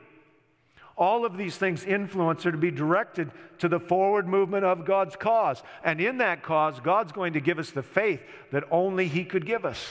all 0.96 1.24
of 1.24 1.37
these 1.37 1.57
things 1.57 1.83
influence 1.83 2.46
are 2.46 2.53
to 2.53 2.59
be 2.59 2.70
directed 2.70 3.33
to 3.59 3.68
the 3.68 3.81
forward 3.81 4.29
movement 4.29 4.64
of 4.64 4.85
God's 4.85 5.16
cause. 5.16 5.61
And 5.83 6.00
in 6.00 6.18
that 6.18 6.42
cause, 6.42 6.79
God's 6.79 7.11
going 7.11 7.33
to 7.33 7.40
give 7.40 7.59
us 7.59 7.70
the 7.70 7.83
faith 7.83 8.20
that 8.53 8.64
only 8.70 9.09
He 9.09 9.24
could 9.24 9.44
give 9.44 9.64
us. 9.64 9.85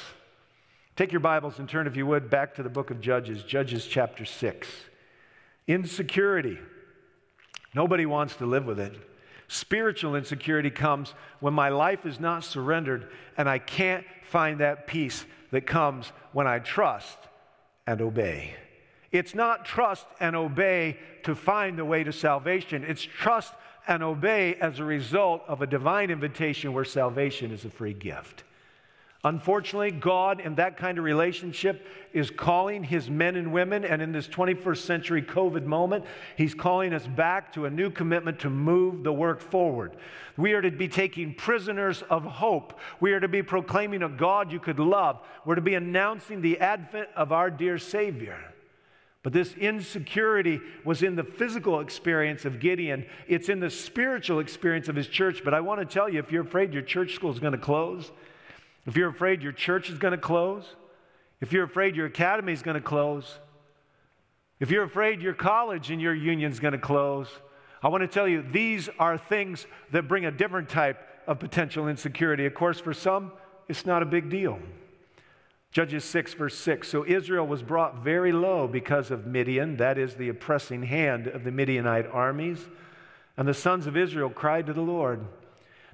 Take 0.96 1.12
your 1.12 1.20
Bibles 1.20 1.60
and 1.60 1.68
turn, 1.68 1.88
if 1.88 1.98
you 1.98 2.06
would, 2.06 2.30
back 2.30 2.56
to 2.56 2.64
the 2.64 2.70
book 2.70 2.92
of 2.92 3.02
Judges, 3.02 3.44
Judges 3.44 3.86
chapter 3.86 4.24
6. 4.24 4.68
Insecurity. 5.70 6.58
Nobody 7.76 8.08
wants 8.08 8.36
to 8.38 8.48
live 8.48 8.66
with 8.66 8.80
it. 8.80 8.96
Spiritual 9.48 10.16
insecurity 10.16 10.72
comes 10.72 11.14
when 11.42 11.54
my 11.54 11.70
life 11.70 12.08
is 12.08 12.20
not 12.20 12.44
surrendered 12.44 13.08
and 13.38 13.48
I 13.48 13.60
can't 13.60 14.04
find 14.24 14.62
that 14.62 14.88
peace 14.88 15.24
that 15.52 15.68
comes 15.68 16.12
when 16.32 16.48
I 16.48 16.58
trust 16.58 17.20
and 17.86 18.02
obey. 18.02 18.56
It's 19.12 19.36
not 19.36 19.64
trust 19.64 20.08
and 20.20 20.36
obey 20.36 20.98
to 21.26 21.36
find 21.36 21.78
the 21.78 21.86
way 21.86 22.04
to 22.04 22.12
salvation, 22.12 22.84
it's 22.84 23.04
trust 23.04 23.54
and 23.88 24.02
obey 24.02 24.56
as 24.56 24.80
a 24.80 24.84
result 24.84 25.44
of 25.48 25.62
a 25.62 25.68
divine 25.68 26.10
invitation 26.10 26.74
where 26.74 26.84
salvation 26.84 27.52
is 27.52 27.64
a 27.64 27.70
free 27.70 27.94
gift. 27.94 28.44
Unfortunately, 29.26 29.92
God 29.92 30.40
in 30.40 30.56
that 30.56 30.78
kind 30.78 30.98
of 30.98 31.04
relationship 31.04 31.86
is 32.14 32.32
calling 32.32 32.86
his 32.86 33.10
men 33.10 33.36
and 33.36 33.52
women, 33.52 33.84
and 33.84 34.02
in 34.02 34.14
this 34.14 34.30
21st 34.30 34.78
century 34.78 35.22
COVID 35.22 35.66
moment, 35.66 36.06
he's 36.38 36.54
calling 36.54 36.94
us 36.94 37.06
back 37.06 37.52
to 37.54 37.66
a 37.66 37.70
new 37.70 37.90
commitment 37.90 38.40
to 38.40 38.50
move 38.50 39.04
the 39.04 39.12
work 39.12 39.42
forward. 39.42 39.98
We 40.38 40.54
are 40.54 40.62
to 40.62 40.72
be 40.72 40.88
taking 40.88 41.34
prisoners 41.34 42.02
of 42.10 42.24
hope. 42.24 42.80
We 43.02 43.12
are 43.12 43.20
to 43.20 43.28
be 43.28 43.44
proclaiming 43.44 44.04
a 44.04 44.10
God 44.10 44.54
you 44.54 44.60
could 44.60 44.80
love. 44.80 45.20
We're 45.44 45.56
to 45.56 45.62
be 45.62 45.76
announcing 45.76 46.42
the 46.42 46.58
advent 46.60 47.10
of 47.18 47.34
our 47.34 47.52
dear 47.52 47.78
Savior. 47.78 48.40
But 49.22 49.34
this 49.34 49.54
insecurity 49.56 50.62
was 50.86 51.04
in 51.04 51.18
the 51.18 51.26
physical 51.26 51.82
experience 51.82 52.46
of 52.46 52.62
Gideon. 52.62 53.06
It's 53.28 53.50
in 53.50 53.60
the 53.60 53.70
spiritual 53.70 54.40
experience 54.40 54.88
of 54.88 54.96
his 54.96 55.10
church. 55.10 55.44
But 55.44 55.54
I 55.54 55.60
want 55.60 55.82
to 55.82 55.86
tell 55.86 56.08
you 56.08 56.20
if 56.20 56.32
you're 56.32 56.44
afraid 56.44 56.74
your 56.74 56.84
church 56.84 57.16
school 57.16 57.32
is 57.32 57.40
going 57.40 57.52
to 57.52 57.60
close, 57.60 58.14
if 58.90 58.98
you're 58.98 59.10
afraid 59.10 59.44
your 59.44 59.52
church 59.52 59.92
is 59.92 60.00
going 60.00 60.14
to 60.14 60.18
close, 60.18 60.64
if 61.42 61.54
you're 61.54 61.64
afraid 61.64 61.96
your 61.96 62.08
academy 62.08 62.54
is 62.54 62.64
going 62.64 62.74
to 62.74 62.82
close, 62.82 63.38
if 64.60 64.72
you're 64.72 64.84
afraid 64.84 65.22
your 65.22 65.36
college 65.36 65.92
and 65.92 66.02
your 66.02 66.16
union 66.16 66.52
is 66.52 66.60
going 66.60 66.72
to 66.72 66.80
close, 66.80 67.28
I 67.84 67.90
want 67.90 68.02
to 68.02 68.08
tell 68.08 68.28
you 68.28 68.42
these 68.42 68.90
are 68.98 69.16
things 69.16 69.68
that 69.92 70.08
bring 70.08 70.26
a 70.26 70.32
different 70.32 70.70
type 70.70 71.08
of 71.28 71.38
potential 71.38 71.88
insecurity. 71.88 72.48
Of 72.48 72.56
course, 72.56 72.80
for 72.80 72.96
some, 72.96 73.32
it's 73.68 73.86
not 73.86 74.02
a 74.02 74.08
big 74.08 74.28
deal. 74.28 74.58
Judges 75.72 76.04
6, 76.06 76.34
verse 76.34 76.58
6. 76.58 76.88
So 76.88 77.06
Israel 77.06 77.46
was 77.46 77.62
brought 77.62 78.04
very 78.04 78.32
low 78.32 78.68
because 78.68 79.12
of 79.12 79.28
Midian, 79.28 79.78
that 79.78 80.00
is, 80.00 80.16
the 80.16 80.30
oppressing 80.30 80.82
hand 80.82 81.28
of 81.28 81.44
the 81.44 81.52
Midianite 81.52 82.08
armies. 82.08 82.68
And 83.38 83.48
the 83.48 83.54
sons 83.54 83.86
of 83.86 83.96
Israel 83.96 84.32
cried 84.32 84.66
to 84.66 84.74
the 84.74 84.82
Lord. 84.82 85.28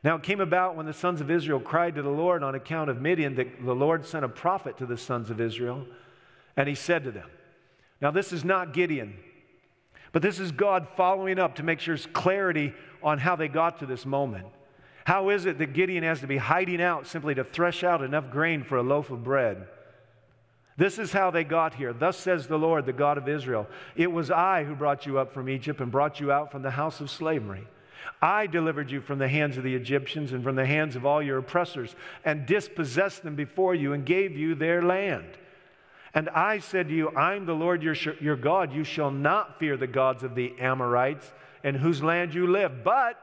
Now 0.05 0.17
it 0.17 0.21
came 0.21 0.39
about 0.39 0.75
when 0.75 0.85
the 0.85 0.93
sons 0.93 1.19
of 1.19 1.31
Israel 1.31 1.59
cried 1.59 1.95
to 1.95 2.03
the 2.03 2.11
Lord 2.11 2.43
on 2.43 2.53
account 2.53 2.91
of 2.91 3.01
Midian 3.01 3.33
that 3.37 3.65
the 3.65 3.73
Lord 3.73 4.05
sent 4.05 4.23
a 4.23 4.29
prophet 4.29 4.77
to 4.77 4.85
the 4.85 4.99
sons 4.99 5.31
of 5.31 5.41
Israel, 5.41 5.87
and 6.55 6.69
he 6.69 6.75
said 6.75 7.05
to 7.05 7.11
them, 7.11 7.27
Now 7.99 8.11
this 8.11 8.31
is 8.31 8.45
not 8.45 8.71
Gideon, 8.71 9.17
but 10.11 10.21
this 10.21 10.39
is 10.39 10.51
God 10.51 10.87
following 10.95 11.39
up 11.39 11.55
to 11.55 11.63
make 11.63 11.79
sure 11.79 11.95
there's 11.95 12.05
clarity 12.05 12.71
on 13.01 13.17
how 13.17 13.35
they 13.35 13.47
got 13.47 13.79
to 13.79 13.87
this 13.87 14.05
moment. 14.05 14.45
How 15.05 15.29
is 15.29 15.47
it 15.47 15.57
that 15.57 15.73
Gideon 15.73 16.03
has 16.03 16.19
to 16.19 16.27
be 16.27 16.37
hiding 16.37 16.83
out 16.83 17.07
simply 17.07 17.33
to 17.33 17.43
thresh 17.43 17.83
out 17.83 18.03
enough 18.03 18.29
grain 18.29 18.63
for 18.63 18.77
a 18.77 18.83
loaf 18.83 19.09
of 19.09 19.23
bread? 19.23 19.67
This 20.77 20.99
is 20.99 21.13
how 21.13 21.31
they 21.31 21.43
got 21.43 21.73
here. 21.73 21.93
Thus 21.93 22.15
says 22.15 22.45
the 22.45 22.59
Lord, 22.59 22.85
the 22.85 22.93
God 22.93 23.17
of 23.17 23.27
Israel 23.27 23.65
It 23.95 24.11
was 24.11 24.29
I 24.29 24.65
who 24.65 24.75
brought 24.75 25.07
you 25.07 25.17
up 25.17 25.33
from 25.33 25.49
Egypt 25.49 25.81
and 25.81 25.91
brought 25.91 26.19
you 26.19 26.31
out 26.31 26.51
from 26.51 26.61
the 26.61 26.69
house 26.69 27.01
of 27.01 27.09
slavery. 27.09 27.67
I 28.21 28.47
delivered 28.47 28.91
you 28.91 29.01
from 29.01 29.19
the 29.19 29.27
hands 29.27 29.57
of 29.57 29.63
the 29.63 29.75
Egyptians 29.75 30.31
and 30.31 30.43
from 30.43 30.55
the 30.55 30.65
hands 30.65 30.95
of 30.95 31.05
all 31.05 31.21
your 31.21 31.37
oppressors, 31.37 31.95
and 32.23 32.45
dispossessed 32.45 33.23
them 33.23 33.35
before 33.35 33.75
you 33.75 33.93
and 33.93 34.05
gave 34.05 34.35
you 34.35 34.55
their 34.55 34.81
land. 34.81 35.27
And 36.13 36.29
I 36.29 36.59
said 36.59 36.87
to 36.87 36.93
you, 36.93 37.09
I'm 37.09 37.45
the 37.45 37.53
Lord 37.53 37.83
your, 37.83 37.95
your 38.21 38.37
God. 38.37 38.73
You 38.73 38.85
shall 38.85 39.11
not 39.11 39.59
fear 39.59 39.75
the 39.75 39.87
gods 39.87 40.23
of 40.23 40.33
the 40.33 40.53
Amorites 40.59 41.29
in 41.63 41.75
whose 41.75 42.01
land 42.01 42.33
you 42.33 42.47
live, 42.47 42.83
but 42.83 43.19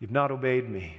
you've 0.00 0.10
not 0.10 0.30
obeyed 0.30 0.68
me. 0.68 0.98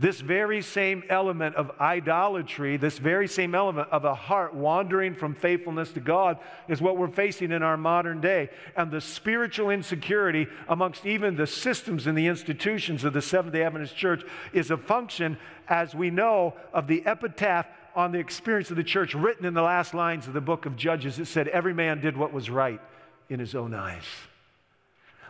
This 0.00 0.20
very 0.22 0.62
same 0.62 1.04
element 1.10 1.56
of 1.56 1.72
idolatry, 1.78 2.78
this 2.78 2.96
very 2.96 3.28
same 3.28 3.54
element 3.54 3.90
of 3.90 4.06
a 4.06 4.14
heart 4.14 4.54
wandering 4.54 5.14
from 5.14 5.34
faithfulness 5.34 5.92
to 5.92 6.00
God, 6.00 6.38
is 6.68 6.80
what 6.80 6.96
we're 6.96 7.08
facing 7.08 7.52
in 7.52 7.62
our 7.62 7.76
modern 7.76 8.18
day. 8.22 8.48
And 8.78 8.90
the 8.90 9.02
spiritual 9.02 9.68
insecurity 9.68 10.46
amongst 10.70 11.04
even 11.04 11.36
the 11.36 11.46
systems 11.46 12.06
and 12.06 12.16
the 12.16 12.28
institutions 12.28 13.04
of 13.04 13.12
the 13.12 13.20
Seventh 13.20 13.52
day 13.52 13.62
Adventist 13.62 13.94
Church 13.94 14.24
is 14.54 14.70
a 14.70 14.78
function, 14.78 15.36
as 15.68 15.94
we 15.94 16.08
know, 16.08 16.54
of 16.72 16.86
the 16.86 17.04
epitaph 17.04 17.66
on 17.94 18.10
the 18.10 18.20
experience 18.20 18.70
of 18.70 18.78
the 18.78 18.84
church 18.84 19.14
written 19.14 19.44
in 19.44 19.52
the 19.52 19.60
last 19.60 19.92
lines 19.92 20.26
of 20.26 20.32
the 20.32 20.40
book 20.40 20.64
of 20.64 20.76
Judges. 20.76 21.18
It 21.18 21.26
said, 21.26 21.46
Every 21.48 21.74
man 21.74 22.00
did 22.00 22.16
what 22.16 22.32
was 22.32 22.48
right 22.48 22.80
in 23.28 23.38
his 23.38 23.54
own 23.54 23.74
eyes. 23.74 24.04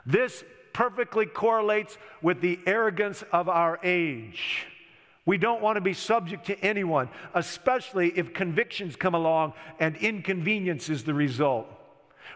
This 0.06 0.44
perfectly 0.72 1.26
correlates 1.26 1.98
with 2.22 2.40
the 2.40 2.58
arrogance 2.66 3.22
of 3.32 3.48
our 3.48 3.78
age. 3.82 4.66
We 5.26 5.38
don't 5.38 5.62
want 5.62 5.76
to 5.76 5.80
be 5.80 5.94
subject 5.94 6.46
to 6.46 6.58
anyone, 6.60 7.08
especially 7.34 8.08
if 8.16 8.32
convictions 8.32 8.96
come 8.96 9.14
along 9.14 9.52
and 9.78 9.96
inconvenience 9.96 10.88
is 10.88 11.04
the 11.04 11.14
result. 11.14 11.66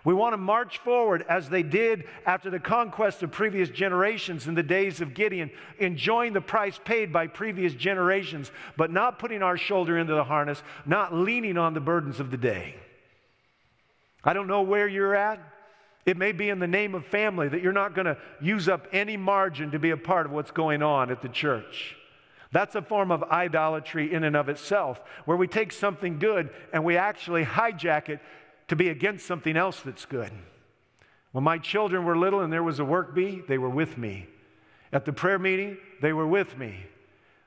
We 0.05 0.13
want 0.13 0.35
to 0.35 0.39
march 0.39 0.79
forward 0.79 1.25
as 1.29 1.49
they 1.49 1.63
did 1.63 2.05
after 2.27 2.51
the 2.51 2.61
conquest 2.61 3.23
of 3.23 3.33
previous 3.33 3.71
generations 3.71 4.47
in 4.47 4.55
the 4.55 4.63
days 4.63 5.01
of 5.01 5.15
Gideon, 5.15 5.51
enjoying 5.79 6.35
the 6.35 6.43
price 6.43 6.79
paid 6.85 7.11
by 7.11 7.27
previous 7.27 7.73
generations, 7.73 8.51
but 8.77 8.93
not 8.93 9.19
putting 9.19 9.43
our 9.43 9.57
shoulder 9.57 9.99
into 9.99 10.15
the 10.15 10.25
harness, 10.25 10.63
not 10.85 11.15
leaning 11.15 11.57
on 11.57 11.73
the 11.73 11.81
burdens 11.81 12.21
of 12.21 12.31
the 12.31 12.37
day. 12.37 12.75
I 14.23 14.35
don't 14.35 14.47
know 14.47 14.63
where 14.63 14.87
you're 14.87 15.15
at. 15.15 15.41
It 16.07 16.17
may 16.17 16.33
be 16.33 16.51
in 16.51 16.59
the 16.59 16.67
name 16.67 16.95
of 16.95 17.07
family 17.07 17.49
that 17.49 17.63
you're 17.63 17.73
not 17.73 17.95
going 17.95 18.07
to 18.07 18.19
use 18.41 18.69
up 18.69 18.87
any 18.93 19.17
margin 19.17 19.71
to 19.71 19.79
be 19.79 19.91
a 19.91 19.97
part 19.97 20.27
of 20.27 20.33
what's 20.33 20.51
going 20.51 20.83
on 20.83 21.11
at 21.11 21.23
the 21.23 21.29
church. 21.29 21.97
That's 22.53 22.75
a 22.75 22.83
form 22.83 23.11
of 23.11 23.23
idolatry 23.25 24.13
in 24.13 24.23
and 24.23 24.37
of 24.37 24.49
itself, 24.49 25.01
where 25.25 25.37
we 25.37 25.49
take 25.49 25.73
something 25.73 26.19
good 26.19 26.51
and 26.73 26.85
we 26.85 26.97
actually 26.97 27.45
hijack 27.45 28.09
it 28.09 28.21
to 28.69 28.77
be 28.77 28.91
against 28.91 29.27
something 29.27 29.57
else 29.57 29.81
that's 29.81 30.05
good. 30.05 30.31
When 31.33 31.43
my 31.43 31.59
children 31.59 32.05
were 32.05 32.17
little 32.17 32.43
and 32.43 32.53
there 32.53 32.63
was 32.63 32.79
a 32.79 32.85
work 32.85 33.15
bee, 33.15 33.43
they 33.49 33.59
were 33.59 33.69
with 33.69 33.99
me. 33.99 34.29
At 34.93 35.05
the 35.05 35.13
prayer 35.13 35.39
meeting, 35.39 35.79
they 36.01 36.13
were 36.13 36.27
with 36.27 36.57
me. 36.57 36.85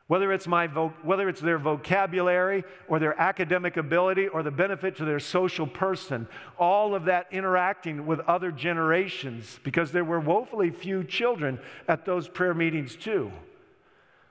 Whether 0.07 0.31
it's, 0.31 0.47
my 0.47 0.67
vo- 0.67 0.93
whether 1.03 1.27
it's 1.27 1.41
their 1.41 1.57
vocabulary 1.57 2.63
or 2.87 2.97
their 2.97 3.19
academic 3.19 3.75
ability 3.75 4.27
or 4.27 4.41
the 4.41 4.51
benefit 4.51 4.95
to 4.97 5.05
their 5.05 5.19
social 5.19 5.67
person, 5.67 6.27
all 6.57 6.95
of 6.95 7.05
that 7.05 7.27
interacting 7.31 8.05
with 8.05 8.21
other 8.21 8.51
generations, 8.51 9.59
because 9.63 9.91
there 9.91 10.05
were 10.05 10.21
woefully 10.21 10.69
few 10.69 11.03
children 11.03 11.59
at 11.89 12.05
those 12.05 12.29
prayer 12.29 12.53
meetings 12.53 12.95
too. 12.95 13.31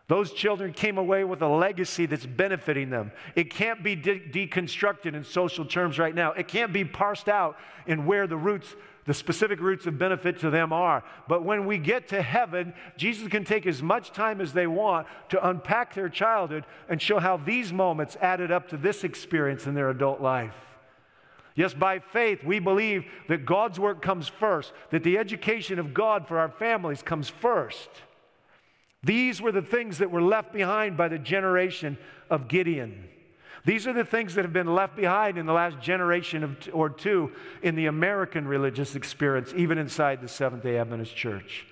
Those 0.08 0.32
children 0.32 0.72
came 0.72 0.98
away 0.98 1.24
with 1.24 1.42
a 1.42 1.48
legacy 1.48 2.06
that's 2.06 2.24
benefiting 2.24 2.90
them. 2.90 3.10
It 3.34 3.50
can't 3.50 3.82
be 3.82 3.96
de- 3.96 4.20
deconstructed 4.20 5.14
in 5.14 5.24
social 5.24 5.66
terms 5.66 5.98
right 5.98 6.14
now. 6.14 6.32
It 6.32 6.48
can't 6.48 6.72
be 6.72 6.84
parsed 6.84 7.28
out 7.28 7.56
in 7.86 8.06
where 8.06 8.26
the 8.26 8.36
roots 8.36 8.76
the 9.06 9.14
specific 9.14 9.60
roots 9.60 9.86
of 9.86 9.98
benefit 9.98 10.40
to 10.40 10.50
them 10.50 10.72
are. 10.72 11.04
But 11.28 11.44
when 11.44 11.66
we 11.66 11.78
get 11.78 12.08
to 12.08 12.20
heaven, 12.20 12.74
Jesus 12.96 13.28
can 13.28 13.44
take 13.44 13.66
as 13.66 13.82
much 13.82 14.12
time 14.12 14.40
as 14.40 14.52
they 14.52 14.66
want 14.66 15.06
to 15.30 15.48
unpack 15.48 15.94
their 15.94 16.08
childhood 16.08 16.64
and 16.88 17.00
show 17.00 17.18
how 17.18 17.36
these 17.36 17.72
moments 17.72 18.16
added 18.20 18.50
up 18.50 18.68
to 18.70 18.76
this 18.76 19.04
experience 19.04 19.66
in 19.66 19.74
their 19.74 19.90
adult 19.90 20.20
life. 20.20 20.54
Yes, 21.54 21.72
by 21.72 22.00
faith, 22.00 22.44
we 22.44 22.58
believe 22.58 23.06
that 23.28 23.46
God's 23.46 23.80
work 23.80 24.02
comes 24.02 24.28
first, 24.28 24.72
that 24.90 25.04
the 25.04 25.16
education 25.16 25.78
of 25.78 25.94
God 25.94 26.28
for 26.28 26.38
our 26.38 26.50
families 26.50 27.02
comes 27.02 27.30
first. 27.30 27.88
These 29.02 29.40
were 29.40 29.52
the 29.52 29.62
things 29.62 29.98
that 29.98 30.10
were 30.10 30.20
left 30.20 30.52
behind 30.52 30.96
by 30.96 31.08
the 31.08 31.18
generation 31.18 31.96
of 32.28 32.48
Gideon. 32.48 33.08
These 33.66 33.88
are 33.88 33.92
the 33.92 34.04
things 34.04 34.36
that 34.36 34.44
have 34.44 34.52
been 34.52 34.76
left 34.76 34.94
behind 34.94 35.36
in 35.36 35.44
the 35.44 35.52
last 35.52 35.80
generation 35.80 36.44
of, 36.44 36.56
or 36.72 36.88
two 36.88 37.32
in 37.62 37.74
the 37.74 37.86
American 37.86 38.46
religious 38.46 38.94
experience, 38.94 39.52
even 39.56 39.76
inside 39.76 40.22
the 40.22 40.28
Seventh 40.28 40.62
day 40.62 40.78
Adventist 40.78 41.16
Church. 41.16 41.66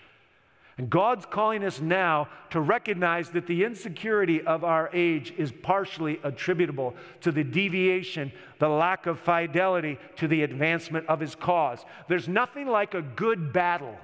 And 0.76 0.90
God's 0.90 1.24
calling 1.24 1.62
us 1.62 1.80
now 1.80 2.26
to 2.50 2.60
recognize 2.60 3.30
that 3.30 3.46
the 3.46 3.62
insecurity 3.62 4.42
of 4.42 4.64
our 4.64 4.90
age 4.92 5.32
is 5.38 5.52
partially 5.52 6.18
attributable 6.24 6.96
to 7.20 7.30
the 7.30 7.44
deviation, 7.44 8.32
the 8.58 8.68
lack 8.68 9.06
of 9.06 9.20
fidelity 9.20 9.96
to 10.16 10.26
the 10.26 10.42
advancement 10.42 11.06
of 11.06 11.20
His 11.20 11.36
cause. 11.36 11.84
There's 12.08 12.26
nothing 12.26 12.66
like 12.66 12.94
a 12.94 13.02
good 13.02 13.52
battle 13.52 13.96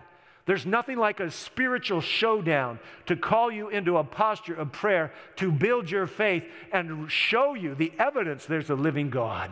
there's 0.51 0.67
nothing 0.67 0.99
like 0.99 1.21
a 1.21 1.31
spiritual 1.31 2.01
showdown 2.01 2.81
to 3.07 3.15
call 3.15 3.53
you 3.53 3.69
into 3.69 3.99
a 3.99 4.03
posture 4.03 4.55
of 4.55 4.73
prayer, 4.73 5.13
to 5.37 5.53
build 5.53 5.89
your 5.89 6.09
faith, 6.09 6.45
and 6.73 7.09
show 7.09 7.55
you 7.55 7.77
the 7.77 7.93
evidence 8.01 8.47
there's 8.47 8.69
a 8.69 8.75
living 8.75 9.11
God. 9.11 9.49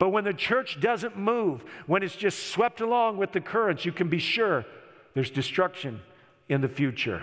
But 0.00 0.08
when 0.08 0.24
the 0.24 0.34
church 0.34 0.80
doesn't 0.80 1.16
move, 1.16 1.62
when 1.86 2.02
it's 2.02 2.16
just 2.16 2.48
swept 2.48 2.80
along 2.80 3.18
with 3.18 3.30
the 3.30 3.40
currents, 3.40 3.84
you 3.84 3.92
can 3.92 4.08
be 4.08 4.18
sure 4.18 4.66
there's 5.14 5.30
destruction 5.30 6.00
in 6.48 6.62
the 6.62 6.68
future. 6.68 7.22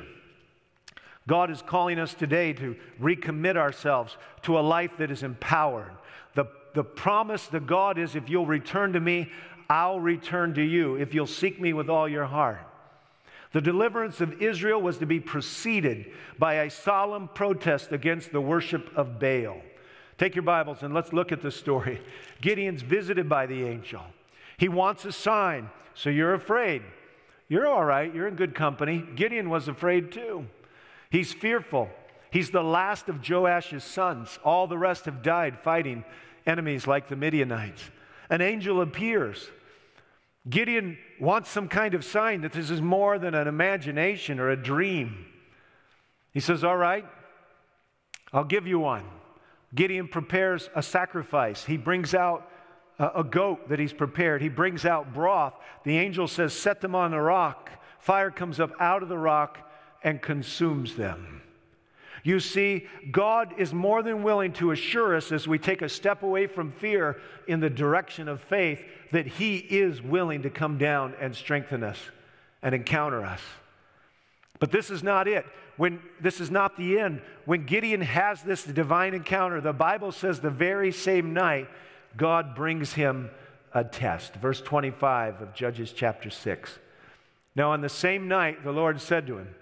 God 1.28 1.52
is 1.52 1.62
calling 1.62 2.00
us 2.00 2.14
today 2.14 2.54
to 2.54 2.78
recommit 3.02 3.58
ourselves 3.58 4.16
to 4.44 4.58
a 4.58 4.62
life 4.62 4.92
that 5.00 5.12
is 5.12 5.22
empowered. 5.22 5.92
The, 6.34 6.46
the 6.74 6.86
promise 6.86 7.46
to 7.48 7.60
God 7.60 7.98
is 7.98 8.16
if 8.16 8.30
you'll 8.30 8.46
return 8.46 8.94
to 8.94 9.02
me, 9.02 9.34
I'll 9.70 10.00
return 10.00 10.54
to 10.54 10.64
you, 10.64 10.96
if 10.96 11.14
you'll 11.14 11.28
seek 11.28 11.60
me 11.60 11.74
with 11.74 11.90
all 11.90 12.08
your 12.08 12.24
heart. 12.24 12.66
The 13.56 13.62
deliverance 13.62 14.20
of 14.20 14.42
Israel 14.42 14.82
was 14.82 14.98
to 14.98 15.06
be 15.06 15.22
preceded 15.22 16.12
by 16.38 16.56
a 16.56 16.70
solemn 16.70 17.30
protest 17.30 17.94
against 17.94 18.34
the 18.34 18.42
worship 18.42 18.92
of 18.98 19.18
Baal. 19.18 19.62
Take 20.18 20.36
your 20.36 20.44
Bibles 20.44 20.84
and 20.84 20.94
let's 20.94 21.14
look 21.14 21.32
at 21.32 21.42
the 21.42 21.52
story. 21.52 22.02
Gideon's 22.42 22.82
visited 22.82 23.30
by 23.30 23.46
the 23.46 23.64
angel. 23.64 24.02
He 24.58 24.68
wants 24.68 25.06
a 25.06 25.14
sign, 25.14 25.70
so 25.94 26.10
you're 26.10 26.34
afraid. 26.34 26.82
You're 27.48 27.66
all 27.66 27.86
right, 27.86 28.14
you're 28.14 28.28
in 28.28 28.36
good 28.36 28.56
company. 28.56 29.02
Gideon 29.16 29.50
was 29.50 29.70
afraid 29.70 30.12
too. 30.12 30.46
He's 31.10 31.32
fearful. 31.32 31.90
He's 32.32 32.50
the 32.50 32.62
last 32.62 33.08
of 33.08 33.22
Joash's 33.22 33.86
sons. 33.86 34.38
All 34.44 34.68
the 34.68 34.78
rest 34.78 35.06
have 35.06 35.24
died 35.24 35.58
fighting 35.58 36.04
enemies 36.46 36.88
like 36.88 37.08
the 37.08 37.16
Midianites. 37.16 37.90
An 38.30 38.42
angel 38.42 38.82
appears. 38.82 39.50
Gideon 40.50 40.98
wants 41.20 41.50
some 41.50 41.68
kind 41.68 41.94
of 41.94 42.06
sign 42.06 42.42
that 42.42 42.54
this 42.54 42.70
is 42.70 42.82
more 42.82 43.18
than 43.18 43.34
an 43.34 43.48
imagination 43.48 44.40
or 44.40 44.50
a 44.50 44.56
dream. 44.56 45.26
He 46.32 46.40
says, 46.40 46.64
All 46.64 46.78
right, 46.78 47.06
I'll 48.32 48.44
give 48.44 48.68
you 48.68 48.80
one. 48.80 49.06
Gideon 49.74 50.08
prepares 50.08 50.70
a 50.76 50.84
sacrifice. 50.84 51.64
He 51.64 51.78
brings 51.78 52.14
out 52.14 52.50
a, 53.00 53.24
goat 53.24 53.70
that 53.70 53.80
he's 53.80 53.94
prepared. 53.94 54.42
He 54.42 54.50
brings 54.50 54.86
out 54.86 55.14
broth. 55.14 55.54
The 55.84 55.98
angel 55.98 56.28
says, 56.28 56.54
Set 56.54 56.82
them 56.82 56.96
on 56.96 57.12
the 57.12 57.20
rock. 57.20 57.70
Fire 58.00 58.32
comes 58.32 58.60
up 58.60 58.72
out 58.80 59.04
of 59.04 59.10
the 59.10 59.18
rock 59.18 59.58
and 60.04 60.22
consumes 60.22 60.96
them. 60.96 61.42
You 62.26 62.40
see, 62.40 62.88
God 63.12 63.54
is 63.60 63.72
more 63.72 64.02
than 64.02 64.24
willing 64.24 64.52
to 64.54 64.72
assure 64.72 65.16
us 65.16 65.32
as 65.32 65.48
we 65.48 65.60
take 65.60 65.84
a 65.84 65.88
step 65.88 66.24
away 66.24 66.48
from 66.48 66.72
fear 66.72 67.22
in 67.48 67.60
the 67.60 67.70
direction 67.70 68.28
of 68.28 68.42
faith 68.42 68.84
that 69.12 69.28
He 69.28 69.58
is 69.58 70.02
willing 70.02 70.42
to 70.42 70.50
come 70.50 70.80
down 70.80 71.14
and 71.22 71.36
strengthen 71.36 71.84
us 71.84 72.00
and 72.64 72.74
encounter 72.74 73.24
us. 73.24 73.42
But 74.58 74.72
this 74.72 74.90
is 74.90 75.04
not 75.04 75.28
it. 75.28 75.46
When 75.78 76.02
this 76.20 76.42
is 76.42 76.50
not 76.50 76.78
the 76.78 77.00
end. 77.00 77.22
When 77.46 77.68
Gideon 77.68 78.02
has 78.02 78.42
this 78.42 78.64
divine 78.64 79.14
encounter, 79.14 79.62
the 79.62 79.72
Bible 79.72 80.12
says 80.12 80.40
the 80.40 80.50
very 80.50 80.92
same 80.92 81.32
night, 81.32 81.70
God 82.18 82.56
brings 82.56 82.94
him 82.94 83.30
a 83.72 83.84
test. 83.84 84.34
Verse 84.34 84.62
25 84.62 85.42
of 85.44 85.54
Judges 85.54 85.92
chapter 85.92 86.32
6. 86.32 86.80
Now, 87.56 87.72
on 87.72 87.82
the 87.82 87.90
same 87.90 88.28
night, 88.28 88.64
the 88.64 88.72
Lord 88.72 89.00
said 89.00 89.28
to 89.28 89.38
him, 89.38 89.54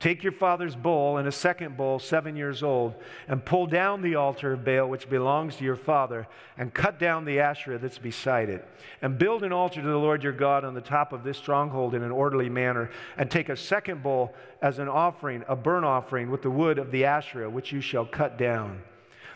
Take 0.00 0.22
your 0.22 0.32
father's 0.32 0.74
bull 0.74 1.18
and 1.18 1.28
a 1.28 1.32
second 1.32 1.76
bull, 1.76 1.98
seven 1.98 2.34
years 2.34 2.62
old, 2.62 2.94
and 3.28 3.44
pull 3.44 3.66
down 3.66 4.00
the 4.00 4.14
altar 4.14 4.54
of 4.54 4.64
Baal 4.64 4.88
which 4.88 5.10
belongs 5.10 5.56
to 5.56 5.64
your 5.64 5.76
father, 5.76 6.26
and 6.56 6.72
cut 6.72 6.98
down 6.98 7.26
the 7.26 7.40
Asherah 7.40 7.76
that's 7.76 7.98
beside 7.98 8.48
it, 8.48 8.66
and 9.02 9.18
build 9.18 9.42
an 9.42 9.52
altar 9.52 9.82
to 9.82 9.86
the 9.86 9.98
Lord 9.98 10.22
your 10.22 10.32
God 10.32 10.64
on 10.64 10.72
the 10.72 10.80
top 10.80 11.12
of 11.12 11.22
this 11.22 11.36
stronghold 11.36 11.94
in 11.94 12.02
an 12.02 12.10
orderly 12.10 12.48
manner, 12.48 12.90
and 13.18 13.30
take 13.30 13.50
a 13.50 13.56
second 13.56 14.02
bull 14.02 14.34
as 14.62 14.78
an 14.78 14.88
offering, 14.88 15.44
a 15.48 15.54
burnt 15.54 15.84
offering, 15.84 16.30
with 16.30 16.40
the 16.40 16.50
wood 16.50 16.78
of 16.78 16.90
the 16.90 17.04
Asherah 17.04 17.50
which 17.50 17.70
you 17.70 17.82
shall 17.82 18.06
cut 18.06 18.38
down. 18.38 18.80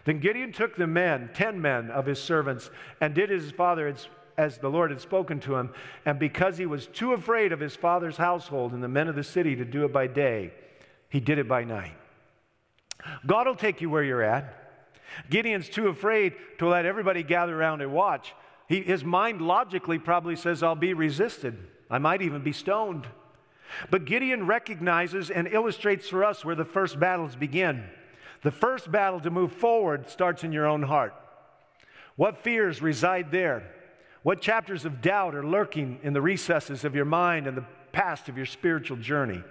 Then 0.07 0.19
Gideon 0.19 0.53
took 0.53 0.77
the 0.77 0.87
men, 0.87 1.29
ten 1.35 1.61
men 1.61 1.91
of 1.91 2.07
his 2.07 2.23
servants, 2.23 2.71
and 3.03 3.15
did 3.15 3.31
as 3.31 3.43
his 3.43 3.53
father 3.53 3.87
had 3.87 3.99
as 4.37 4.59
the 4.59 4.68
Lord 4.68 4.91
had 4.91 5.01
spoken 5.01 5.41
to 5.41 5.57
him. 5.57 5.70
And 6.05 6.18
because 6.18 6.59
he 6.59 6.66
was 6.66 6.87
too 6.87 7.12
afraid 7.12 7.53
of 7.53 7.61
his 7.61 7.76
father's 7.76 8.16
household 8.16 8.72
and 8.72 8.82
the 8.82 8.89
men 8.89 9.09
of 9.09 9.16
the 9.16 9.24
city 9.24 9.57
to 9.57 9.64
do 9.64 9.85
it 9.85 9.93
by 9.93 10.07
day, 10.07 10.53
he 11.09 11.20
did 11.20 11.39
it 11.39 11.49
by 11.49 11.64
night. 11.64 11.97
God 13.26 13.47
will 13.47 13.55
take 13.55 13.80
you 13.80 13.91
where 13.91 14.03
you're 14.03 14.22
at. 14.22 14.61
Gideon's 15.30 15.68
too 15.68 15.89
afraid 15.89 16.35
to 16.59 16.68
let 16.68 16.87
everybody 16.87 17.22
gather 17.22 17.57
around 17.57 17.82
and 17.82 17.93
watch. 17.93 18.35
He, 18.68 18.80
his 18.80 19.05
mind 19.05 19.41
logically 19.41 19.99
probably 19.99 20.37
says, 20.37 20.62
I'll 20.62 20.74
be 20.74 20.95
resisted. 20.95 21.57
I 21.91 21.99
might 21.99 22.22
even 22.22 22.43
be 22.43 22.53
stoned. 22.53 23.07
But 23.91 24.05
Gideon 24.05 24.47
recognizes 24.47 25.30
and 25.30 25.47
illustrates 25.49 26.09
for 26.09 26.24
us 26.24 26.45
where 26.45 26.55
the 26.55 26.64
first 26.64 26.99
battles 26.99 27.37
begin. 27.37 27.85
The 28.43 28.51
first 28.51 28.91
battle 28.91 29.20
to 29.20 29.30
move 29.30 29.53
forward 29.53 30.09
starts 30.09 30.45
in 30.45 30.53
your 30.53 30.66
own 30.66 30.82
heart. 30.82 31.14
What 32.16 32.39
fears 32.39 32.82
reside 32.82 33.30
there? 33.30 33.70
What 34.25 34.41
chapters 34.41 34.87
of 34.87 35.03
doubt 35.03 35.35
are 35.35 35.45
lurking 35.45 36.01
in 36.03 36.14
the 36.14 36.22
recesses 36.22 36.85
of 36.85 36.95
your 36.95 37.05
mind 37.05 37.47
and 37.47 37.59
the 37.59 37.64
past 37.93 38.31
of 38.31 38.39
your 38.39 38.47
spiritual 38.47 38.97
journey? 38.97 39.43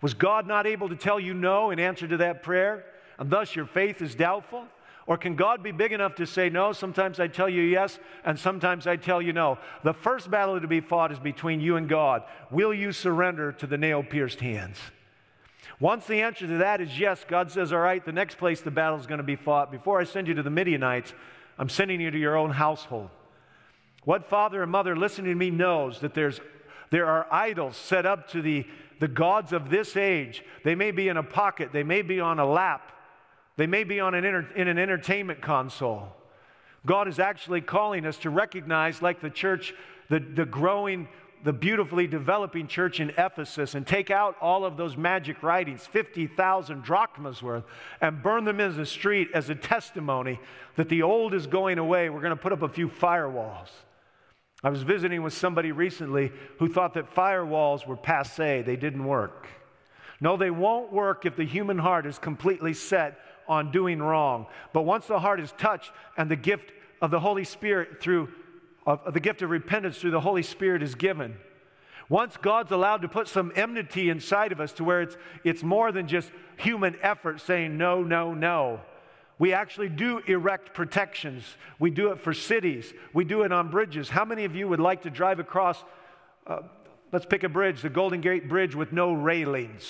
Was 0.00 0.14
God 0.14 0.46
not 0.46 0.66
able 0.66 0.88
to 0.88 0.96
tell 0.96 1.20
you 1.20 1.34
no 1.34 1.70
in 1.70 1.78
answer 1.78 2.08
to 2.08 2.16
that 2.16 2.42
prayer, 2.42 2.86
and 3.18 3.30
thus 3.30 3.54
your 3.54 3.66
faith 3.66 4.00
is 4.00 4.14
doubtful? 4.14 4.66
Or 5.06 5.18
can 5.18 5.36
God 5.36 5.62
be 5.62 5.70
big 5.70 5.92
enough 5.92 6.14
to 6.14 6.26
say 6.26 6.48
no? 6.48 6.72
Sometimes 6.72 7.20
I 7.20 7.28
tell 7.28 7.48
you 7.48 7.60
yes, 7.60 7.98
and 8.24 8.38
sometimes 8.38 8.86
I 8.86 8.96
tell 8.96 9.20
you 9.20 9.34
no. 9.34 9.58
The 9.84 9.92
first 9.92 10.30
battle 10.30 10.58
to 10.58 10.66
be 10.66 10.80
fought 10.80 11.12
is 11.12 11.18
between 11.18 11.60
you 11.60 11.76
and 11.76 11.86
God. 11.86 12.22
Will 12.50 12.72
you 12.72 12.92
surrender 12.92 13.52
to 13.52 13.66
the 13.66 13.76
nail 13.76 14.02
pierced 14.02 14.40
hands? 14.40 14.78
Once 15.78 16.06
the 16.06 16.22
answer 16.22 16.46
to 16.46 16.56
that 16.56 16.80
is 16.80 16.98
yes, 16.98 17.22
God 17.28 17.50
says, 17.50 17.70
All 17.70 17.80
right, 17.80 18.02
the 18.02 18.12
next 18.12 18.38
place 18.38 18.62
the 18.62 18.70
battle 18.70 18.98
is 18.98 19.06
going 19.06 19.18
to 19.18 19.24
be 19.24 19.36
fought, 19.36 19.70
before 19.70 20.00
I 20.00 20.04
send 20.04 20.26
you 20.26 20.32
to 20.32 20.42
the 20.42 20.48
Midianites, 20.48 21.12
I'm 21.58 21.68
sending 21.68 22.00
you 22.00 22.10
to 22.10 22.18
your 22.18 22.38
own 22.38 22.50
household. 22.50 23.10
What 24.06 24.28
father 24.30 24.62
and 24.62 24.70
mother 24.70 24.94
listening 24.94 25.32
to 25.32 25.34
me 25.34 25.50
knows 25.50 25.98
that 25.98 26.14
there's, 26.14 26.40
there 26.90 27.06
are 27.06 27.26
idols 27.28 27.76
set 27.76 28.06
up 28.06 28.30
to 28.30 28.40
the, 28.40 28.64
the 29.00 29.08
gods 29.08 29.52
of 29.52 29.68
this 29.68 29.96
age. 29.96 30.44
They 30.62 30.76
may 30.76 30.92
be 30.92 31.08
in 31.08 31.16
a 31.16 31.24
pocket, 31.24 31.70
they 31.72 31.82
may 31.82 32.02
be 32.02 32.20
on 32.20 32.38
a 32.38 32.46
lap, 32.46 32.92
they 33.56 33.66
may 33.66 33.82
be 33.82 33.98
on 33.98 34.14
an 34.14 34.24
inter, 34.24 34.48
in 34.54 34.68
an 34.68 34.78
entertainment 34.78 35.42
console. 35.42 36.14
God 36.86 37.08
is 37.08 37.18
actually 37.18 37.62
calling 37.62 38.06
us 38.06 38.16
to 38.18 38.30
recognize, 38.30 39.02
like 39.02 39.20
the 39.20 39.28
church, 39.28 39.74
the, 40.08 40.20
the 40.20 40.46
growing, 40.46 41.08
the 41.42 41.52
beautifully 41.52 42.06
developing 42.06 42.68
church 42.68 43.00
in 43.00 43.10
Ephesus, 43.18 43.74
and 43.74 43.84
take 43.84 44.12
out 44.12 44.36
all 44.40 44.64
of 44.64 44.76
those 44.76 44.96
magic 44.96 45.42
writings, 45.42 45.84
50,000 45.84 46.84
drachmas 46.84 47.42
worth, 47.42 47.64
and 48.00 48.22
burn 48.22 48.44
them 48.44 48.60
in 48.60 48.76
the 48.76 48.86
street 48.86 49.30
as 49.34 49.50
a 49.50 49.56
testimony 49.56 50.38
that 50.76 50.88
the 50.88 51.02
old 51.02 51.34
is 51.34 51.48
going 51.48 51.78
away. 51.78 52.08
We're 52.08 52.20
going 52.20 52.30
to 52.30 52.36
put 52.36 52.52
up 52.52 52.62
a 52.62 52.68
few 52.68 52.88
firewalls. 52.88 53.70
I 54.62 54.70
was 54.70 54.82
visiting 54.82 55.22
with 55.22 55.34
somebody 55.34 55.72
recently 55.72 56.32
who 56.58 56.68
thought 56.68 56.94
that 56.94 57.14
firewalls 57.14 57.86
were 57.86 57.96
passe, 57.96 58.62
they 58.62 58.76
didn't 58.76 59.04
work. 59.04 59.46
No, 60.20 60.36
they 60.36 60.50
won't 60.50 60.92
work 60.92 61.26
if 61.26 61.36
the 61.36 61.44
human 61.44 61.78
heart 61.78 62.06
is 62.06 62.18
completely 62.18 62.72
set 62.72 63.20
on 63.48 63.70
doing 63.70 64.00
wrong. 64.00 64.46
But 64.72 64.82
once 64.82 65.06
the 65.06 65.18
heart 65.18 65.40
is 65.40 65.52
touched 65.52 65.92
and 66.16 66.30
the 66.30 66.36
gift 66.36 66.72
of 67.02 67.10
the 67.10 67.20
Holy 67.20 67.44
Spirit 67.44 68.00
through 68.00 68.28
of 68.86 69.12
the 69.14 69.20
gift 69.20 69.42
of 69.42 69.50
repentance 69.50 69.98
through 69.98 70.12
the 70.12 70.20
Holy 70.20 70.44
Spirit 70.44 70.82
is 70.82 70.94
given. 70.94 71.36
Once 72.08 72.36
God's 72.36 72.70
allowed 72.70 73.02
to 73.02 73.08
put 73.08 73.26
some 73.26 73.52
enmity 73.56 74.10
inside 74.10 74.52
of 74.52 74.60
us 74.60 74.72
to 74.74 74.84
where 74.84 75.02
it's, 75.02 75.16
it's 75.42 75.64
more 75.64 75.90
than 75.90 76.06
just 76.06 76.30
human 76.56 76.96
effort 77.02 77.40
saying 77.40 77.76
no, 77.76 78.04
no, 78.04 78.32
no. 78.32 78.80
We 79.38 79.52
actually 79.52 79.90
do 79.90 80.18
erect 80.26 80.72
protections. 80.72 81.44
We 81.78 81.90
do 81.90 82.10
it 82.12 82.20
for 82.20 82.32
cities. 82.32 82.92
We 83.12 83.24
do 83.24 83.42
it 83.42 83.52
on 83.52 83.70
bridges. 83.70 84.08
How 84.08 84.24
many 84.24 84.44
of 84.44 84.56
you 84.56 84.68
would 84.68 84.80
like 84.80 85.02
to 85.02 85.10
drive 85.10 85.40
across, 85.40 85.82
uh, 86.46 86.60
let's 87.12 87.26
pick 87.26 87.44
a 87.44 87.48
bridge, 87.48 87.82
the 87.82 87.90
Golden 87.90 88.22
Gate 88.22 88.48
Bridge 88.48 88.74
with 88.74 88.92
no 88.92 89.12
railings? 89.12 89.84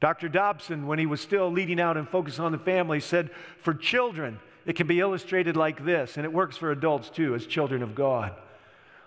Dr. 0.00 0.28
Dobson, 0.28 0.86
when 0.86 0.98
he 0.98 1.06
was 1.06 1.20
still 1.20 1.50
leading 1.50 1.80
out 1.80 1.96
and 1.96 2.08
focusing 2.08 2.44
on 2.44 2.52
the 2.52 2.58
family, 2.58 3.00
said, 3.00 3.30
For 3.62 3.74
children, 3.74 4.38
it 4.66 4.74
can 4.76 4.86
be 4.86 5.00
illustrated 5.00 5.56
like 5.56 5.84
this, 5.84 6.16
and 6.16 6.24
it 6.24 6.32
works 6.32 6.56
for 6.56 6.70
adults 6.70 7.10
too, 7.10 7.34
as 7.34 7.46
children 7.46 7.82
of 7.82 7.94
God. 7.94 8.34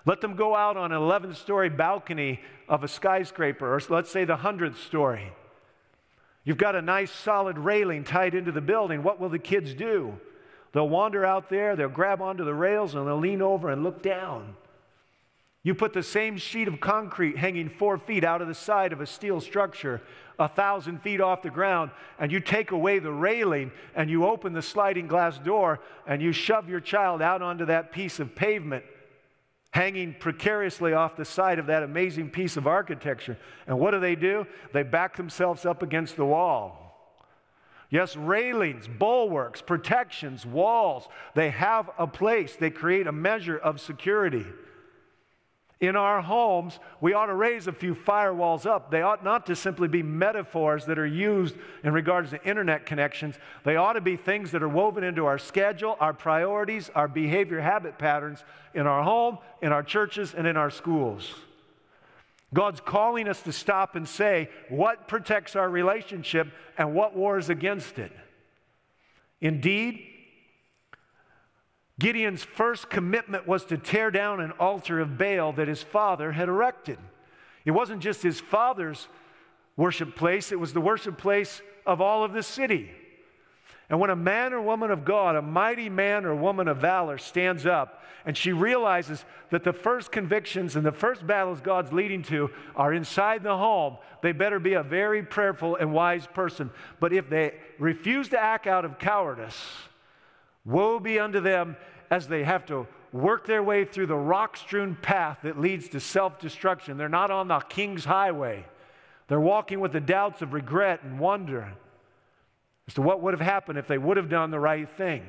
Let 0.05 0.21
them 0.21 0.35
go 0.35 0.55
out 0.55 0.77
on 0.77 0.91
an 0.91 0.99
11th 0.99 1.35
story 1.37 1.69
balcony 1.69 2.41
of 2.69 2.83
a 2.83 2.87
skyscraper, 2.87 3.75
or 3.75 3.81
let's 3.89 4.11
say 4.11 4.25
the 4.25 4.37
100th 4.37 4.77
story. 4.77 5.31
You've 6.45 6.57
got 6.57 6.75
a 6.75 6.81
nice 6.81 7.11
solid 7.11 7.57
railing 7.57 8.03
tied 8.03 8.35
into 8.35 8.51
the 8.51 8.61
building. 8.61 9.01
What 9.03 9.19
will 9.19 9.29
the 9.29 9.39
kids 9.39 9.73
do? 9.73 10.17
They'll 10.71 10.87
wander 10.87 11.25
out 11.25 11.49
there, 11.49 11.75
they'll 11.75 11.89
grab 11.89 12.21
onto 12.21 12.45
the 12.45 12.53
rails, 12.53 12.95
and 12.95 13.07
they'll 13.07 13.17
lean 13.17 13.41
over 13.41 13.69
and 13.69 13.83
look 13.83 14.03
down. 14.03 14.55
You 15.63 15.73
put 15.73 15.93
the 15.93 16.03
same 16.03 16.37
sheet 16.37 16.67
of 16.67 16.79
concrete 16.79 17.37
hanging 17.37 17.69
four 17.69 17.97
feet 17.97 18.23
out 18.23 18.41
of 18.41 18.47
the 18.47 18.53
side 18.53 18.93
of 18.93 19.01
a 19.01 19.07
steel 19.07 19.41
structure, 19.41 19.99
a 20.37 20.47
thousand 20.47 21.01
feet 21.01 21.21
off 21.21 21.41
the 21.41 21.49
ground, 21.49 21.89
and 22.19 22.31
you 22.31 22.39
take 22.39 22.69
away 22.69 22.99
the 22.99 23.11
railing 23.11 23.71
and 23.95 24.07
you 24.07 24.27
open 24.27 24.53
the 24.53 24.61
sliding 24.61 25.07
glass 25.07 25.39
door 25.39 25.79
and 26.05 26.21
you 26.21 26.31
shove 26.31 26.69
your 26.69 26.81
child 26.81 27.21
out 27.21 27.41
onto 27.41 27.65
that 27.65 27.91
piece 27.91 28.19
of 28.19 28.35
pavement 28.35 28.83
hanging 29.75 30.15
precariously 30.17 30.93
off 30.93 31.17
the 31.17 31.25
side 31.25 31.59
of 31.59 31.65
that 31.65 31.83
amazing 31.83 32.29
piece 32.29 32.55
of 32.55 32.65
architecture. 32.65 33.37
And 33.67 33.77
what 33.77 33.91
do 33.91 33.99
they 33.99 34.15
do? 34.15 34.47
They 34.71 34.83
back 34.83 35.17
themselves 35.17 35.65
up 35.65 35.83
against 35.83 36.15
the 36.15 36.23
wall. 36.23 36.81
Yes, 37.89 38.15
railings, 38.15 38.87
bulwarks, 38.87 39.61
protections, 39.61 40.45
walls, 40.45 41.09
they 41.33 41.49
have 41.49 41.89
a 41.97 42.07
place. 42.07 42.55
They 42.55 42.69
create 42.69 43.05
a 43.05 43.11
measure 43.11 43.57
of 43.57 43.81
security 43.81 44.45
in 45.81 45.95
our 45.95 46.21
homes, 46.21 46.79
we 47.01 47.13
ought 47.13 47.25
to 47.25 47.33
raise 47.33 47.67
a 47.67 47.71
few 47.73 47.93
firewalls 47.93 48.65
up. 48.65 48.89
They 48.89 49.01
ought 49.01 49.23
not 49.23 49.45
to 49.47 49.55
simply 49.55 49.89
be 49.89 50.01
metaphors 50.01 50.85
that 50.85 50.97
are 50.97 51.05
used 51.05 51.55
in 51.83 51.91
regards 51.91 52.29
to 52.29 52.43
internet 52.47 52.85
connections. 52.85 53.35
They 53.65 53.75
ought 53.75 53.93
to 53.93 54.01
be 54.01 54.15
things 54.15 54.51
that 54.51 54.63
are 54.63 54.69
woven 54.69 55.03
into 55.03 55.25
our 55.25 55.37
schedule, 55.37 55.97
our 55.99 56.13
priorities, 56.13 56.89
our 56.95 57.09
behavior 57.09 57.59
habit 57.59 57.97
patterns 57.97 58.43
in 58.73 58.87
our 58.87 59.03
home, 59.03 59.37
in 59.61 59.73
our 59.73 59.83
churches, 59.83 60.33
and 60.33 60.47
in 60.47 60.55
our 60.55 60.69
schools. 60.69 61.33
God's 62.53 62.79
calling 62.79 63.27
us 63.27 63.41
to 63.41 63.51
stop 63.51 63.97
and 63.97 64.07
say 64.07 64.49
what 64.69 65.09
protects 65.09 65.57
our 65.57 65.69
relationship 65.69 66.47
and 66.77 66.93
what 66.93 67.15
wars 67.15 67.49
against 67.49 67.99
it. 67.99 68.13
Indeed, 69.41 70.07
Gideon's 71.99 72.43
first 72.43 72.89
commitment 72.89 73.47
was 73.47 73.65
to 73.65 73.77
tear 73.77 74.11
down 74.11 74.41
an 74.41 74.51
altar 74.59 74.99
of 74.99 75.17
Baal 75.17 75.53
that 75.53 75.67
his 75.67 75.81
father 75.81 76.31
had 76.31 76.49
erected. 76.49 76.97
It 77.63 77.71
wasn't 77.71 78.01
just 78.01 78.21
his 78.21 78.39
father's 78.39 79.07
worship 79.77 80.15
place, 80.15 80.51
it 80.51 80.59
was 80.59 80.73
the 80.73 80.81
worship 80.81 81.17
place 81.17 81.61
of 81.85 82.01
all 82.01 82.23
of 82.23 82.33
the 82.33 82.43
city. 82.43 82.91
And 83.89 83.99
when 83.99 84.09
a 84.09 84.15
man 84.15 84.53
or 84.53 84.61
woman 84.61 84.89
of 84.89 85.05
God, 85.05 85.35
a 85.35 85.41
mighty 85.41 85.89
man 85.89 86.25
or 86.25 86.35
woman 86.35 86.67
of 86.67 86.77
valor, 86.77 87.17
stands 87.17 87.65
up 87.65 88.03
and 88.25 88.35
she 88.35 88.51
realizes 88.51 89.23
that 89.51 89.63
the 89.63 89.73
first 89.73 90.11
convictions 90.11 90.75
and 90.75 90.83
the 90.83 90.91
first 90.91 91.25
battles 91.27 91.61
God's 91.61 91.93
leading 91.93 92.23
to 92.23 92.49
are 92.75 92.93
inside 92.93 93.43
the 93.43 93.55
home, 93.55 93.97
they 94.23 94.31
better 94.31 94.59
be 94.59 94.73
a 94.73 94.81
very 94.81 95.21
prayerful 95.21 95.75
and 95.75 95.93
wise 95.93 96.25
person. 96.25 96.71
But 96.99 97.13
if 97.13 97.29
they 97.29 97.53
refuse 97.77 98.29
to 98.29 98.39
act 98.39 98.65
out 98.65 98.85
of 98.85 98.97
cowardice, 98.97 99.63
woe 100.65 100.99
be 100.99 101.19
unto 101.19 101.39
them 101.39 101.77
as 102.09 102.27
they 102.27 102.43
have 102.43 102.65
to 102.65 102.87
work 103.11 103.47
their 103.47 103.63
way 103.63 103.85
through 103.85 104.07
the 104.07 104.15
rock 104.15 104.57
strewn 104.57 104.97
path 105.01 105.39
that 105.43 105.59
leads 105.59 105.87
to 105.89 105.99
self 105.99 106.39
destruction. 106.39 106.97
They're 106.97 107.07
not 107.07 107.31
on 107.31 107.47
the 107.47 107.59
king's 107.59 108.05
highway, 108.05 108.65
they're 109.27 109.39
walking 109.39 109.79
with 109.79 109.93
the 109.93 110.01
doubts 110.01 110.41
of 110.41 110.53
regret 110.53 111.03
and 111.03 111.19
wonder 111.19 111.73
as 112.87 112.93
to 112.95 113.01
what 113.01 113.21
would 113.21 113.33
have 113.33 113.41
happened 113.41 113.79
if 113.79 113.87
they 113.87 113.97
would 113.97 114.17
have 114.17 114.29
done 114.29 114.51
the 114.51 114.59
right 114.59 114.89
thing. 114.89 115.23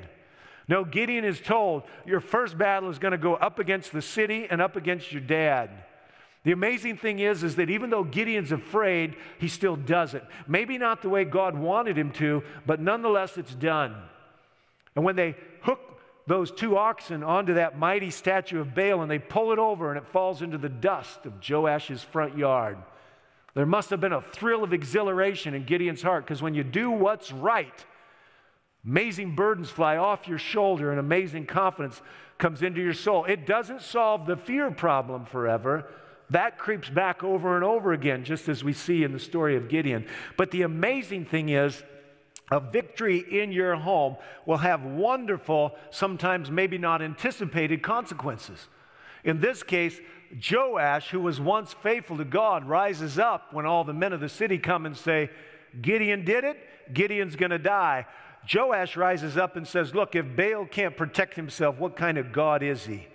No, 0.67 0.83
Gideon 0.83 1.23
is 1.23 1.39
told 1.39 1.83
your 2.05 2.19
first 2.19 2.57
battle 2.57 2.89
is 2.89 2.99
going 2.99 3.13
to 3.13 3.17
go 3.17 3.35
up 3.35 3.57
against 3.57 3.93
the 3.93 4.01
city 4.01 4.47
and 4.49 4.61
up 4.61 4.75
against 4.75 5.11
your 5.11 5.21
dad. 5.21 5.69
The 6.43 6.51
amazing 6.51 6.97
thing 6.97 7.19
is, 7.19 7.43
is 7.43 7.55
that 7.55 7.69
even 7.69 7.89
though 7.89 8.03
Gideon's 8.03 8.51
afraid, 8.51 9.15
he 9.39 9.47
still 9.47 9.75
does 9.75 10.13
it. 10.13 10.23
Maybe 10.47 10.77
not 10.77 11.01
the 11.01 11.09
way 11.09 11.25
God 11.25 11.57
wanted 11.57 11.97
him 11.97 12.11
to, 12.13 12.43
but 12.65 12.79
nonetheless, 12.79 13.37
it's 13.37 13.55
done. 13.55 13.95
And 14.97 15.05
when 15.05 15.15
they 15.15 15.35
hook 15.61 15.79
those 16.25 16.51
two 16.51 16.75
oxen 16.75 17.23
onto 17.23 17.53
that 17.53 17.77
mighty 17.77 18.09
statue 18.09 18.59
of 18.59 18.73
Baal 18.73 19.03
and 19.03 19.11
they 19.11 19.19
pull 19.19 19.53
it 19.53 19.59
over 19.59 19.89
and 19.89 19.97
it 19.99 20.07
falls 20.07 20.41
into 20.41 20.57
the 20.57 20.69
dust 20.69 21.27
of 21.27 21.39
Joash's 21.39 22.01
front 22.01 22.35
yard, 22.35 22.79
there 23.53 23.67
must 23.67 23.91
have 23.91 24.01
been 24.01 24.11
a 24.11 24.23
thrill 24.23 24.63
of 24.63 24.73
exhilaration 24.73 25.53
in 25.53 25.65
Gideon's 25.65 26.01
heart 26.01 26.25
because 26.25 26.41
when 26.41 26.55
you 26.55 26.63
do 26.63 26.89
what's 26.89 27.31
right, 27.31 27.85
amazing 28.83 29.35
burdens 29.35 29.69
fly 29.69 29.97
off 29.97 30.27
your 30.27 30.39
shoulder 30.39 30.89
and 30.89 30.99
amazing 30.99 31.45
confidence 31.45 32.01
comes 32.39 32.63
into 32.63 32.81
your 32.81 32.95
soul. 32.95 33.25
It 33.25 33.45
doesn't 33.45 33.83
solve 33.83 34.25
the 34.25 34.35
fear 34.35 34.71
problem 34.71 35.25
forever. 35.27 35.85
That 36.31 36.57
creeps 36.57 36.89
back 36.89 37.23
over 37.23 37.55
and 37.55 37.63
over 37.63 37.93
again, 37.93 38.23
just 38.23 38.49
as 38.49 38.63
we 38.63 38.73
see 38.73 39.03
in 39.03 39.11
the 39.11 39.19
story 39.19 39.55
of 39.57 39.69
Gideon. 39.69 40.07
But 40.37 40.49
the 40.49 40.63
amazing 40.63 41.25
thing 41.25 41.49
is, 41.49 41.83
a 42.49 42.59
victory 42.59 43.19
in 43.41 43.51
your 43.51 43.75
home 43.75 44.15
will 44.45 44.57
have 44.57 44.83
wonderful, 44.83 45.75
sometimes 45.89 46.49
maybe 46.49 46.77
not 46.77 47.01
anticipated 47.01 47.83
consequences. 47.83 48.67
In 49.23 49.41
this 49.41 49.63
case, 49.63 49.99
Joash, 50.49 51.09
who 51.09 51.19
was 51.19 51.41
once 51.41 51.73
faithful 51.73 52.17
to 52.17 52.25
God, 52.25 52.65
rises 52.65 53.19
up 53.19 53.53
when 53.53 53.65
all 53.65 53.83
the 53.83 53.93
men 53.93 54.13
of 54.13 54.21
the 54.21 54.29
city 54.29 54.57
come 54.57 54.85
and 54.85 54.95
say, 54.95 55.29
Gideon 55.81 56.23
did 56.23 56.43
it, 56.43 56.57
Gideon's 56.93 57.35
going 57.35 57.51
to 57.51 57.59
die. 57.59 58.05
Joash 58.53 58.95
rises 58.95 59.35
up 59.35 59.57
and 59.57 59.67
says, 59.67 59.93
Look, 59.93 60.15
if 60.15 60.25
Baal 60.35 60.65
can't 60.65 60.95
protect 60.95 61.33
himself, 61.33 61.77
what 61.77 61.97
kind 61.97 62.17
of 62.17 62.31
God 62.31 62.63
is 62.63 62.85
he? 62.85 63.07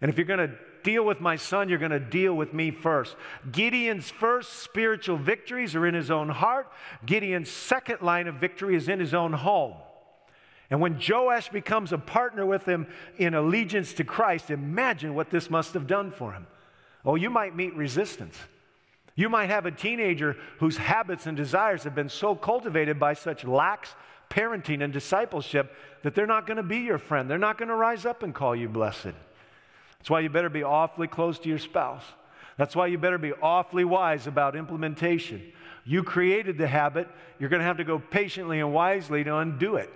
And 0.00 0.10
if 0.10 0.16
you're 0.16 0.26
going 0.26 0.48
to 0.48 0.54
deal 0.82 1.04
with 1.04 1.20
my 1.20 1.36
son, 1.36 1.68
you're 1.68 1.78
going 1.78 1.90
to 1.90 2.00
deal 2.00 2.34
with 2.34 2.52
me 2.52 2.70
first. 2.70 3.16
Gideon's 3.50 4.10
first 4.10 4.54
spiritual 4.54 5.16
victories 5.16 5.74
are 5.74 5.86
in 5.86 5.94
his 5.94 6.10
own 6.10 6.28
heart. 6.28 6.70
Gideon's 7.04 7.50
second 7.50 8.02
line 8.02 8.28
of 8.28 8.36
victory 8.36 8.76
is 8.76 8.88
in 8.88 9.00
his 9.00 9.14
own 9.14 9.32
home. 9.32 9.74
And 10.70 10.80
when 10.80 11.00
Joash 11.06 11.48
becomes 11.48 11.92
a 11.92 11.98
partner 11.98 12.44
with 12.44 12.66
him 12.66 12.86
in 13.16 13.34
allegiance 13.34 13.94
to 13.94 14.04
Christ, 14.04 14.50
imagine 14.50 15.14
what 15.14 15.30
this 15.30 15.48
must 15.48 15.74
have 15.74 15.86
done 15.86 16.10
for 16.10 16.32
him. 16.32 16.46
Oh, 17.04 17.14
you 17.14 17.30
might 17.30 17.56
meet 17.56 17.74
resistance. 17.74 18.36
You 19.14 19.28
might 19.28 19.50
have 19.50 19.66
a 19.66 19.70
teenager 19.70 20.36
whose 20.58 20.76
habits 20.76 21.26
and 21.26 21.36
desires 21.36 21.84
have 21.84 21.94
been 21.94 22.08
so 22.08 22.34
cultivated 22.34 23.00
by 23.00 23.14
such 23.14 23.44
lax 23.44 23.94
parenting 24.30 24.84
and 24.84 24.92
discipleship 24.92 25.74
that 26.02 26.14
they're 26.14 26.26
not 26.26 26.46
going 26.46 26.58
to 26.58 26.62
be 26.62 26.78
your 26.78 26.98
friend. 26.98 27.28
They're 27.28 27.38
not 27.38 27.58
going 27.58 27.68
to 27.68 27.74
rise 27.74 28.04
up 28.04 28.22
and 28.22 28.34
call 28.34 28.54
you 28.54 28.68
blessed. 28.68 29.14
That's 30.08 30.12
why 30.14 30.20
you 30.20 30.30
better 30.30 30.48
be 30.48 30.62
awfully 30.62 31.06
close 31.06 31.38
to 31.40 31.50
your 31.50 31.58
spouse. 31.58 32.02
That's 32.56 32.74
why 32.74 32.86
you 32.86 32.96
better 32.96 33.18
be 33.18 33.34
awfully 33.42 33.84
wise 33.84 34.26
about 34.26 34.56
implementation. 34.56 35.52
You 35.84 36.02
created 36.02 36.56
the 36.56 36.66
habit, 36.66 37.08
you're 37.38 37.50
going 37.50 37.60
to 37.60 37.66
have 37.66 37.76
to 37.76 37.84
go 37.84 37.98
patiently 37.98 38.60
and 38.60 38.72
wisely 38.72 39.22
to 39.22 39.36
undo 39.36 39.76
it. 39.76 39.90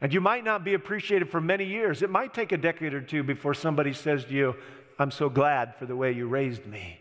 And 0.00 0.14
you 0.14 0.20
might 0.20 0.44
not 0.44 0.62
be 0.62 0.74
appreciated 0.74 1.28
for 1.28 1.40
many 1.40 1.64
years. 1.64 2.02
It 2.02 2.10
might 2.10 2.32
take 2.32 2.52
a 2.52 2.56
decade 2.56 2.94
or 2.94 3.00
two 3.00 3.24
before 3.24 3.52
somebody 3.52 3.92
says 3.94 4.24
to 4.26 4.32
you, 4.32 4.54
I'm 4.96 5.10
so 5.10 5.28
glad 5.28 5.74
for 5.74 5.86
the 5.86 5.96
way 5.96 6.12
you 6.12 6.28
raised 6.28 6.64
me. 6.64 7.00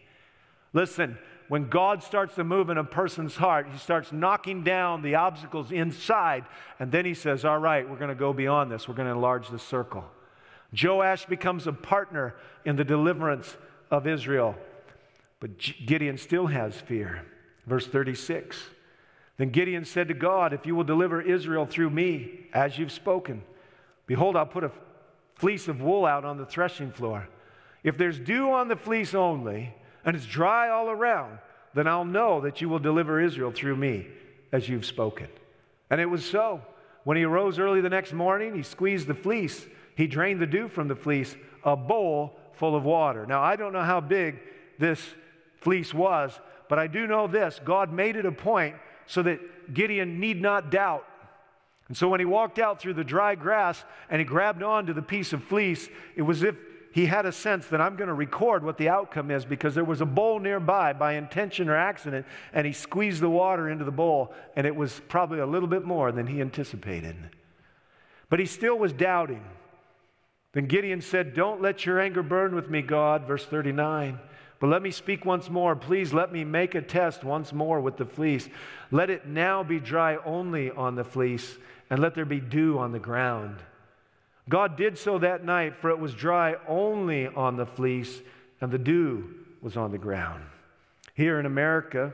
Listen, 0.73 1.19
when 1.47 1.69
God 1.69 2.01
starts 2.01 2.33
to 2.35 2.43
move 2.43 2.71
in 2.71 2.79
a 2.79 2.83
person's 2.83 3.35
heart, 3.35 3.67
He 3.71 3.77
starts 3.77 4.11
knocking 4.11 4.63
down 4.63 5.03
the 5.03 5.13
obstacles 5.13 5.71
inside, 5.71 6.45
and 6.79 6.91
then 6.91 7.05
He 7.05 7.13
says, 7.13 7.45
All 7.45 7.59
right, 7.59 7.87
we're 7.87 7.97
going 7.97 8.09
to 8.09 8.15
go 8.15 8.33
beyond 8.33 8.71
this. 8.71 8.87
We're 8.87 8.95
going 8.95 9.09
to 9.09 9.13
enlarge 9.13 9.47
the 9.49 9.59
circle. 9.59 10.05
Joash 10.80 11.26
becomes 11.26 11.67
a 11.67 11.74
partner 11.74 12.36
in 12.65 12.76
the 12.76 12.84
deliverance 12.84 13.55
of 13.89 14.07
Israel, 14.07 14.55
but 15.39 15.57
Gideon 15.57 16.17
still 16.17 16.47
has 16.47 16.76
fear. 16.76 17.26
Verse 17.65 17.88
36. 17.88 18.57
Then 19.38 19.49
Gideon 19.49 19.86
said 19.86 20.07
to 20.07 20.13
God, 20.13 20.53
If 20.53 20.65
you 20.65 20.76
will 20.76 20.84
deliver 20.84 21.22
Israel 21.22 21.65
through 21.65 21.89
me, 21.89 22.47
as 22.53 22.78
you've 22.78 22.91
spoken, 22.91 23.43
behold, 24.05 24.36
I'll 24.36 24.45
put 24.45 24.63
a 24.63 24.72
fleece 25.36 25.67
of 25.67 25.82
wool 25.82 26.05
out 26.05 26.26
on 26.26 26.38
the 26.38 26.45
threshing 26.45 26.91
floor. 26.91 27.28
If 27.84 27.97
there's 27.97 28.19
dew 28.19 28.51
on 28.51 28.67
the 28.67 28.76
fleece 28.76 29.15
only, 29.15 29.74
and 30.05 30.15
it's 30.15 30.26
dry 30.26 30.69
all 30.69 30.89
around, 30.89 31.39
then 31.74 31.88
I'll 31.88 32.05
know 32.05 32.41
that 32.41 32.61
you 32.61 32.69
will 32.69 32.80
deliver 32.80 33.19
Israel 33.19 33.51
through 33.51 33.76
me, 33.76 34.07
as 34.51 34.69
you've 34.69 34.86
spoken. 34.86 35.28
And 35.89 35.99
it 35.99 36.05
was 36.05 36.26
so. 36.26 36.61
When 37.03 37.17
he 37.17 37.24
arose 37.24 37.57
early 37.57 37.82
the 37.82 37.89
next 37.89 38.13
morning, 38.13 38.55
he 38.55 38.63
squeezed 38.63 39.07
the 39.07 39.15
fleece, 39.15 39.65
he 39.95 40.07
drained 40.07 40.41
the 40.41 40.47
dew 40.47 40.67
from 40.67 40.87
the 40.87 40.95
fleece, 40.95 41.35
a 41.63 41.75
bowl 41.75 42.37
full 42.53 42.75
of 42.75 42.83
water. 42.83 43.25
Now, 43.25 43.41
I 43.41 43.55
don't 43.55 43.73
know 43.73 43.83
how 43.83 44.01
big 44.01 44.39
this 44.79 45.01
fleece 45.57 45.93
was, 45.93 46.39
but 46.69 46.79
I 46.79 46.87
do 46.87 47.07
know 47.07 47.27
this 47.27 47.59
God 47.63 47.91
made 47.91 48.15
it 48.15 48.25
a 48.25 48.31
point 48.31 48.75
so 49.05 49.23
that 49.23 49.73
Gideon 49.73 50.19
need 50.19 50.41
not 50.41 50.71
doubt. 50.71 51.05
And 51.87 51.97
so 51.97 52.07
when 52.07 52.21
he 52.21 52.25
walked 52.25 52.59
out 52.59 52.79
through 52.79 52.93
the 52.93 53.03
dry 53.03 53.35
grass 53.35 53.83
and 54.09 54.19
he 54.19 54.25
grabbed 54.25 54.63
onto 54.63 54.93
the 54.93 55.01
piece 55.01 55.33
of 55.33 55.43
fleece, 55.43 55.89
it 56.15 56.21
was 56.21 56.43
if 56.43 56.55
he 56.91 57.05
had 57.05 57.25
a 57.25 57.31
sense 57.31 57.67
that 57.67 57.81
I'm 57.81 57.95
going 57.95 58.09
to 58.09 58.13
record 58.13 58.63
what 58.63 58.77
the 58.77 58.89
outcome 58.89 59.31
is 59.31 59.45
because 59.45 59.75
there 59.75 59.83
was 59.83 60.01
a 60.01 60.05
bowl 60.05 60.39
nearby 60.39 60.93
by 60.93 61.13
intention 61.13 61.69
or 61.69 61.75
accident, 61.75 62.25
and 62.53 62.67
he 62.67 62.73
squeezed 62.73 63.21
the 63.21 63.29
water 63.29 63.69
into 63.69 63.85
the 63.85 63.91
bowl, 63.91 64.33
and 64.55 64.67
it 64.67 64.75
was 64.75 65.01
probably 65.07 65.39
a 65.39 65.45
little 65.45 65.69
bit 65.69 65.83
more 65.83 66.11
than 66.11 66.27
he 66.27 66.41
anticipated. 66.41 67.15
But 68.29 68.39
he 68.39 68.45
still 68.45 68.77
was 68.77 68.91
doubting. 68.91 69.43
Then 70.54 70.66
Gideon 70.66 71.02
said, 71.02 71.34
Don't 71.34 71.62
let 71.62 71.86
your 71.86 71.99
anger 71.99 72.24
burn 72.24 72.56
with 72.56 72.70
me, 72.70 72.82
God, 72.82 73.26
verse 73.26 73.45
39. 73.45 74.20
But 74.60 74.68
let 74.68 74.82
me 74.82 74.91
speak 74.91 75.26
once 75.26 75.49
more. 75.49 75.76
Please 75.76 76.14
let 76.14 76.32
me 76.32 76.43
make 76.43 76.76
a 76.76 76.82
test 76.82 77.24
once 77.24 77.52
more 77.52 77.80
with 77.80 77.97
the 77.97 78.06
fleece. 78.06 78.47
Let 78.91 79.10
it 79.10 79.26
now 79.26 79.64
be 79.64 79.80
dry 79.80 80.18
only 80.18 80.70
on 80.70 80.95
the 80.95 81.04
fleece, 81.04 81.58
and 81.89 81.99
let 81.99 82.14
there 82.14 82.26
be 82.26 82.39
dew 82.39 82.78
on 82.78 82.91
the 82.91 82.99
ground. 82.99 83.58
God 84.49 84.76
did 84.76 84.97
so 84.97 85.18
that 85.20 85.45
night, 85.45 85.78
for 85.78 85.89
it 85.89 85.99
was 85.99 86.14
dry 86.14 86.58
only 86.68 87.28
on 87.28 87.56
the 87.56 87.66
fleece, 87.66 88.22
and 88.60 88.72
the 88.72 88.78
dew 88.78 89.34
was 89.62 89.78
on 89.78 89.91
the 89.91 89.97
ground. 89.97 90.43
Here 91.16 91.39
in 91.39 91.45
America, 91.45 92.14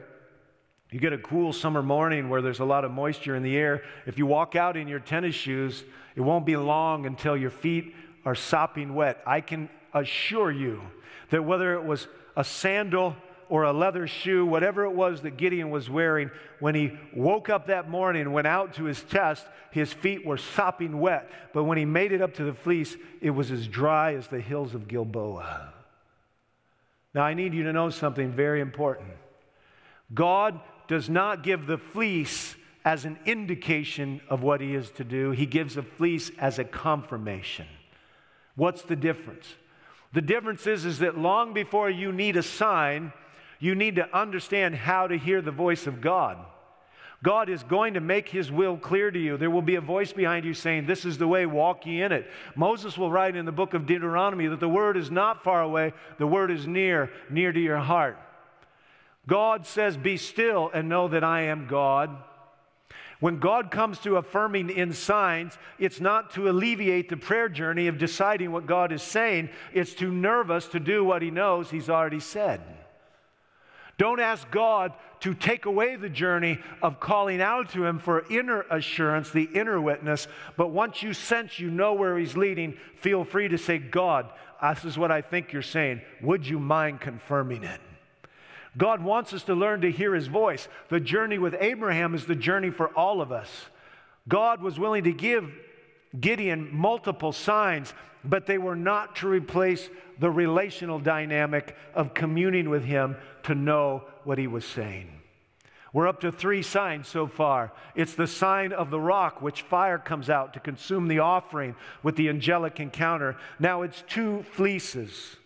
you 0.91 0.99
get 0.99 1.11
a 1.11 1.17
cool 1.17 1.51
summer 1.51 1.83
morning 1.83 2.29
where 2.29 2.41
there's 2.41 2.59
a 2.59 2.65
lot 2.65 2.85
of 2.85 2.91
moisture 2.91 3.35
in 3.35 3.43
the 3.43 3.57
air. 3.57 3.83
If 4.05 4.17
you 4.17 4.25
walk 4.25 4.55
out 4.55 4.77
in 4.77 4.87
your 4.87 4.99
tennis 4.99 5.35
shoes, 5.35 5.83
it 6.15 6.21
won't 6.21 6.45
be 6.45 6.55
long 6.55 7.05
until 7.05 7.35
your 7.35 7.49
feet 7.49 7.93
are 8.27 8.35
sopping 8.35 8.93
wet. 8.93 9.23
I 9.25 9.39
can 9.39 9.69
assure 9.93 10.51
you 10.51 10.81
that 11.29 11.45
whether 11.45 11.75
it 11.75 11.85
was 11.85 12.09
a 12.35 12.43
sandal 12.43 13.15
or 13.47 13.63
a 13.63 13.71
leather 13.71 14.05
shoe, 14.05 14.45
whatever 14.45 14.83
it 14.83 14.91
was 14.91 15.21
that 15.21 15.37
Gideon 15.37 15.69
was 15.69 15.89
wearing, 15.89 16.29
when 16.59 16.75
he 16.75 16.91
woke 17.15 17.47
up 17.47 17.67
that 17.67 17.89
morning 17.89 18.23
and 18.23 18.33
went 18.33 18.45
out 18.45 18.73
to 18.73 18.83
his 18.83 19.01
test, 19.01 19.45
his 19.71 19.93
feet 19.93 20.25
were 20.25 20.35
sopping 20.35 20.99
wet. 20.99 21.31
But 21.53 21.63
when 21.63 21.77
he 21.77 21.85
made 21.85 22.11
it 22.11 22.21
up 22.21 22.33
to 22.33 22.43
the 22.43 22.53
fleece, 22.53 22.97
it 23.21 23.29
was 23.29 23.49
as 23.49 23.65
dry 23.65 24.15
as 24.15 24.27
the 24.27 24.41
hills 24.41 24.75
of 24.75 24.89
Gilboa. 24.89 25.71
Now, 27.13 27.23
I 27.23 27.33
need 27.33 27.53
you 27.53 27.63
to 27.63 27.71
know 27.71 27.89
something 27.89 28.33
very 28.33 28.59
important. 28.59 29.07
God 30.13 30.59
does 30.89 31.09
not 31.09 31.43
give 31.43 31.65
the 31.65 31.77
fleece 31.77 32.57
as 32.83 33.05
an 33.05 33.17
indication 33.25 34.19
of 34.27 34.43
what 34.43 34.59
he 34.59 34.75
is 34.75 34.91
to 34.91 35.05
do, 35.05 35.31
he 35.31 35.45
gives 35.45 35.75
the 35.75 35.83
fleece 35.83 36.29
as 36.37 36.59
a 36.59 36.65
confirmation. 36.65 37.67
What's 38.57 38.81
the 38.81 38.95
difference? 38.97 39.45
The 40.13 40.21
difference 40.21 40.67
is, 40.67 40.83
is 40.83 40.99
that 40.99 41.17
long 41.17 41.53
before 41.53 41.89
you 41.89 42.11
need 42.11 42.35
a 42.35 42.43
sign, 42.43 43.13
you 43.59 43.75
need 43.75 43.95
to 43.95 44.17
understand 44.17 44.75
how 44.75 45.07
to 45.07 45.17
hear 45.17 45.41
the 45.41 45.51
voice 45.51 45.87
of 45.87 46.01
God. 46.01 46.37
God 47.23 47.49
is 47.49 47.63
going 47.63 47.93
to 47.93 47.99
make 47.99 48.29
his 48.29 48.51
will 48.51 48.77
clear 48.77 49.09
to 49.09 49.19
you. 49.19 49.37
There 49.37 49.49
will 49.49 49.61
be 49.61 49.75
a 49.75 49.81
voice 49.81 50.11
behind 50.11 50.45
you 50.45 50.53
saying, 50.53 50.85
This 50.85 51.05
is 51.05 51.17
the 51.17 51.27
way, 51.27 51.45
walk 51.45 51.85
ye 51.85 52.01
in 52.01 52.11
it. 52.11 52.27
Moses 52.55 52.97
will 52.97 53.11
write 53.11 53.35
in 53.35 53.45
the 53.45 53.51
book 53.51 53.73
of 53.73 53.85
Deuteronomy 53.85 54.47
that 54.47 54.59
the 54.59 54.69
word 54.69 54.97
is 54.97 55.09
not 55.09 55.43
far 55.43 55.61
away, 55.61 55.93
the 56.17 56.27
word 56.27 56.51
is 56.51 56.67
near, 56.67 57.11
near 57.29 57.51
to 57.51 57.59
your 57.59 57.77
heart. 57.77 58.17
God 59.27 59.65
says, 59.65 59.97
Be 59.97 60.17
still 60.17 60.69
and 60.73 60.89
know 60.89 61.07
that 61.07 61.23
I 61.23 61.43
am 61.43 61.67
God. 61.67 62.15
When 63.19 63.39
God 63.39 63.71
comes 63.71 63.97
to 63.99 64.17
affirming 64.17 64.69
in 64.69 64.93
signs, 64.93 65.57
it's 65.79 65.99
not 65.99 66.31
to 66.31 66.49
alleviate 66.49 67.09
the 67.09 67.17
prayer 67.17 67.49
journey 67.49 67.87
of 67.87 67.97
deciding 67.97 68.51
what 68.51 68.67
God 68.67 68.91
is 68.91 69.01
saying, 69.01 69.49
it's 69.73 69.95
to 69.95 70.11
nerve 70.11 70.51
us 70.51 70.67
to 70.67 70.79
do 70.79 71.03
what 71.03 71.23
He 71.23 71.31
knows 71.31 71.71
He's 71.71 71.89
already 71.89 72.19
said. 72.19 72.61
Don't 73.97 74.19
ask 74.19 74.49
God 74.51 74.93
to 75.21 75.33
take 75.33 75.65
away 75.65 75.95
the 75.95 76.09
journey 76.09 76.59
of 76.83 76.99
calling 76.99 77.41
out 77.41 77.71
to 77.71 77.83
Him 77.83 77.97
for 77.97 78.23
inner 78.29 78.61
assurance, 78.69 79.31
the 79.31 79.49
inner 79.55 79.81
witness. 79.81 80.27
But 80.55 80.69
once 80.69 81.01
you 81.01 81.13
sense 81.13 81.57
you 81.57 81.71
know 81.71 81.93
where 81.93 82.19
He's 82.19 82.37
leading, 82.37 82.77
feel 83.01 83.23
free 83.23 83.47
to 83.47 83.57
say, 83.57 83.79
God, 83.79 84.29
this 84.61 84.85
is 84.85 84.97
what 84.97 85.11
I 85.11 85.21
think 85.21 85.51
you're 85.51 85.63
saying. 85.63 86.01
Would 86.21 86.45
you 86.45 86.59
mind 86.59 87.01
confirming 87.01 87.63
it? 87.63 87.81
God 88.77 89.01
wants 89.01 89.33
us 89.33 89.43
to 89.43 89.55
learn 89.55 89.81
to 89.81 89.91
hear 89.91 90.13
His 90.13 90.27
voice. 90.27 90.67
The 90.89 90.99
journey 90.99 91.39
with 91.39 91.55
Abraham 91.59 92.13
is 92.13 92.25
the 92.25 92.35
journey 92.35 92.69
for 92.69 92.89
all 92.89 93.21
of 93.21 93.31
us. 93.31 93.49
God 94.27 94.61
was 94.61 94.79
willing 94.79 95.05
to 95.05 95.13
give 95.13 95.51
Gideon 96.19 96.69
multiple 96.71 97.31
signs, 97.31 97.93
but 98.23 98.45
they 98.45 98.57
were 98.57 98.75
not 98.75 99.15
to 99.17 99.27
replace 99.27 99.89
the 100.19 100.29
relational 100.29 100.99
dynamic 100.99 101.75
of 101.95 102.13
communing 102.13 102.69
with 102.69 102.83
Him 102.83 103.17
to 103.43 103.55
know 103.55 104.03
what 104.23 104.37
He 104.37 104.47
was 104.47 104.65
saying. 104.65 105.11
We're 105.93 106.07
up 106.07 106.19
to 106.21 106.31
three 106.31 106.61
signs 106.61 107.07
so 107.07 107.25
far. 107.25 107.71
It's 107.95 108.13
the 108.13 108.27
sign 108.27 108.73
of 108.73 108.91
the 108.91 108.99
rock, 108.99 109.41
which 109.41 109.63
fire 109.63 109.97
comes 109.97 110.29
out 110.29 110.53
to 110.53 110.59
consume 110.59 111.07
the 111.07 111.19
offering 111.19 111.75
with 112.03 112.15
the 112.15 112.29
angelic 112.29 112.79
encounter. 112.79 113.37
Now 113.57 113.81
it's 113.81 114.03
two 114.07 114.43
fleeces, 114.51 115.37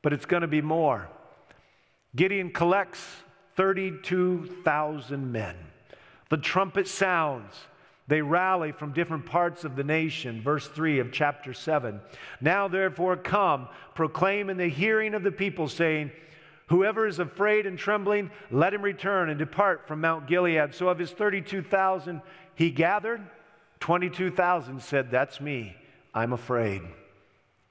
but 0.00 0.12
it's 0.12 0.24
going 0.24 0.42
to 0.42 0.46
be 0.46 0.62
more. 0.62 1.08
Gideon 2.14 2.50
collects 2.50 3.04
32,000 3.56 5.32
men. 5.32 5.56
The 6.30 6.36
trumpet 6.36 6.88
sounds. 6.88 7.54
They 8.08 8.20
rally 8.20 8.72
from 8.72 8.92
different 8.92 9.26
parts 9.26 9.64
of 9.64 9.76
the 9.76 9.84
nation. 9.84 10.42
Verse 10.42 10.66
3 10.68 10.98
of 10.98 11.12
chapter 11.12 11.54
7. 11.54 12.00
Now, 12.40 12.68
therefore, 12.68 13.16
come, 13.16 13.68
proclaim 13.94 14.50
in 14.50 14.56
the 14.56 14.68
hearing 14.68 15.14
of 15.14 15.22
the 15.22 15.30
people, 15.30 15.68
saying, 15.68 16.10
Whoever 16.66 17.06
is 17.06 17.18
afraid 17.18 17.66
and 17.66 17.78
trembling, 17.78 18.30
let 18.50 18.74
him 18.74 18.82
return 18.82 19.28
and 19.30 19.38
depart 19.38 19.86
from 19.86 20.00
Mount 20.00 20.26
Gilead. 20.26 20.74
So, 20.74 20.88
of 20.88 20.98
his 20.98 21.10
32,000 21.10 22.22
he 22.54 22.70
gathered, 22.70 23.20
22,000 23.80 24.80
said, 24.82 25.10
That's 25.10 25.40
me. 25.40 25.76
I'm 26.14 26.32
afraid. 26.32 26.82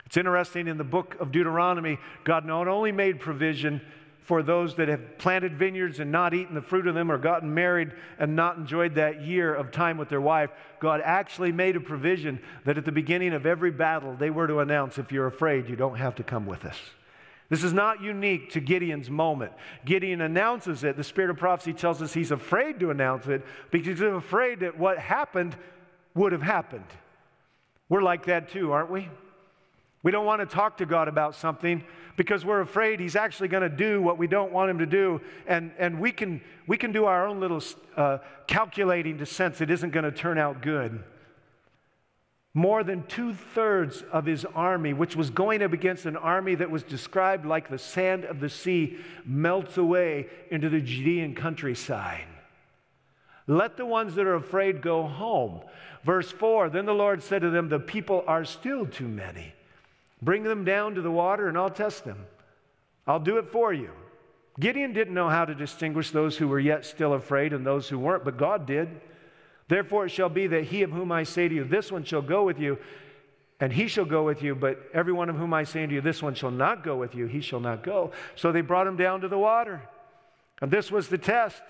It's 0.06 0.18
interesting 0.18 0.68
in 0.68 0.78
the 0.78 0.84
book 0.84 1.16
of 1.20 1.32
Deuteronomy, 1.32 1.98
God 2.24 2.46
not 2.46 2.68
only 2.68 2.92
made 2.92 3.20
provision 3.20 3.82
for 4.22 4.44
those 4.44 4.76
that 4.76 4.88
have 4.88 5.18
planted 5.18 5.58
vineyards 5.58 6.00
and 6.00 6.12
not 6.12 6.34
eaten 6.34 6.54
the 6.54 6.62
fruit 6.62 6.88
of 6.88 6.94
them 6.94 7.12
or 7.12 7.18
gotten 7.18 7.54
married 7.54 7.92
and 8.20 8.36
not 8.36 8.58
enjoyed 8.58 8.96
that 8.96 9.22
year 9.22 9.54
of 9.54 9.72
time 9.72 9.98
with 9.98 10.10
their 10.10 10.22
wife, 10.22 10.52
God 10.80 11.02
actually 11.04 11.52
made 11.52 11.76
a 11.76 11.82
provision 11.82 12.40
that 12.64 12.78
at 12.78 12.86
the 12.86 12.92
beginning 12.92 13.34
of 13.34 13.46
every 13.46 13.72
battle 13.72 14.16
they 14.16 14.30
were 14.30 14.48
to 14.48 14.60
announce, 14.60 14.98
if 14.98 15.12
you're 15.12 15.28
afraid, 15.28 15.68
you 15.68 15.76
don't 15.76 15.98
have 15.98 16.16
to 16.16 16.24
come 16.24 16.46
with 16.46 16.66
us. 16.66 16.78
This 17.50 17.64
is 17.66 17.74
not 17.74 18.02
unique 18.02 18.52
to 18.52 18.62
Gideon's 18.62 19.10
moment. 19.10 19.52
Gideon 19.84 20.22
announces 20.22 20.86
it. 20.86 20.96
The 20.96 21.04
spirit 21.04 21.32
of 21.32 21.38
prophecy 21.38 21.74
tells 21.74 22.02
us 22.02 22.14
he's 22.14 22.32
afraid 22.32 22.80
to 22.80 22.92
announce 22.92 23.28
it 23.28 23.44
because 23.72 24.00
he's 24.00 24.02
afraid 24.02 24.62
that 24.62 24.78
what 24.78 24.98
happened 24.98 25.58
would 26.14 26.32
have 26.32 26.42
happened. 26.42 26.86
We're 27.90 28.04
like 28.04 28.28
that 28.28 28.50
too, 28.50 28.72
aren't 28.72 28.90
we? 28.90 29.10
We 30.04 30.12
don't 30.12 30.26
want 30.26 30.42
to 30.42 30.46
talk 30.48 30.78
to 30.78 30.86
God 30.86 31.08
about 31.08 31.36
something 31.36 31.84
because 32.16 32.44
we're 32.44 32.62
afraid 32.62 33.00
He's 33.00 33.16
actually 33.16 33.50
going 33.50 33.64
to 33.64 33.70
do 33.70 34.02
what 34.02 34.18
we 34.18 34.28
don't 34.28 34.52
want 34.52 34.70
Him 34.70 34.80
to 34.80 34.86
do. 34.86 35.22
And, 35.48 35.72
and 35.78 36.00
we, 36.00 36.12
can, 36.12 36.42
we 36.68 36.78
can 36.78 36.92
do 36.92 37.06
our 37.06 37.28
own 37.28 37.40
little 37.40 37.62
uh, 37.96 38.20
calculating 38.48 39.20
to 39.20 39.26
sense 39.26 39.62
it 39.62 39.70
isn't 39.70 39.92
going 39.92 40.06
to 40.06 40.12
turn 40.12 40.38
out 40.38 40.62
good. 40.62 41.04
More 42.54 42.84
than 42.84 43.04
two 43.04 43.34
thirds 43.34 44.04
of 44.12 44.26
his 44.26 44.44
army, 44.44 44.92
which 44.92 45.16
was 45.16 45.30
going 45.30 45.62
up 45.62 45.72
against 45.72 46.06
an 46.06 46.18
army 46.18 46.56
that 46.56 46.70
was 46.70 46.84
described 46.84 47.46
like 47.46 47.70
the 47.70 47.78
sand 47.78 48.26
of 48.26 48.42
the 48.42 48.50
sea, 48.50 48.98
melts 49.26 49.78
away 49.78 50.28
into 50.50 50.68
the 50.68 50.82
Judean 50.82 51.34
countryside. 51.34 52.26
Let 53.48 53.78
the 53.78 53.86
ones 53.86 54.16
that 54.16 54.26
are 54.26 54.36
afraid 54.36 54.82
go 54.82 55.08
home. 55.08 55.62
Verse 56.04 56.30
4 56.30 56.70
Then 56.70 56.86
the 56.86 56.94
Lord 56.94 57.24
said 57.24 57.42
to 57.42 57.50
them, 57.50 57.70
The 57.70 57.80
people 57.80 58.24
are 58.28 58.44
still 58.44 58.86
too 58.86 59.08
many. 59.08 59.54
Bring 60.22 60.44
them 60.44 60.64
down 60.64 60.96
to 60.96 61.02
the 61.02 61.12
water 61.12 61.48
and 61.48 61.58
I'll 61.58 61.70
test 61.70 62.06
them. 62.06 62.26
I'll 63.08 63.20
do 63.20 63.38
it 63.38 63.52
for 63.52 63.74
you. 63.74 63.90
Gideon 64.60 64.94
didn't 64.94 65.14
know 65.14 65.30
how 65.30 65.46
to 65.46 65.56
distinguish 65.56 66.12
those 66.12 66.38
who 66.38 66.48
were 66.48 66.60
yet 66.60 66.86
still 66.86 67.14
afraid 67.14 67.54
and 67.54 67.66
those 67.66 67.90
who 67.90 67.98
weren't, 67.98 68.26
but 68.26 68.38
God 68.38 68.66
did. 68.66 69.02
Therefore, 69.68 70.06
it 70.06 70.10
shall 70.10 70.30
be 70.30 70.48
that 70.48 70.66
he 70.66 70.84
of 70.84 70.92
whom 70.92 71.12
I 71.12 71.24
say 71.24 71.48
to 71.48 71.56
you, 71.56 71.64
This 71.64 71.92
one 71.92 72.04
shall 72.04 72.22
go 72.22 72.44
with 72.44 72.60
you, 72.60 72.78
and 73.60 73.72
he 73.72 73.88
shall 73.88 74.06
go 74.06 74.24
with 74.24 74.44
you, 74.44 74.54
but 74.54 74.90
every 74.94 75.14
one 75.14 75.30
of 75.30 75.38
whom 75.38 75.54
I 75.54 75.64
say 75.64 75.86
to 75.88 75.94
you, 75.94 76.02
This 76.02 76.22
one 76.22 76.36
shall 76.36 76.52
not 76.52 76.84
go 76.84 76.98
with 76.98 77.16
you, 77.16 77.26
he 77.26 77.40
shall 77.40 77.62
not 77.62 77.82
go. 77.82 78.12
So 78.36 78.52
they 78.52 78.62
brought 78.62 78.86
him 78.86 78.98
down 78.98 79.22
to 79.22 79.30
the 79.30 79.38
water. 79.38 79.82
And 80.62 80.70
this 80.70 80.92
was 80.92 81.08
the 81.08 81.18
test. 81.18 81.62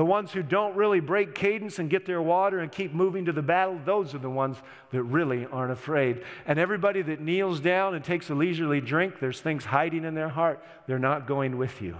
The 0.00 0.06
ones 0.06 0.32
who 0.32 0.42
don't 0.42 0.76
really 0.76 1.00
break 1.00 1.34
cadence 1.34 1.78
and 1.78 1.90
get 1.90 2.06
their 2.06 2.22
water 2.22 2.60
and 2.60 2.72
keep 2.72 2.94
moving 2.94 3.26
to 3.26 3.32
the 3.32 3.42
battle, 3.42 3.78
those 3.84 4.14
are 4.14 4.18
the 4.18 4.30
ones 4.30 4.56
that 4.92 5.02
really 5.02 5.44
aren't 5.44 5.72
afraid. 5.72 6.24
And 6.46 6.58
everybody 6.58 7.02
that 7.02 7.20
kneels 7.20 7.60
down 7.60 7.94
and 7.94 8.02
takes 8.02 8.30
a 8.30 8.34
leisurely 8.34 8.80
drink, 8.80 9.20
there's 9.20 9.42
things 9.42 9.62
hiding 9.62 10.06
in 10.06 10.14
their 10.14 10.30
heart. 10.30 10.64
They're 10.86 10.98
not 10.98 11.26
going 11.26 11.58
with 11.58 11.82
you. 11.82 11.98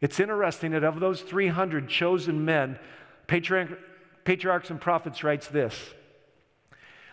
It's 0.00 0.20
interesting 0.20 0.70
that 0.70 0.84
of 0.84 1.00
those 1.00 1.22
300 1.22 1.88
chosen 1.88 2.44
men, 2.44 2.78
Patriarch, 3.26 3.76
Patriarchs 4.22 4.70
and 4.70 4.80
Prophets 4.80 5.24
writes 5.24 5.48
this 5.48 5.74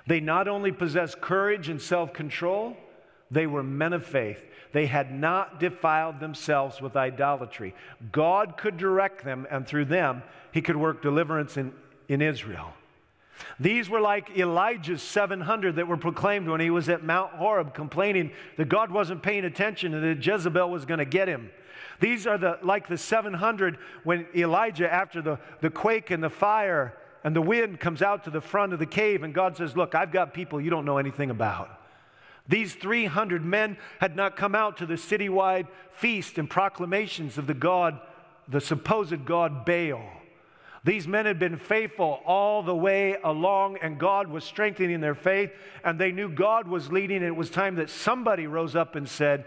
They 0.05 0.20
not 0.20 0.47
only 0.47 0.72
possess 0.72 1.16
courage 1.16 1.68
and 1.68 1.82
self 1.82 2.14
control, 2.14 2.78
they 3.32 3.47
were 3.47 3.64
men 3.64 3.93
of 3.93 4.05
faith. 4.05 4.45
They 4.74 4.86
had 4.86 5.13
not 5.13 5.59
defiled 5.59 6.20
themselves 6.20 6.82
with 6.82 6.95
idolatry. 6.95 7.74
God 8.11 8.57
could 8.57 8.78
direct 8.78 9.24
them, 9.24 9.47
and 9.49 9.68
through 9.68 9.86
them, 9.86 10.24
He 10.51 10.61
could 10.61 10.76
work 10.76 11.01
deliverance 11.01 11.57
in, 11.57 11.74
in 12.07 12.22
Israel. 12.22 12.74
These 13.59 13.89
were 13.89 13.99
like 13.99 14.38
Elijah's 14.38 15.01
700 15.01 15.76
that 15.76 15.88
were 15.88 15.97
proclaimed 15.97 16.47
when 16.47 16.59
he 16.59 16.70
was 16.70 16.89
at 16.89 17.03
Mount 17.03 17.34
Horeb, 17.34 17.74
complaining 17.74 18.32
that 18.57 18.70
God 18.70 18.91
wasn't 18.91 19.24
paying 19.24 19.45
attention 19.45 19.93
and 19.93 20.03
that 20.03 20.26
Jezebel 20.26 20.70
was 20.70 20.86
going 20.86 20.99
to 20.99 21.05
get 21.05 21.28
him. 21.28 21.51
These 21.99 22.28
are 22.28 22.38
the, 22.38 22.59
like 22.61 22.88
the 22.88 22.97
700 22.97 23.78
when 24.03 24.28
Elijah, 24.36 24.91
after 24.91 25.22
the, 25.22 25.39
the 25.61 25.70
quake 25.70 26.11
and 26.11 26.24
the 26.24 26.30
fire 26.30 26.93
and 27.24 27.36
the 27.36 27.41
wind, 27.41 27.80
comes 27.80 28.01
out 28.01 28.24
to 28.26 28.30
the 28.30 28.41
front 28.41 28.74
of 28.74 28.80
the 28.80 28.86
cave, 28.86 29.24
and 29.24 29.34
God 29.34 29.57
says, 29.57 29.76
Look, 29.76 29.95
I've 29.95 30.11
got 30.11 30.34
people 30.34 30.61
you 30.61 30.70
don't 30.70 30.86
know 30.86 30.97
anything 30.99 31.32
about. 31.32 31.76
These 32.48 32.76
300 32.76 33.43
men 33.43 33.78
had 34.00 34.16
not 34.16 34.38
come 34.38 34.56
out 34.56 34.78
to 34.78 34.86
the 34.86 34.95
citywide 34.95 35.68
feast 35.91 36.38
and 36.38 36.50
proclamations 36.50 37.38
of 37.38 37.48
the 37.48 37.54
God, 37.54 38.00
the 38.48 38.62
supposed 38.62 39.26
God 39.26 39.66
Baal. 39.66 40.04
These 40.84 41.08
men 41.08 41.26
had 41.26 41.38
been 41.38 41.58
faithful 41.58 42.22
all 42.26 42.64
the 42.64 42.76
way 42.76 43.18
along, 43.22 43.78
and 43.82 44.00
God 44.00 44.28
was 44.28 44.45
strengthening 44.45 45.02
their 45.02 45.16
faith, 45.16 45.52
and 45.84 46.00
they 46.00 46.14
knew 46.14 46.30
God 46.30 46.68
was 46.68 46.89
leading. 46.91 47.18
And 47.18 47.26
it 47.26 47.36
was 47.36 47.50
time 47.50 47.76
that 47.76 47.89
somebody 47.89 48.48
rose 48.48 48.76
up 48.76 48.95
and 48.95 49.10
said, 49.10 49.43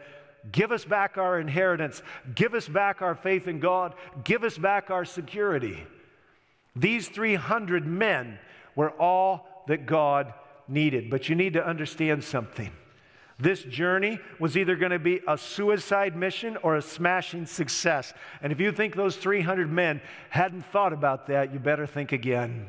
Give 0.52 0.72
us 0.72 0.84
back 0.84 1.16
our 1.16 1.38
inheritance, 1.38 2.02
give 2.34 2.54
us 2.54 2.66
back 2.68 3.02
our 3.02 3.14
faith 3.14 3.46
in 3.46 3.60
God, 3.60 3.94
give 4.24 4.42
us 4.44 4.56
back 4.56 4.90
our 4.90 5.04
security. 5.04 5.82
These 6.76 7.08
300 7.08 7.86
men 7.86 8.38
were 8.74 8.90
all 8.90 9.64
that 9.68 9.86
God 9.86 10.32
needed. 10.68 11.10
But 11.10 11.28
you 11.28 11.34
need 11.34 11.54
to 11.54 11.66
understand 11.66 12.24
something. 12.24 12.70
This 13.40 13.62
journey 13.62 14.20
was 14.38 14.56
either 14.56 14.76
going 14.76 14.92
to 14.92 14.98
be 14.98 15.20
a 15.26 15.38
suicide 15.38 16.14
mission 16.14 16.58
or 16.58 16.76
a 16.76 16.82
smashing 16.82 17.46
success. 17.46 18.12
And 18.42 18.52
if 18.52 18.60
you 18.60 18.70
think 18.70 18.94
those 18.94 19.16
300 19.16 19.72
men 19.72 20.00
hadn't 20.28 20.66
thought 20.66 20.92
about 20.92 21.26
that, 21.28 21.52
you 21.52 21.58
better 21.58 21.86
think 21.86 22.12
again. 22.12 22.66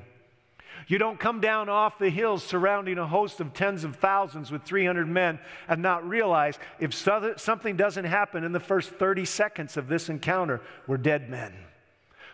You 0.88 0.98
don't 0.98 1.20
come 1.20 1.42
down 1.42 1.70
off 1.70 2.00
the 2.00 2.10
hills 2.10 2.44
surrounding 2.44 2.98
a 2.98 3.08
host 3.08 3.40
of 3.40 3.54
tens 3.54 3.84
of 3.84 3.98
thousands 3.98 4.52
with 4.52 4.64
300 4.64 5.08
men 5.08 5.40
and 5.68 5.82
not 5.82 6.08
realize 6.08 6.58
if 6.80 6.94
something 6.94 7.78
doesn't 7.78 8.06
happen 8.06 8.44
in 8.44 8.52
the 8.52 8.60
first 8.60 8.92
30 8.92 9.26
seconds 9.26 9.78
of 9.78 9.88
this 9.88 10.10
encounter, 10.10 10.62
we're 10.88 10.98
dead 10.98 11.30
men. 11.30 11.54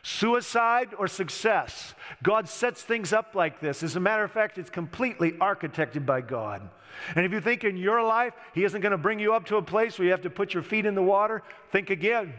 Suicide 0.08 0.94
or 0.98 1.10
success. 1.10 1.94
God 2.24 2.48
sets 2.48 2.82
things 2.82 3.12
up 3.12 3.36
like 3.36 3.60
this. 3.60 3.84
As 3.84 3.98
a 3.98 4.00
matter 4.00 4.24
of 4.24 4.32
fact, 4.32 4.58
it's 4.58 4.70
completely 4.70 5.34
architected 5.34 6.06
by 6.06 6.22
God. 6.22 6.62
And 7.14 7.26
if 7.26 7.34
you 7.34 7.42
think 7.42 7.66
in 7.66 7.76
your 7.76 8.02
life 8.02 8.34
He 8.54 8.64
isn't 8.64 8.80
going 8.80 8.94
to 8.94 8.98
bring 8.98 9.20
you 9.20 9.34
up 9.34 9.48
to 9.48 9.58
a 9.58 9.62
place 9.62 10.00
where 10.00 10.06
you 10.06 10.12
have 10.12 10.22
to 10.22 10.30
put 10.30 10.54
your 10.54 10.64
feet 10.64 10.86
in 10.86 10.96
the 10.96 11.04
water, 11.04 11.44
think 11.74 11.90
again. 11.90 12.34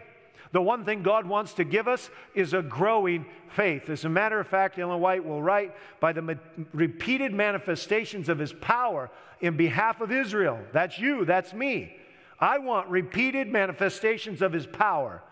The 0.52 0.62
one 0.62 0.86
thing 0.86 1.02
God 1.02 1.26
wants 1.26 1.52
to 1.54 1.64
give 1.64 1.88
us 1.88 2.08
is 2.34 2.54
a 2.54 2.62
growing 2.62 3.26
faith. 3.50 3.90
As 3.90 4.06
a 4.06 4.08
matter 4.08 4.40
of 4.40 4.48
fact, 4.48 4.78
Ellen 4.78 4.98
White 4.98 5.22
will 5.22 5.42
write 5.42 5.74
by 6.00 6.14
the 6.14 6.22
ma- 6.22 6.34
repeated 6.72 7.34
manifestations 7.34 8.30
of 8.30 8.38
his 8.38 8.54
power 8.54 9.10
in 9.42 9.58
behalf 9.58 10.00
of 10.00 10.10
Israel. 10.10 10.58
That's 10.72 10.98
you, 10.98 11.26
that's 11.26 11.52
me. 11.52 11.94
I 12.40 12.60
want 12.60 12.88
repeated 12.88 13.48
manifestations 13.48 14.40
of 14.40 14.54
his 14.54 14.66
power. 14.66 15.22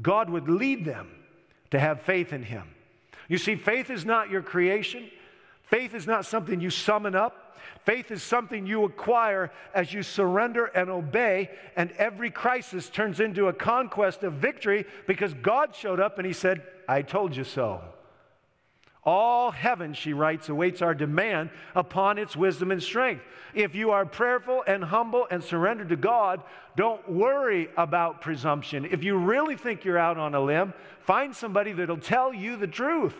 God 0.00 0.30
would 0.30 0.48
lead 0.48 0.86
them 0.86 1.10
to 1.70 1.78
have 1.78 2.02
faith 2.02 2.32
in 2.32 2.42
him. 2.42 2.64
You 3.28 3.38
see, 3.38 3.56
faith 3.56 3.90
is 3.90 4.04
not 4.04 4.30
your 4.30 4.42
creation, 4.42 5.10
faith 5.64 5.94
is 5.94 6.06
not 6.06 6.24
something 6.24 6.60
you 6.60 6.70
summon 6.70 7.14
up. 7.14 7.42
Faith 7.84 8.10
is 8.10 8.22
something 8.22 8.66
you 8.66 8.84
acquire 8.84 9.52
as 9.72 9.92
you 9.92 10.02
surrender 10.02 10.66
and 10.66 10.90
obey, 10.90 11.50
and 11.76 11.92
every 11.92 12.30
crisis 12.30 12.88
turns 12.88 13.20
into 13.20 13.46
a 13.46 13.52
conquest 13.52 14.24
of 14.24 14.34
victory 14.34 14.84
because 15.06 15.32
God 15.34 15.74
showed 15.74 16.00
up 16.00 16.18
and 16.18 16.26
He 16.26 16.32
said, 16.32 16.62
I 16.88 17.02
told 17.02 17.36
you 17.36 17.44
so. 17.44 17.80
All 19.06 19.52
heaven, 19.52 19.94
she 19.94 20.12
writes, 20.12 20.48
awaits 20.48 20.82
our 20.82 20.92
demand 20.92 21.50
upon 21.76 22.18
its 22.18 22.34
wisdom 22.34 22.72
and 22.72 22.82
strength. 22.82 23.22
If 23.54 23.76
you 23.76 23.92
are 23.92 24.04
prayerful 24.04 24.64
and 24.66 24.82
humble 24.82 25.28
and 25.30 25.44
surrendered 25.44 25.90
to 25.90 25.96
God, 25.96 26.42
don't 26.74 27.08
worry 27.08 27.68
about 27.76 28.20
presumption. 28.20 28.84
If 28.84 29.04
you 29.04 29.16
really 29.16 29.56
think 29.56 29.84
you're 29.84 29.96
out 29.96 30.18
on 30.18 30.34
a 30.34 30.40
limb, 30.40 30.74
find 31.02 31.34
somebody 31.34 31.72
that'll 31.72 31.98
tell 31.98 32.34
you 32.34 32.56
the 32.56 32.66
truth. 32.66 33.14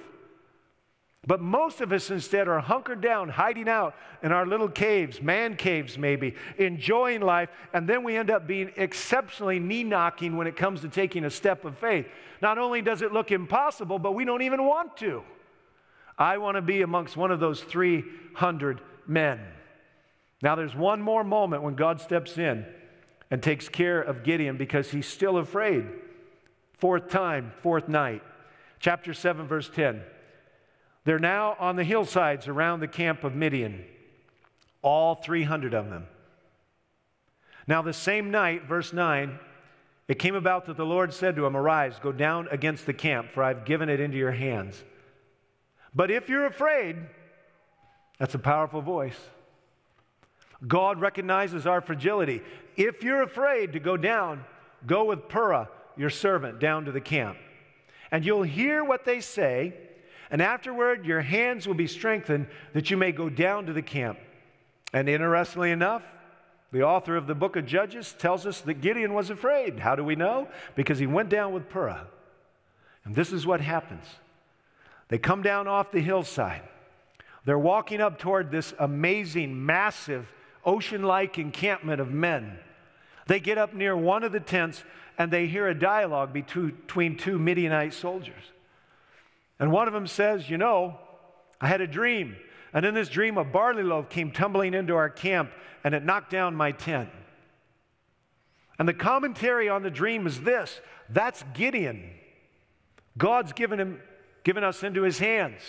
But 1.25 1.41
most 1.41 1.81
of 1.81 1.93
us 1.93 2.11
instead 2.11 2.49
are 2.49 2.61
hunkered 2.61 3.01
down, 3.01 3.29
hiding 3.29 3.69
out 3.69 3.95
in 4.25 4.33
our 4.33 4.47
little 4.47 4.69
caves, 4.69 5.23
man 5.23 5.57
caves 5.57 5.97
maybe, 5.97 6.35
enjoying 6.59 7.21
life, 7.21 7.49
and 7.73 7.89
then 7.89 8.03
we 8.03 8.17
end 8.17 8.31
up 8.31 8.49
being 8.49 8.73
exceptionally 8.77 9.61
knee 9.61 9.85
knocking 9.85 10.37
when 10.37 10.49
it 10.49 10.57
comes 10.57 10.81
to 10.81 10.89
taking 10.89 11.25
a 11.25 11.31
step 11.31 11.65
of 11.65 11.79
faith. 11.79 12.07
Not 12.43 12.59
only 12.59 12.83
does 12.83 13.03
it 13.03 13.13
look 13.13 13.31
impossible, 13.31 14.01
but 14.01 14.13
we 14.13 14.25
don't 14.25 14.43
even 14.43 14.65
want 14.65 14.97
to. 14.99 15.23
I 16.19 16.39
want 16.39 16.57
to 16.57 16.63
be 16.63 16.83
amongst 16.83 17.17
one 17.17 17.31
of 17.31 17.41
those 17.41 17.63
300 17.63 18.81
men. 19.07 19.41
Now, 20.43 20.55
there's 20.55 20.75
one 20.75 21.01
more 21.01 21.25
moment 21.25 21.63
when 21.63 21.75
God 21.75 22.01
steps 22.01 22.39
in 22.39 22.67
and 23.31 23.43
takes 23.43 23.69
care 23.69 24.01
of 24.01 24.23
Gideon 24.23 24.57
because 24.57 24.91
he's 24.91 25.07
still 25.07 25.39
afraid. 25.39 25.87
Fourth 26.75 27.09
time, 27.09 27.53
fourth 27.63 27.89
night. 27.89 28.23
Chapter 28.79 29.15
7, 29.15 29.47
verse 29.47 29.71
10. 29.71 30.03
They're 31.05 31.19
now 31.19 31.57
on 31.59 31.77
the 31.77 31.85
hillsides 31.85 32.49
around 32.49 32.81
the 32.81 32.89
camp 32.89 33.25
of 33.25 33.35
Midian, 33.35 33.85
all 34.83 35.15
300 35.15 35.73
of 35.73 35.89
them. 35.89 36.07
Now, 37.67 37.83
the 37.83 37.93
same 37.93 38.31
night, 38.31 38.65
verse 38.65 38.93
9, 38.93 39.39
it 40.09 40.19
came 40.19 40.35
about 40.35 40.67
that 40.67 40.77
the 40.77 40.87
Lord 40.87 41.13
said 41.13 41.37
to 41.37 41.47
him, 41.47 41.57
Arise, 41.57 41.99
go 42.01 42.13
down 42.13 42.49
against 42.51 42.87
the 42.87 42.93
camp, 42.93 43.33
for 43.33 43.43
I've 43.43 43.65
given 43.65 43.89
it 43.89 44.01
into 44.01 44.17
your 44.17 44.33
hands. 44.33 44.85
But 45.97 46.11
if 46.11 46.29
you're 46.29 46.45
afraid, 46.45 46.97
that's 48.19 48.35
a 48.35 48.39
powerful 48.39 48.83
voice. 48.83 49.19
God 50.69 51.01
recognizes 51.01 51.67
our 51.67 51.81
fragility. 51.81 52.43
If 52.77 53.03
you're 53.03 53.23
afraid 53.23 53.73
to 53.73 53.81
go 53.81 53.97
down, 53.97 54.45
go 54.87 55.07
with 55.07 55.29
Purah, 55.29 55.69
your 55.97 56.11
servant, 56.11 56.61
down 56.61 56.85
to 56.85 56.93
the 56.93 57.01
camp. 57.01 57.39
And 58.11 58.27
you'll 58.27 58.43
hear 58.43 58.85
what 58.85 59.07
they 59.07 59.21
say, 59.21 59.73
and 60.31 60.43
afterward 60.43 61.07
your 61.07 61.23
hands 61.23 61.67
will 61.67 61.75
be 61.75 61.87
strengthened 61.87 62.49
that 62.75 62.91
you 62.91 62.99
may 62.99 63.11
go 63.11 63.31
down 63.31 63.65
to 63.67 63.73
the 63.73 63.83
camp. 63.83 64.19
And 64.93 65.09
interestingly 65.09 65.71
enough, 65.71 66.05
the 66.73 66.83
author 66.83 67.17
of 67.17 67.27
the 67.27 67.35
book 67.35 67.57
of 67.57 67.65
Judges 67.65 68.15
tells 68.19 68.45
us 68.45 68.61
that 68.63 68.83
Gideon 68.83 69.15
was 69.15 69.31
afraid. 69.31 69.79
How 69.79 69.97
do 69.97 70.05
we 70.05 70.15
know? 70.15 70.49
Because 70.75 70.99
he 70.99 71.07
went 71.07 71.31
down 71.31 71.55
with 71.55 71.71
Purah. 71.71 72.05
And 73.05 73.15
this 73.15 73.33
is 73.33 73.47
what 73.47 73.63
happens. 73.63 74.05
They 75.09 75.19
come 75.19 75.43
down 75.43 75.69
off 75.69 75.93
the 75.93 76.01
hillside. 76.01 76.63
They're 77.45 77.59
walking 77.59 78.01
up 78.01 78.19
toward 78.19 78.51
this 78.51 78.75
amazing, 78.79 79.65
massive, 79.65 80.27
ocean 80.65 81.03
like 81.03 81.39
encampment 81.39 82.01
of 82.01 82.11
men. 82.11 82.59
They 83.29 83.41
get 83.41 83.59
up 83.59 83.73
near 83.73 83.97
one 83.97 84.25
of 84.25 84.33
the 84.33 84.41
tents 84.41 84.83
and 85.19 85.31
they 85.31 85.47
hear 85.47 85.69
a 85.69 85.79
dialogue 85.79 86.33
between 86.33 87.17
two 87.17 87.39
Midianite 87.39 87.95
soldiers. 87.95 88.43
And 89.59 89.73
one 89.73 89.87
of 89.87 89.95
them 89.95 90.07
says, 90.07 90.51
You 90.51 90.59
know, 90.59 90.99
I 91.61 91.69
had 91.69 91.81
a 91.81 91.87
dream. 91.87 92.37
And 92.73 92.85
in 92.85 92.95
this 92.95 93.09
dream, 93.09 93.39
a 93.39 93.45
barley 93.45 93.83
loaf 93.83 94.11
came 94.11 94.33
tumbling 94.33 94.75
into 94.75 94.95
our 94.95 95.09
camp 95.09 95.51
and 95.85 95.95
it 95.95 96.05
knocked 96.05 96.31
down 96.31 96.55
my 96.55 96.73
tent. 96.73 97.09
And 98.79 98.87
the 98.87 98.95
commentary 98.95 99.69
on 99.69 99.83
the 99.83 99.91
dream 99.91 100.27
is 100.27 100.41
this 100.41 100.81
that's 101.09 101.45
Gideon. 101.55 102.11
God's 103.17 103.53
given 103.53 103.81
him 103.81 104.01
given 104.47 104.63
us 104.63 104.85
into 104.85 105.03
his 105.03 105.19
hands. 105.19 105.61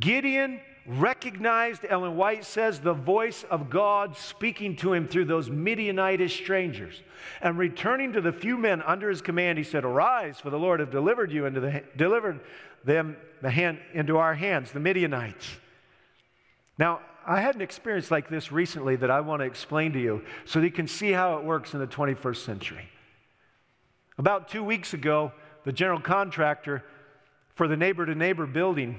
Gideon 0.00 0.58
recognized, 0.84 1.86
Ellen 1.88 2.16
White 2.16 2.44
says, 2.44 2.80
the 2.80 2.92
voice 2.92 3.44
of 3.48 3.70
God 3.70 4.16
speaking 4.16 4.74
to 4.78 4.92
him 4.92 5.06
through 5.06 5.26
those 5.26 5.48
Midianitish 5.48 6.32
strangers. 6.32 7.00
And 7.40 7.56
returning 7.56 8.14
to 8.14 8.20
the 8.20 8.32
few 8.32 8.58
men 8.58 8.82
under 8.82 9.08
his 9.08 9.22
command, 9.22 9.58
he 9.58 9.64
said, 9.64 9.84
Arise, 9.84 10.40
for 10.40 10.50
the 10.50 10.58
Lord 10.58 10.80
have 10.80 10.90
delivered 10.90 11.30
you 11.30 11.46
into 11.46 11.60
the 11.60 11.84
delivered 11.96 12.40
them 12.82 13.16
the 13.42 13.50
hand 13.50 13.78
into 13.94 14.16
our 14.16 14.34
hands, 14.34 14.72
the 14.72 14.80
Midianites. 14.80 15.56
Now, 16.78 16.98
I 17.24 17.40
had 17.40 17.54
an 17.54 17.60
experience 17.60 18.10
like 18.10 18.28
this 18.28 18.50
recently 18.50 18.96
that 18.96 19.10
I 19.10 19.20
want 19.20 19.38
to 19.38 19.46
explain 19.46 19.92
to 19.92 20.00
you 20.00 20.24
so 20.46 20.58
that 20.58 20.66
you 20.66 20.72
can 20.72 20.88
see 20.88 21.12
how 21.12 21.38
it 21.38 21.44
works 21.44 21.74
in 21.74 21.78
the 21.78 21.86
21st 21.86 22.44
century. 22.44 22.88
About 24.18 24.48
two 24.48 24.64
weeks 24.64 24.94
ago, 24.94 25.30
the 25.62 25.72
general 25.72 26.00
contractor 26.00 26.82
for 27.54 27.68
the 27.68 27.76
neighbor 27.76 28.06
to 28.06 28.14
neighbor 28.14 28.46
building 28.46 28.98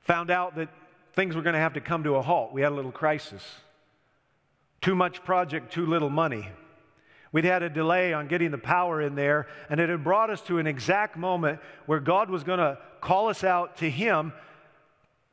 found 0.00 0.30
out 0.30 0.56
that 0.56 0.68
things 1.14 1.34
were 1.34 1.42
going 1.42 1.54
to 1.54 1.60
have 1.60 1.74
to 1.74 1.80
come 1.80 2.04
to 2.04 2.16
a 2.16 2.22
halt. 2.22 2.52
We 2.52 2.62
had 2.62 2.72
a 2.72 2.74
little 2.74 2.92
crisis. 2.92 3.42
Too 4.80 4.94
much 4.94 5.24
project, 5.24 5.72
too 5.72 5.86
little 5.86 6.10
money. 6.10 6.48
We'd 7.30 7.44
had 7.44 7.62
a 7.62 7.70
delay 7.70 8.12
on 8.12 8.28
getting 8.28 8.50
the 8.50 8.58
power 8.58 9.00
in 9.00 9.14
there, 9.14 9.46
and 9.70 9.80
it 9.80 9.88
had 9.88 10.04
brought 10.04 10.28
us 10.28 10.42
to 10.42 10.58
an 10.58 10.66
exact 10.66 11.16
moment 11.16 11.60
where 11.86 12.00
God 12.00 12.28
was 12.28 12.44
going 12.44 12.58
to 12.58 12.78
call 13.00 13.28
us 13.28 13.42
out 13.42 13.78
to 13.78 13.88
Him, 13.88 14.32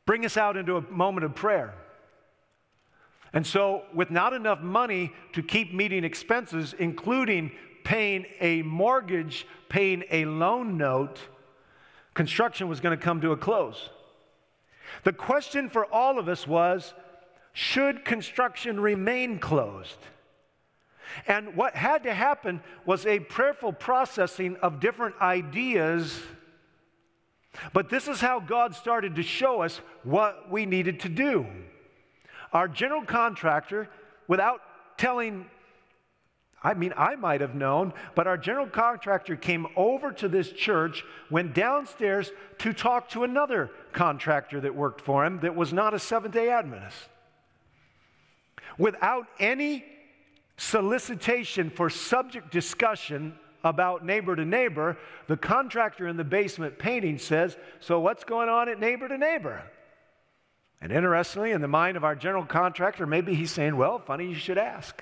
bring 0.05 0.23
us 0.23 0.37
out 0.37 0.55
into 0.55 0.77
a 0.77 0.81
moment 0.81 1.25
of 1.25 1.35
prayer. 1.35 1.73
And 3.33 3.45
so, 3.45 3.83
with 3.93 4.09
not 4.09 4.33
enough 4.33 4.61
money 4.61 5.13
to 5.33 5.43
keep 5.43 5.73
meeting 5.73 6.03
expenses, 6.03 6.73
including 6.77 7.51
paying 7.83 8.25
a 8.39 8.61
mortgage, 8.61 9.45
paying 9.67 10.03
a 10.09 10.25
loan 10.25 10.77
note, 10.77 11.19
construction 12.19 12.67
was 12.67 12.81
going 12.81 12.99
to 12.99 13.01
come 13.01 13.21
to 13.21 13.31
a 13.31 13.37
close. 13.37 13.91
The 15.05 15.13
question 15.13 15.69
for 15.69 15.85
all 15.85 16.19
of 16.19 16.27
us 16.27 16.45
was 16.45 16.93
should 17.53 18.03
construction 18.03 18.77
remain 18.77 19.39
closed? 19.39 19.95
And 21.27 21.55
what 21.55 21.77
had 21.77 22.03
to 22.03 22.13
happen 22.13 22.61
was 22.85 23.05
a 23.05 23.21
prayerful 23.21 23.71
processing 23.71 24.57
of 24.57 24.81
different 24.81 25.15
ideas. 25.21 26.19
But 27.71 27.89
this 27.89 28.09
is 28.09 28.19
how 28.19 28.41
God 28.41 28.75
started 28.75 29.15
to 29.15 29.23
show 29.23 29.61
us 29.61 29.79
what 30.03 30.51
we 30.51 30.65
needed 30.65 30.99
to 30.99 31.09
do. 31.09 31.45
Our 32.51 32.67
general 32.67 33.05
contractor, 33.05 33.87
without 34.27 34.59
telling 34.97 35.45
I 36.61 36.73
mean, 36.73 36.93
I 36.97 37.15
might 37.15 37.41
have 37.41 37.55
known, 37.55 37.93
but 38.15 38.27
our 38.27 38.37
general 38.37 38.67
contractor 38.67 39.37
came 39.37 39.67
over 39.77 40.11
to 40.13 40.27
this 40.27 40.51
church, 40.51 41.05
went 41.29 41.53
downstairs 41.53 42.31
to 42.59 42.73
talk 42.73 43.09
to 43.09 43.23
another 43.23 43.71
contractor 43.93 44.59
that 44.61 44.75
worked 44.75 45.01
for 45.01 45.25
him 45.25 45.39
that 45.39 45.55
was 45.55 45.71
not 45.71 45.93
a 45.93 45.99
Seventh 45.99 46.33
day 46.33 46.49
Adventist. 46.49 46.97
Without 48.77 49.27
any 49.39 49.85
solicitation 50.57 51.69
for 51.69 51.89
subject 51.89 52.51
discussion 52.51 53.37
about 53.63 54.05
neighbor 54.05 54.35
to 54.35 54.45
neighbor, 54.45 54.97
the 55.27 55.37
contractor 55.37 56.07
in 56.07 56.17
the 56.17 56.23
basement 56.23 56.77
painting 56.77 57.17
says, 57.17 57.57
So, 57.79 57.99
what's 58.01 58.23
going 58.25 58.49
on 58.49 58.67
at 58.69 58.79
neighbor 58.79 59.07
to 59.07 59.17
neighbor? 59.17 59.63
And 60.81 60.91
interestingly, 60.91 61.51
in 61.51 61.61
the 61.61 61.67
mind 61.67 61.97
of 61.97 62.03
our 62.03 62.15
general 62.15 62.45
contractor, 62.45 63.05
maybe 63.05 63.33
he's 63.33 63.51
saying, 63.51 63.75
Well, 63.75 63.99
funny 63.99 64.27
you 64.27 64.35
should 64.35 64.57
ask. 64.57 65.01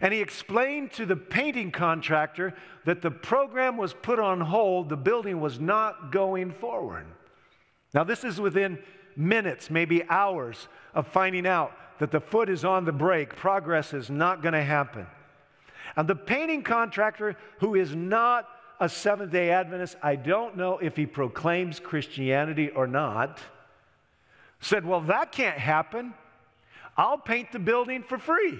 And 0.00 0.12
he 0.12 0.20
explained 0.20 0.92
to 0.92 1.06
the 1.06 1.16
painting 1.16 1.70
contractor 1.70 2.54
that 2.84 3.02
the 3.02 3.10
program 3.10 3.76
was 3.76 3.94
put 3.94 4.18
on 4.18 4.40
hold, 4.40 4.88
the 4.88 4.96
building 4.96 5.40
was 5.40 5.58
not 5.58 6.12
going 6.12 6.52
forward. 6.52 7.06
Now, 7.94 8.04
this 8.04 8.24
is 8.24 8.40
within 8.40 8.78
minutes, 9.16 9.70
maybe 9.70 10.04
hours, 10.08 10.68
of 10.94 11.06
finding 11.06 11.46
out 11.46 11.72
that 11.98 12.10
the 12.10 12.20
foot 12.20 12.50
is 12.50 12.64
on 12.64 12.84
the 12.84 12.92
brake, 12.92 13.36
progress 13.36 13.94
is 13.94 14.10
not 14.10 14.42
going 14.42 14.52
to 14.52 14.62
happen. 14.62 15.06
And 15.96 16.06
the 16.06 16.14
painting 16.14 16.62
contractor, 16.62 17.36
who 17.60 17.74
is 17.74 17.94
not 17.94 18.48
a 18.80 18.88
Seventh 18.88 19.32
day 19.32 19.50
Adventist, 19.50 19.96
I 20.02 20.16
don't 20.16 20.56
know 20.56 20.78
if 20.78 20.96
he 20.96 21.06
proclaims 21.06 21.80
Christianity 21.80 22.68
or 22.70 22.86
not, 22.86 23.40
said, 24.60 24.84
Well, 24.84 25.00
that 25.02 25.32
can't 25.32 25.58
happen. 25.58 26.12
I'll 26.96 27.18
paint 27.18 27.52
the 27.52 27.58
building 27.58 28.02
for 28.02 28.18
free. 28.18 28.58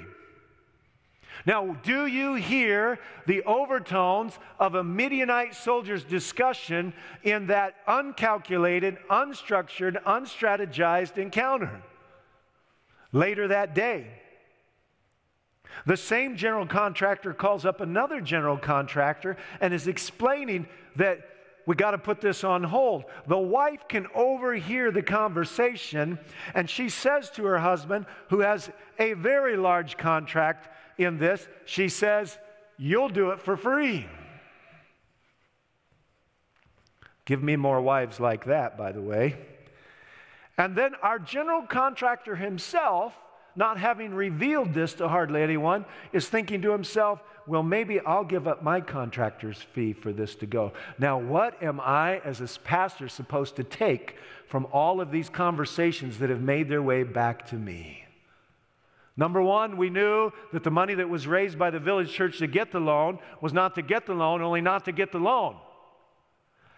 Now, 1.44 1.76
do 1.82 2.06
you 2.06 2.34
hear 2.34 2.98
the 3.26 3.42
overtones 3.42 4.38
of 4.58 4.74
a 4.74 4.82
Midianite 4.84 5.54
soldier's 5.54 6.04
discussion 6.04 6.94
in 7.22 7.48
that 7.48 7.74
uncalculated, 7.86 8.98
unstructured, 9.10 10.02
unstrategized 10.04 11.18
encounter? 11.18 11.82
Later 13.12 13.48
that 13.48 13.74
day, 13.74 14.06
the 15.84 15.96
same 15.96 16.36
general 16.36 16.66
contractor 16.66 17.34
calls 17.34 17.66
up 17.66 17.80
another 17.80 18.20
general 18.20 18.56
contractor 18.56 19.36
and 19.60 19.74
is 19.74 19.88
explaining 19.88 20.66
that 20.96 21.20
we 21.66 21.74
got 21.74 21.90
to 21.90 21.98
put 21.98 22.20
this 22.20 22.44
on 22.44 22.62
hold. 22.62 23.04
The 23.26 23.36
wife 23.36 23.88
can 23.88 24.06
overhear 24.14 24.90
the 24.90 25.02
conversation, 25.02 26.18
and 26.54 26.70
she 26.70 26.88
says 26.88 27.28
to 27.30 27.44
her 27.44 27.58
husband, 27.58 28.06
who 28.30 28.40
has 28.40 28.70
a 28.98 29.14
very 29.14 29.56
large 29.56 29.96
contract 29.96 30.68
in 30.98 31.18
this, 31.18 31.46
she 31.64 31.88
says, 31.88 32.38
You'll 32.78 33.08
do 33.08 33.30
it 33.30 33.40
for 33.40 33.56
free. 33.56 34.06
Give 37.24 37.42
me 37.42 37.56
more 37.56 37.80
wives 37.80 38.20
like 38.20 38.44
that, 38.44 38.78
by 38.78 38.92
the 38.92 39.02
way. 39.02 39.36
And 40.58 40.76
then 40.76 40.94
our 41.02 41.18
general 41.18 41.62
contractor 41.62 42.36
himself, 42.36 43.14
not 43.56 43.78
having 43.78 44.14
revealed 44.14 44.72
this 44.72 44.94
to 44.94 45.08
hardly 45.08 45.42
anyone, 45.42 45.84
is 46.12 46.28
thinking 46.28 46.62
to 46.62 46.70
himself, 46.70 47.20
well, 47.46 47.62
maybe 47.62 48.00
I'll 48.00 48.24
give 48.24 48.48
up 48.48 48.62
my 48.62 48.80
contractor's 48.80 49.60
fee 49.60 49.92
for 49.92 50.12
this 50.12 50.34
to 50.36 50.46
go. 50.46 50.72
Now, 50.98 51.18
what 51.18 51.62
am 51.62 51.80
I 51.80 52.18
as 52.24 52.40
a 52.40 52.60
pastor 52.60 53.08
supposed 53.08 53.56
to 53.56 53.64
take 53.64 54.16
from 54.48 54.66
all 54.72 55.00
of 55.00 55.10
these 55.10 55.28
conversations 55.28 56.18
that 56.18 56.30
have 56.30 56.40
made 56.40 56.68
their 56.68 56.82
way 56.82 57.02
back 57.02 57.46
to 57.48 57.56
me? 57.56 58.05
Number 59.16 59.40
one, 59.40 59.76
we 59.76 59.88
knew 59.88 60.30
that 60.52 60.62
the 60.62 60.70
money 60.70 60.94
that 60.94 61.08
was 61.08 61.26
raised 61.26 61.58
by 61.58 61.70
the 61.70 61.80
village 61.80 62.12
church 62.12 62.38
to 62.38 62.46
get 62.46 62.70
the 62.70 62.80
loan 62.80 63.18
was 63.40 63.52
not 63.52 63.74
to 63.76 63.82
get 63.82 64.04
the 64.06 64.14
loan, 64.14 64.42
only 64.42 64.60
not 64.60 64.84
to 64.84 64.92
get 64.92 65.10
the 65.10 65.18
loan. 65.18 65.56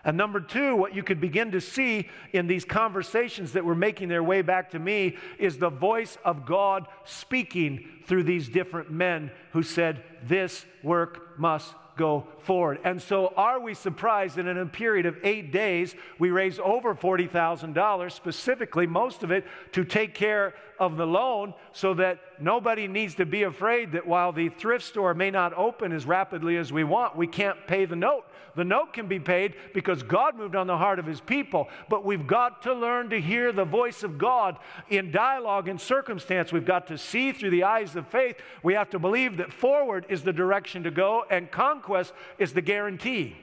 And 0.05 0.17
number 0.17 0.41
two, 0.41 0.77
what 0.77 0.95
you 0.95 1.03
could 1.03 1.21
begin 1.21 1.51
to 1.51 1.61
see 1.61 2.09
in 2.33 2.47
these 2.47 2.65
conversations 2.65 3.53
that 3.53 3.65
were 3.65 3.75
making 3.75 4.09
their 4.09 4.23
way 4.23 4.43
back 4.43 4.71
to 4.71 4.79
me 4.79 5.17
is 5.39 5.59
the 5.59 5.69
voice 5.69 6.17
of 6.25 6.47
God 6.47 6.87
speaking 7.05 7.87
through 8.07 8.23
these 8.23 8.49
different 8.49 8.91
men 8.91 9.33
who 9.53 9.65
said, 9.65 10.05
This 10.23 10.65
work 10.85 11.39
must 11.39 11.75
go 11.97 12.29
forward. 12.43 12.79
And 12.85 13.01
so, 13.01 13.33
are 13.37 13.61
we 13.61 13.75
surprised 13.75 14.37
that 14.37 14.47
in 14.47 14.59
a 14.59 14.67
period 14.67 15.07
of 15.07 15.17
eight 15.23 15.53
days, 15.53 15.95
we 16.19 16.31
raised 16.31 16.61
over 16.61 16.95
$40,000, 16.95 18.13
specifically, 18.13 18.87
most 18.87 19.23
of 19.23 19.31
it 19.31 19.45
to 19.73 19.85
take 19.85 20.15
care 20.15 20.55
of 20.79 20.97
the 20.97 21.07
loan 21.07 21.55
so 21.73 21.95
that 21.95 22.21
nobody 22.41 22.87
needs 22.87 23.17
to 23.17 23.27
be 23.27 23.43
afraid 23.43 23.93
that 23.93 24.07
while 24.07 24.33
the 24.33 24.49
thrift 24.49 24.85
store 24.85 25.15
may 25.15 25.31
not 25.31 25.53
open 25.55 25.93
as 25.93 26.07
rapidly 26.07 26.57
as 26.57 26.73
we 26.73 26.85
want, 26.85 27.17
we 27.17 27.27
can't 27.27 27.67
pay 27.67 27.85
the 27.85 27.97
note. 27.97 28.25
The 28.55 28.65
note 28.65 28.93
can 28.93 29.07
be 29.07 29.21
paid 29.21 29.55
because 29.73 30.03
God 30.03 30.37
moved 30.37 30.57
on 30.57 30.67
the 30.67 30.77
heart 30.77 30.99
of 30.99 31.07
his 31.07 31.21
people, 31.21 31.69
but 31.89 32.05
we've 32.05 32.27
got 32.27 32.63
to 32.63 32.75
learn 32.75 33.09
to 33.11 33.21
hear 33.21 33.53
the 33.53 33.65
voice 33.65 34.03
of 34.03 34.19
God 34.19 34.59
in 34.89 35.13
dialogue 35.13 35.69
and 35.69 35.81
circumstance. 35.81 36.53
We've 36.53 36.65
got 36.65 36.89
to 36.89 36.99
see 36.99 37.33
through 37.33 37.51
the 37.51 37.65
eyes 37.65 37.95
of 37.95 38.09
faith. 38.09 38.37
We 38.63 38.75
have 38.75 38.91
to 38.91 38.99
believe 38.99 39.37
that 39.37 39.53
forward 39.53 40.07
is 40.09 40.23
the 40.23 40.33
direction 40.33 40.83
to 40.85 40.91
go 40.91 41.25
and 41.31 41.51
conquest 41.51 42.13
is 42.39 42.53
the 42.53 42.63
guarantee. 42.63 43.37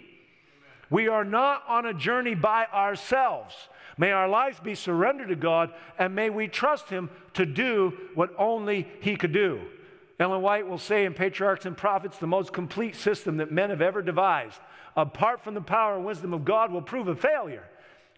We 0.89 1.07
are 1.07 1.23
not 1.23 1.63
on 1.67 1.85
a 1.85 1.93
journey 1.93 2.35
by 2.35 2.65
ourselves. 2.73 3.55
May 3.97 4.11
our 4.11 4.27
lives 4.27 4.59
be 4.59 4.75
surrendered 4.75 5.29
to 5.29 5.35
God 5.35 5.73
and 5.97 6.15
may 6.15 6.29
we 6.29 6.47
trust 6.47 6.89
Him 6.89 7.09
to 7.33 7.45
do 7.45 7.93
what 8.13 8.31
only 8.37 8.87
He 9.01 9.15
could 9.15 9.31
do. 9.33 9.61
Ellen 10.19 10.41
White 10.41 10.67
will 10.67 10.77
say 10.77 11.05
in 11.05 11.13
Patriarchs 11.13 11.65
and 11.65 11.75
Prophets, 11.75 12.17
the 12.17 12.27
most 12.27 12.53
complete 12.53 12.95
system 12.95 13.37
that 13.37 13.51
men 13.51 13.69
have 13.69 13.81
ever 13.81 14.01
devised, 14.01 14.59
apart 14.95 15.43
from 15.43 15.53
the 15.53 15.61
power 15.61 15.95
and 15.95 16.05
wisdom 16.05 16.33
of 16.33 16.45
God, 16.45 16.71
will 16.71 16.81
prove 16.81 17.07
a 17.07 17.15
failure, 17.15 17.65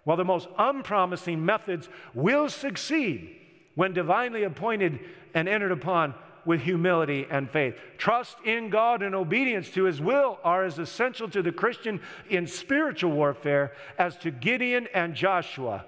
while 0.03 0.17
the 0.17 0.23
most 0.23 0.47
unpromising 0.57 1.43
methods 1.43 1.89
will 2.13 2.49
succeed 2.49 3.36
when 3.73 3.93
divinely 3.93 4.43
appointed 4.43 4.99
and 5.34 5.49
entered 5.49 5.71
upon 5.71 6.13
with 6.48 6.62
humility 6.62 7.28
and 7.30 7.50
faith. 7.50 7.76
Trust 7.98 8.38
in 8.45 8.70
God 8.70 9.04
and 9.04 9.14
obedience 9.14 9.70
to 9.72 9.84
His 9.84 10.02
will 10.02 10.39
are 10.43 10.64
as 10.64 10.80
essential 10.80 11.30
to 11.30 11.43
the 11.43 11.52
Christian 11.52 12.02
in 12.30 12.48
spiritual 12.48 13.12
warfare 13.12 13.74
as 14.00 14.16
to 14.18 14.32
Gideon 14.32 14.88
and 14.93 15.14
Joshua 15.14 15.86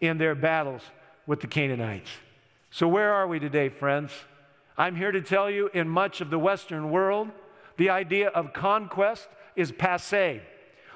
in 0.00 0.18
their 0.18 0.34
battles 0.34 0.82
with 1.26 1.40
the 1.40 1.46
Canaanites. 1.46 2.10
So, 2.70 2.88
where 2.88 3.14
are 3.14 3.26
we 3.26 3.38
today, 3.38 3.68
friends? 3.68 4.12
I'm 4.76 4.96
here 4.96 5.12
to 5.12 5.20
tell 5.20 5.48
you 5.48 5.70
in 5.72 5.88
much 5.88 6.20
of 6.20 6.30
the 6.30 6.38
Western 6.38 6.90
world, 6.90 7.28
the 7.76 7.90
idea 7.90 8.28
of 8.28 8.52
conquest 8.52 9.28
is 9.54 9.70
passe. 9.70 10.42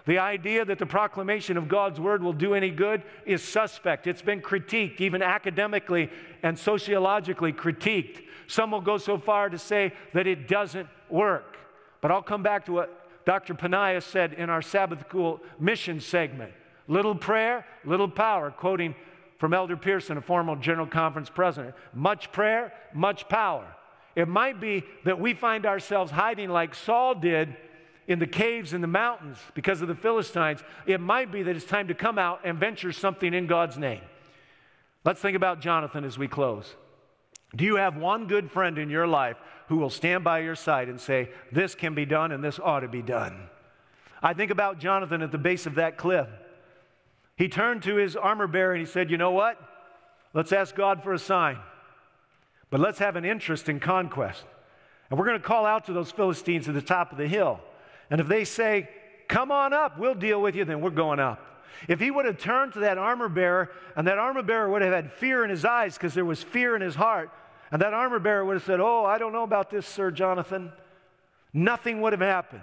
The 0.07 0.19
idea 0.19 0.65
that 0.65 0.79
the 0.79 0.87
proclamation 0.87 1.57
of 1.57 1.69
God's 1.69 1.99
word 1.99 2.23
will 2.23 2.35
do 2.35 2.55
any 2.55 2.71
good 2.71 3.03
is 3.25 3.43
suspect. 3.43 4.07
It's 4.07 4.21
been 4.21 4.43
critiqued, 4.43 5.01
even 5.01 5.23
academically 5.23 6.11
and 6.43 6.59
sociologically 6.59 7.53
critiqued. 7.55 8.24
Some 8.47 8.71
will 8.71 8.81
go 8.81 8.99
so 8.99 9.19
far 9.19 9.49
to 9.49 9.59
say 9.59 9.93
that 10.13 10.27
it 10.27 10.49
doesn't 10.49 10.89
work. 11.09 11.57
But 12.01 12.11
I'll 12.11 12.23
come 12.23 12.43
back 12.43 12.67
to 12.67 12.73
what 12.73 13.25
Dr. 13.25 13.55
Panaya 13.55 14.03
said 14.03 14.35
in 14.35 14.51
our 14.51 14.63
Sabbath 14.63 15.01
School 15.09 15.41
mission 15.59 16.01
segment 16.01 16.53
little 16.87 17.15
prayer, 17.15 17.65
little 17.85 18.09
power, 18.09 18.51
quoting 18.51 18.95
from 19.39 19.55
Elder 19.55 19.77
Pierson, 19.77 20.17
a 20.17 20.21
former 20.21 20.55
General 20.57 20.87
Conference 20.87 21.31
president. 21.31 21.75
Much 21.95 22.31
prayer, 22.31 22.73
much 22.93 23.29
power. 23.29 23.67
It 24.15 24.29
might 24.29 24.61
be 24.61 24.85
that 25.05 25.19
we 25.19 25.35
find 25.35 25.67
ourselves 25.67 26.11
hiding 26.11 26.51
like 26.51 26.75
Saul 26.75 27.15
did 27.15 27.57
in 28.07 28.19
the 28.19 28.27
caves 28.27 28.75
in 28.75 28.81
the 28.81 28.87
mountains 28.87 29.39
because 29.55 29.83
of 29.83 29.89
the 29.89 29.95
Philistines. 29.95 30.63
It 30.87 31.01
might 31.01 31.33
be 31.33 31.43
that 31.43 31.57
it's 31.57 31.65
time 31.65 31.89
to 31.89 31.95
come 31.95 32.19
out 32.19 32.41
and 32.45 32.59
venture 32.59 32.93
something 32.93 33.33
in 33.33 33.47
God's 33.47 33.79
name. 33.79 34.03
Let's 35.05 35.21
think 35.21 35.37
about 35.37 35.61
Jonathan 35.61 36.05
as 36.05 36.19
we 36.19 36.29
close. 36.29 36.75
Do 37.57 37.65
you 37.65 37.77
have 37.77 37.97
one 37.97 38.27
good 38.27 38.51
friend 38.51 38.79
in 38.79 38.91
your 38.91 39.07
life 39.07 39.37
who 39.69 39.77
will 39.77 39.91
stand 39.91 40.25
by 40.25 40.41
your 40.41 40.57
side 40.57 40.89
and 40.89 41.01
say, 41.01 41.31
This 41.53 41.75
can 41.75 41.95
be 41.95 42.05
done 42.05 42.33
and 42.33 42.43
this 42.43 42.59
ought 42.59 42.81
to 42.81 42.89
be 42.89 43.03
done? 43.03 43.49
I 44.23 44.35
think 44.35 44.51
about 44.51 44.79
Jonathan 44.79 45.23
at 45.23 45.33
the 45.33 45.39
base 45.39 45.67
of 45.67 45.77
that 45.77 45.97
cliff. 45.97 46.29
He 47.37 47.49
turned 47.49 47.83
to 47.85 47.97
his 47.97 48.17
armor 48.17 48.47
bearer 48.47 48.73
and 48.73 48.81
he 48.81 48.91
said, 48.91 49.11
You 49.11 49.19
know 49.19 49.33
what? 49.33 49.59
Let's 50.33 50.53
ask 50.53 50.75
God 50.75 51.03
for 51.03 51.13
a 51.13 51.19
sign, 51.19 51.59
but 52.71 52.81
let's 52.81 52.99
have 52.99 53.17
an 53.17 53.25
interest 53.25 53.69
in 53.69 53.79
conquest. 53.79 54.43
And 55.11 55.19
we're 55.19 55.27
going 55.27 55.41
to 55.41 55.47
call 55.47 55.65
out 55.65 55.85
to 55.87 55.93
those 55.93 56.11
Philistines 56.11 56.69
at 56.69 56.75
the 56.75 56.83
top 56.83 57.13
of 57.13 57.19
the 57.19 57.29
hill. 57.29 57.61
And 58.11 58.21
if 58.21 58.27
they 58.27 58.45
say, 58.45 58.89
Come 59.29 59.51
on 59.51 59.73
up, 59.73 59.99
we'll 59.99 60.15
deal 60.15 60.41
with 60.41 60.55
you, 60.55 60.65
then 60.65 60.81
we're 60.81 60.91
going 60.91 61.21
up. 61.21 61.41
If 61.89 62.01
he 62.01 62.11
would 62.11 62.25
have 62.25 62.39
turned 62.39 62.75
to 62.75 62.81
that 62.81 62.99
armor 62.99 63.29
bearer, 63.29 63.71
and 63.97 64.07
that 64.07 64.19
armor 64.19 64.43
bearer 64.43 64.69
would 64.71 64.83
have 64.83 64.93
had 64.93 65.13
fear 65.13 65.45
in 65.45 65.51
his 65.51 65.65
eyes 65.65 65.95
because 65.95 66.15
there 66.15 66.25
was 66.25 66.43
fear 66.43 66.77
in 66.77 66.83
his 66.83 66.95
heart, 66.95 67.31
and 67.71 67.83
that 67.83 67.95
armor 67.95 68.19
bearer 68.19 68.45
would 68.45 68.55
have 68.55 68.65
said, 68.65 68.81
Oh, 68.81 69.05
I 69.05 69.19
don't 69.19 69.33
know 69.33 69.43
about 69.43 69.71
this, 69.71 69.87
Sir 69.87 70.11
Jonathan. 70.11 70.73
Nothing 71.53 72.01
would 72.03 72.13
have 72.13 72.21
happened. 72.21 72.63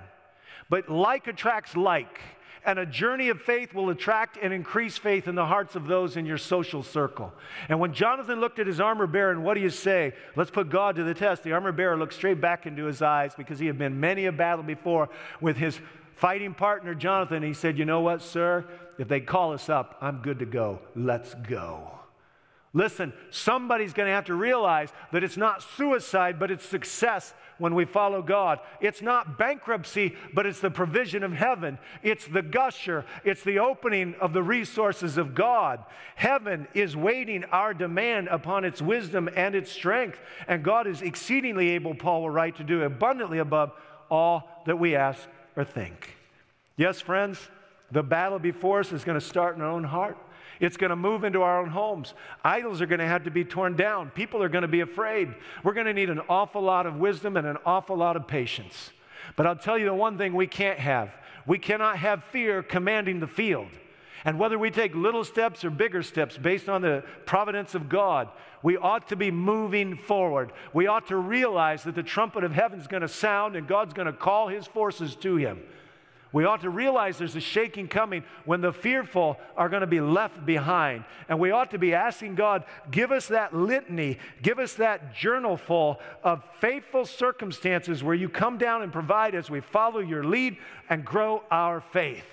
But 0.69 0.89
like 0.89 1.27
attracts 1.27 1.75
like, 1.75 2.19
and 2.63 2.77
a 2.77 2.85
journey 2.85 3.29
of 3.29 3.41
faith 3.41 3.73
will 3.73 3.89
attract 3.89 4.37
and 4.41 4.53
increase 4.53 4.97
faith 4.97 5.27
in 5.27 5.35
the 5.35 5.45
hearts 5.45 5.75
of 5.75 5.87
those 5.87 6.15
in 6.15 6.25
your 6.25 6.37
social 6.37 6.83
circle. 6.83 7.33
And 7.69 7.79
when 7.79 7.93
Jonathan 7.93 8.39
looked 8.39 8.59
at 8.59 8.67
his 8.67 8.79
armor 8.79 9.07
bearer, 9.07 9.31
and 9.31 9.43
what 9.43 9.55
do 9.55 9.61
you 9.61 9.69
say? 9.69 10.13
Let's 10.35 10.51
put 10.51 10.69
God 10.69 10.95
to 10.97 11.03
the 11.03 11.13
test. 11.13 11.43
The 11.43 11.53
armor 11.53 11.71
bearer 11.71 11.97
looked 11.97 12.13
straight 12.13 12.39
back 12.39 12.67
into 12.67 12.85
his 12.85 13.01
eyes 13.01 13.33
because 13.35 13.57
he 13.57 13.65
had 13.65 13.79
been 13.79 13.99
many 13.99 14.27
a 14.27 14.31
battle 14.31 14.63
before 14.63 15.09
with 15.39 15.57
his 15.57 15.79
fighting 16.15 16.53
partner, 16.53 16.93
Jonathan. 16.93 17.41
He 17.41 17.53
said, 17.53 17.79
You 17.79 17.85
know 17.85 18.01
what, 18.01 18.21
sir? 18.21 18.65
If 18.99 19.07
they 19.07 19.21
call 19.21 19.53
us 19.53 19.67
up, 19.67 19.97
I'm 19.99 20.21
good 20.21 20.39
to 20.39 20.45
go. 20.45 20.79
Let's 20.95 21.33
go. 21.33 22.00
Listen, 22.73 23.11
somebody's 23.31 23.91
going 23.91 24.07
to 24.07 24.13
have 24.13 24.25
to 24.25 24.35
realize 24.35 24.89
that 25.11 25.23
it's 25.23 25.35
not 25.35 25.61
suicide, 25.61 26.39
but 26.39 26.51
it's 26.51 26.65
success 26.65 27.33
when 27.57 27.75
we 27.75 27.83
follow 27.83 28.21
God. 28.21 28.59
It's 28.79 29.01
not 29.01 29.37
bankruptcy, 29.37 30.15
but 30.33 30.45
it's 30.45 30.61
the 30.61 30.71
provision 30.71 31.21
of 31.23 31.33
heaven. 31.33 31.77
It's 32.01 32.25
the 32.25 32.41
gusher, 32.41 33.05
it's 33.25 33.43
the 33.43 33.59
opening 33.59 34.15
of 34.21 34.31
the 34.31 34.41
resources 34.41 35.17
of 35.17 35.35
God. 35.35 35.83
Heaven 36.15 36.67
is 36.73 36.95
waiting 36.95 37.43
our 37.45 37.73
demand 37.73 38.29
upon 38.29 38.63
its 38.63 38.81
wisdom 38.81 39.29
and 39.35 39.53
its 39.53 39.71
strength. 39.71 40.19
And 40.47 40.63
God 40.63 40.87
is 40.87 41.01
exceedingly 41.01 41.71
able, 41.71 41.93
Paul 41.93 42.21
will 42.21 42.29
write, 42.29 42.55
to 42.55 42.63
do 42.63 42.83
abundantly 42.83 43.39
above 43.39 43.73
all 44.09 44.63
that 44.65 44.79
we 44.79 44.95
ask 44.95 45.27
or 45.57 45.65
think. 45.65 46.15
Yes, 46.77 47.01
friends, 47.01 47.37
the 47.91 48.01
battle 48.01 48.39
before 48.39 48.79
us 48.79 48.93
is 48.93 49.03
going 49.03 49.19
to 49.19 49.25
start 49.25 49.57
in 49.57 49.61
our 49.61 49.69
own 49.69 49.83
heart. 49.83 50.17
It's 50.61 50.77
going 50.77 50.91
to 50.91 50.95
move 50.95 51.23
into 51.23 51.41
our 51.41 51.59
own 51.59 51.69
homes. 51.69 52.13
Idols 52.43 52.81
are 52.81 52.85
going 52.85 52.99
to 52.99 53.07
have 53.07 53.23
to 53.25 53.31
be 53.31 53.43
torn 53.43 53.75
down. 53.75 54.11
People 54.11 54.41
are 54.43 54.49
going 54.49 54.61
to 54.61 54.67
be 54.67 54.81
afraid. 54.81 55.33
We're 55.63 55.73
going 55.73 55.87
to 55.87 55.93
need 55.93 56.09
an 56.09 56.21
awful 56.29 56.61
lot 56.61 56.85
of 56.85 56.97
wisdom 56.97 57.35
and 57.35 57.47
an 57.47 57.57
awful 57.65 57.97
lot 57.97 58.15
of 58.15 58.27
patience. 58.27 58.91
But 59.35 59.47
I'll 59.47 59.55
tell 59.55 59.77
you 59.77 59.85
the 59.85 59.93
one 59.93 60.17
thing 60.17 60.33
we 60.33 60.47
can't 60.47 60.79
have 60.79 61.13
we 61.47 61.57
cannot 61.57 61.97
have 61.97 62.23
fear 62.25 62.61
commanding 62.61 63.19
the 63.19 63.27
field. 63.27 63.69
And 64.23 64.37
whether 64.37 64.59
we 64.59 64.69
take 64.69 64.93
little 64.93 65.23
steps 65.23 65.65
or 65.65 65.71
bigger 65.71 66.03
steps 66.03 66.37
based 66.37 66.69
on 66.69 66.83
the 66.83 67.03
providence 67.25 67.73
of 67.73 67.89
God, 67.89 68.29
we 68.61 68.77
ought 68.77 69.09
to 69.09 69.15
be 69.15 69.31
moving 69.31 69.97
forward. 69.97 70.51
We 70.73 70.85
ought 70.85 71.07
to 71.07 71.17
realize 71.17 71.83
that 71.83 71.95
the 71.95 72.03
trumpet 72.03 72.43
of 72.43 72.51
heaven 72.51 72.79
is 72.79 72.85
going 72.85 73.01
to 73.01 73.07
sound 73.07 73.55
and 73.55 73.67
God's 73.67 73.93
going 73.93 74.05
to 74.05 74.13
call 74.13 74.47
his 74.47 74.67
forces 74.67 75.15
to 75.17 75.37
him. 75.37 75.63
We 76.33 76.45
ought 76.45 76.61
to 76.61 76.69
realize 76.69 77.17
there's 77.17 77.35
a 77.35 77.41
shaking 77.41 77.89
coming 77.89 78.23
when 78.45 78.61
the 78.61 78.71
fearful 78.71 79.37
are 79.57 79.67
going 79.67 79.81
to 79.81 79.87
be 79.87 79.99
left 79.99 80.45
behind. 80.45 81.03
And 81.27 81.39
we 81.39 81.51
ought 81.51 81.71
to 81.71 81.77
be 81.77 81.93
asking 81.93 82.35
God, 82.35 82.63
give 82.89 83.11
us 83.11 83.27
that 83.27 83.53
litany, 83.53 84.17
give 84.41 84.57
us 84.57 84.75
that 84.75 85.13
journal 85.13 85.57
full 85.57 85.99
of 86.23 86.43
faithful 86.59 87.05
circumstances 87.05 88.01
where 88.01 88.15
you 88.15 88.29
come 88.29 88.57
down 88.57 88.81
and 88.81 88.93
provide 88.93 89.35
as 89.35 89.49
we 89.49 89.59
follow 89.59 89.99
your 89.99 90.23
lead 90.23 90.57
and 90.89 91.03
grow 91.03 91.43
our 91.51 91.81
faith. 91.81 92.25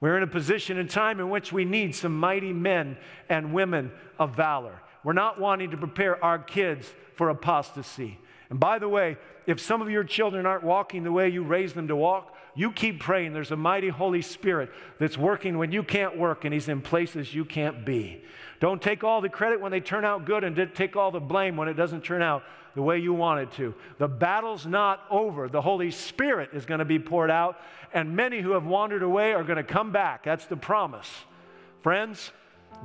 We're 0.00 0.16
in 0.16 0.22
a 0.22 0.28
position 0.28 0.78
and 0.78 0.88
time 0.88 1.18
in 1.18 1.30
which 1.30 1.52
we 1.52 1.64
need 1.64 1.94
some 1.94 2.16
mighty 2.16 2.52
men 2.52 2.98
and 3.28 3.54
women 3.54 3.90
of 4.18 4.36
valor. 4.36 4.78
We're 5.02 5.14
not 5.14 5.40
wanting 5.40 5.70
to 5.70 5.76
prepare 5.76 6.22
our 6.22 6.38
kids 6.38 6.92
for 7.14 7.30
apostasy. 7.30 8.18
And 8.50 8.60
by 8.60 8.78
the 8.78 8.88
way, 8.88 9.16
if 9.46 9.60
some 9.60 9.82
of 9.82 9.90
your 9.90 10.04
children 10.04 10.46
aren't 10.46 10.62
walking 10.62 11.02
the 11.02 11.12
way 11.12 11.28
you 11.28 11.42
raised 11.42 11.74
them 11.74 11.88
to 11.88 11.96
walk, 11.96 12.34
you 12.58 12.72
keep 12.72 12.98
praying. 12.98 13.32
There's 13.32 13.52
a 13.52 13.56
mighty 13.56 13.88
Holy 13.88 14.20
Spirit 14.20 14.70
that's 14.98 15.16
working 15.16 15.58
when 15.58 15.70
you 15.70 15.84
can't 15.84 16.18
work, 16.18 16.44
and 16.44 16.52
He's 16.52 16.68
in 16.68 16.82
places 16.82 17.32
you 17.32 17.44
can't 17.44 17.86
be. 17.86 18.20
Don't 18.58 18.82
take 18.82 19.04
all 19.04 19.20
the 19.20 19.28
credit 19.28 19.60
when 19.60 19.70
they 19.70 19.78
turn 19.78 20.04
out 20.04 20.24
good, 20.24 20.42
and 20.42 20.74
take 20.74 20.96
all 20.96 21.12
the 21.12 21.20
blame 21.20 21.56
when 21.56 21.68
it 21.68 21.74
doesn't 21.74 22.02
turn 22.02 22.20
out 22.20 22.42
the 22.74 22.82
way 22.82 22.98
you 22.98 23.14
want 23.14 23.40
it 23.40 23.52
to. 23.52 23.76
The 23.98 24.08
battle's 24.08 24.66
not 24.66 25.04
over. 25.08 25.48
The 25.48 25.62
Holy 25.62 25.92
Spirit 25.92 26.50
is 26.52 26.66
going 26.66 26.80
to 26.80 26.84
be 26.84 26.98
poured 26.98 27.30
out, 27.30 27.60
and 27.94 28.16
many 28.16 28.40
who 28.40 28.50
have 28.50 28.66
wandered 28.66 29.04
away 29.04 29.34
are 29.34 29.44
going 29.44 29.56
to 29.56 29.62
come 29.62 29.92
back. 29.92 30.24
That's 30.24 30.46
the 30.46 30.56
promise. 30.56 31.08
Friends, 31.82 32.32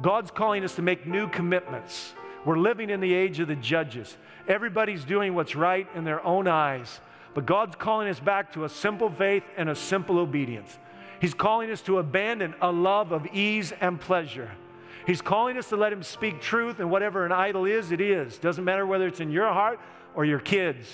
God's 0.04 0.30
calling 0.30 0.64
us 0.64 0.76
to 0.76 0.84
make 0.84 1.08
new 1.08 1.28
commitments. 1.28 2.14
We're 2.46 2.60
living 2.60 2.92
in 2.92 3.00
the 3.00 3.12
age 3.12 3.40
of 3.40 3.48
the 3.48 3.56
judges. 3.56 4.18
Everybody's 4.48 5.04
doing 5.04 5.34
what's 5.34 5.56
right 5.56 5.88
in 5.96 6.04
their 6.04 6.24
own 6.24 6.48
eyes. 6.48 7.00
But 7.34 7.46
God's 7.46 7.76
calling 7.76 8.08
us 8.08 8.20
back 8.20 8.54
to 8.54 8.66
a 8.66 8.70
simple 8.70 9.10
faith 9.10 9.44
and 9.58 9.70
a 9.70 9.76
simple 9.76 10.20
obedience. 10.20 10.78
He's 11.20 11.34
calling 11.34 11.72
us 11.72 11.82
to 11.84 12.00
abandon 12.00 12.54
a 12.62 12.72
love 12.72 13.12
of 13.12 13.26
ease 13.34 13.74
and 13.80 14.00
pleasure. 14.00 14.52
He's 15.08 15.22
calling 15.22 15.58
us 15.58 15.70
to 15.70 15.76
let 15.76 15.92
Him 15.92 16.04
speak 16.04 16.42
truth, 16.42 16.80
and 16.80 16.90
whatever 16.90 17.26
an 17.26 17.32
idol 17.32 17.66
is, 17.66 17.92
it 17.92 18.02
is. 18.02 18.38
Doesn't 18.38 18.64
matter 18.64 18.86
whether 18.86 19.08
it's 19.08 19.20
in 19.20 19.32
your 19.32 19.52
heart 19.52 19.80
or 20.16 20.26
your 20.26 20.40
kids. 20.40 20.88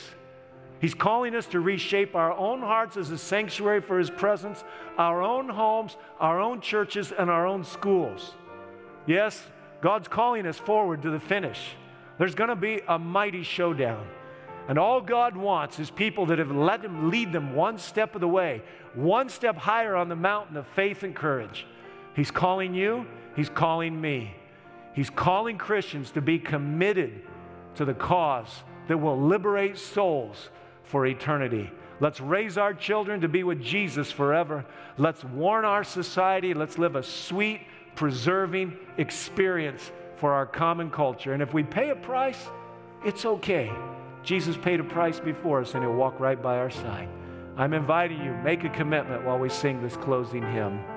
He's 0.80 0.94
calling 0.94 1.36
us 1.36 1.46
to 1.48 1.60
reshape 1.60 2.16
our 2.16 2.32
own 2.32 2.62
hearts 2.62 2.96
as 2.96 3.12
a 3.12 3.18
sanctuary 3.18 3.82
for 3.82 4.00
His 4.00 4.10
presence, 4.10 4.64
our 4.98 5.22
own 5.22 5.50
homes, 5.50 5.98
our 6.20 6.40
own 6.40 6.62
churches, 6.62 7.12
and 7.12 7.30
our 7.30 7.46
own 7.46 7.64
schools. 7.64 8.34
Yes, 9.06 9.46
God's 9.82 10.08
calling 10.08 10.48
us 10.48 10.58
forward 10.58 11.02
to 11.02 11.10
the 11.10 11.20
finish. 11.20 11.76
There's 12.18 12.36
going 12.36 12.50
to 12.50 12.56
be 12.56 12.82
a 12.88 12.98
mighty 12.98 13.44
showdown. 13.44 14.06
And 14.70 14.78
all 14.78 15.02
God 15.02 15.36
wants 15.36 15.80
is 15.80 15.90
people 15.90 16.28
that 16.28 16.38
have 16.38 16.52
let 16.52 16.86
Him 16.86 17.10
lead 17.10 17.34
them 17.34 17.56
one 17.56 17.80
step 17.80 18.14
of 18.14 18.22
the 18.22 18.28
way, 18.28 18.62
one 18.94 19.28
step 19.28 19.58
higher 19.58 19.96
on 19.96 20.10
the 20.10 20.16
mountain 20.16 20.58
of 20.58 20.68
faith 20.68 21.02
and 21.02 21.16
courage. 21.16 21.66
He's 22.16 22.30
calling 22.30 22.76
you, 22.76 23.08
He's 23.36 23.50
calling 23.50 24.00
me. 24.00 24.36
He's 24.94 25.10
calling 25.10 25.58
Christians 25.58 26.12
to 26.12 26.22
be 26.22 26.38
committed 26.38 27.24
to 27.76 27.86
the 27.86 27.96
cause 27.96 28.64
that 28.88 28.98
will 28.98 29.20
liberate 29.20 29.76
souls 29.76 30.50
for 30.84 31.08
eternity. 31.08 31.72
Let's 32.00 32.22
raise 32.22 32.60
our 32.60 32.76
children 32.76 33.22
to 33.22 33.28
be 33.28 33.44
with 33.44 33.64
Jesus 33.64 34.12
forever. 34.12 34.64
Let's 35.00 35.24
warn 35.24 35.66
our 35.66 35.84
society. 35.84 36.54
Let's 36.54 36.78
live 36.78 36.96
a 36.96 37.02
sweet, 37.02 37.62
preserving 37.96 38.78
experience 38.98 39.92
for 40.18 40.32
our 40.34 40.46
common 40.46 40.92
culture. 40.92 41.34
And 41.34 41.42
if 41.42 41.56
we 41.56 41.64
pay 41.64 41.90
a 41.90 41.96
price, 41.96 42.50
it's 43.04 43.26
okay. 43.26 43.72
Jesus 44.24 44.58
paid 44.58 44.80
a 44.80 44.84
price 44.84 45.20
before 45.20 45.62
us 45.62 45.74
and 45.74 45.84
he'll 45.84 45.94
walk 45.94 46.20
right 46.20 46.42
by 46.42 46.58
our 46.58 46.70
side. 46.70 47.10
I'm 47.58 47.74
inviting 47.74 48.24
you, 48.24 48.34
make 48.44 48.64
a 48.64 48.70
commitment 48.70 49.26
while 49.26 49.38
we 49.38 49.50
sing 49.50 49.82
this 49.82 49.98
closing 49.98 50.44
hymn. 50.44 50.80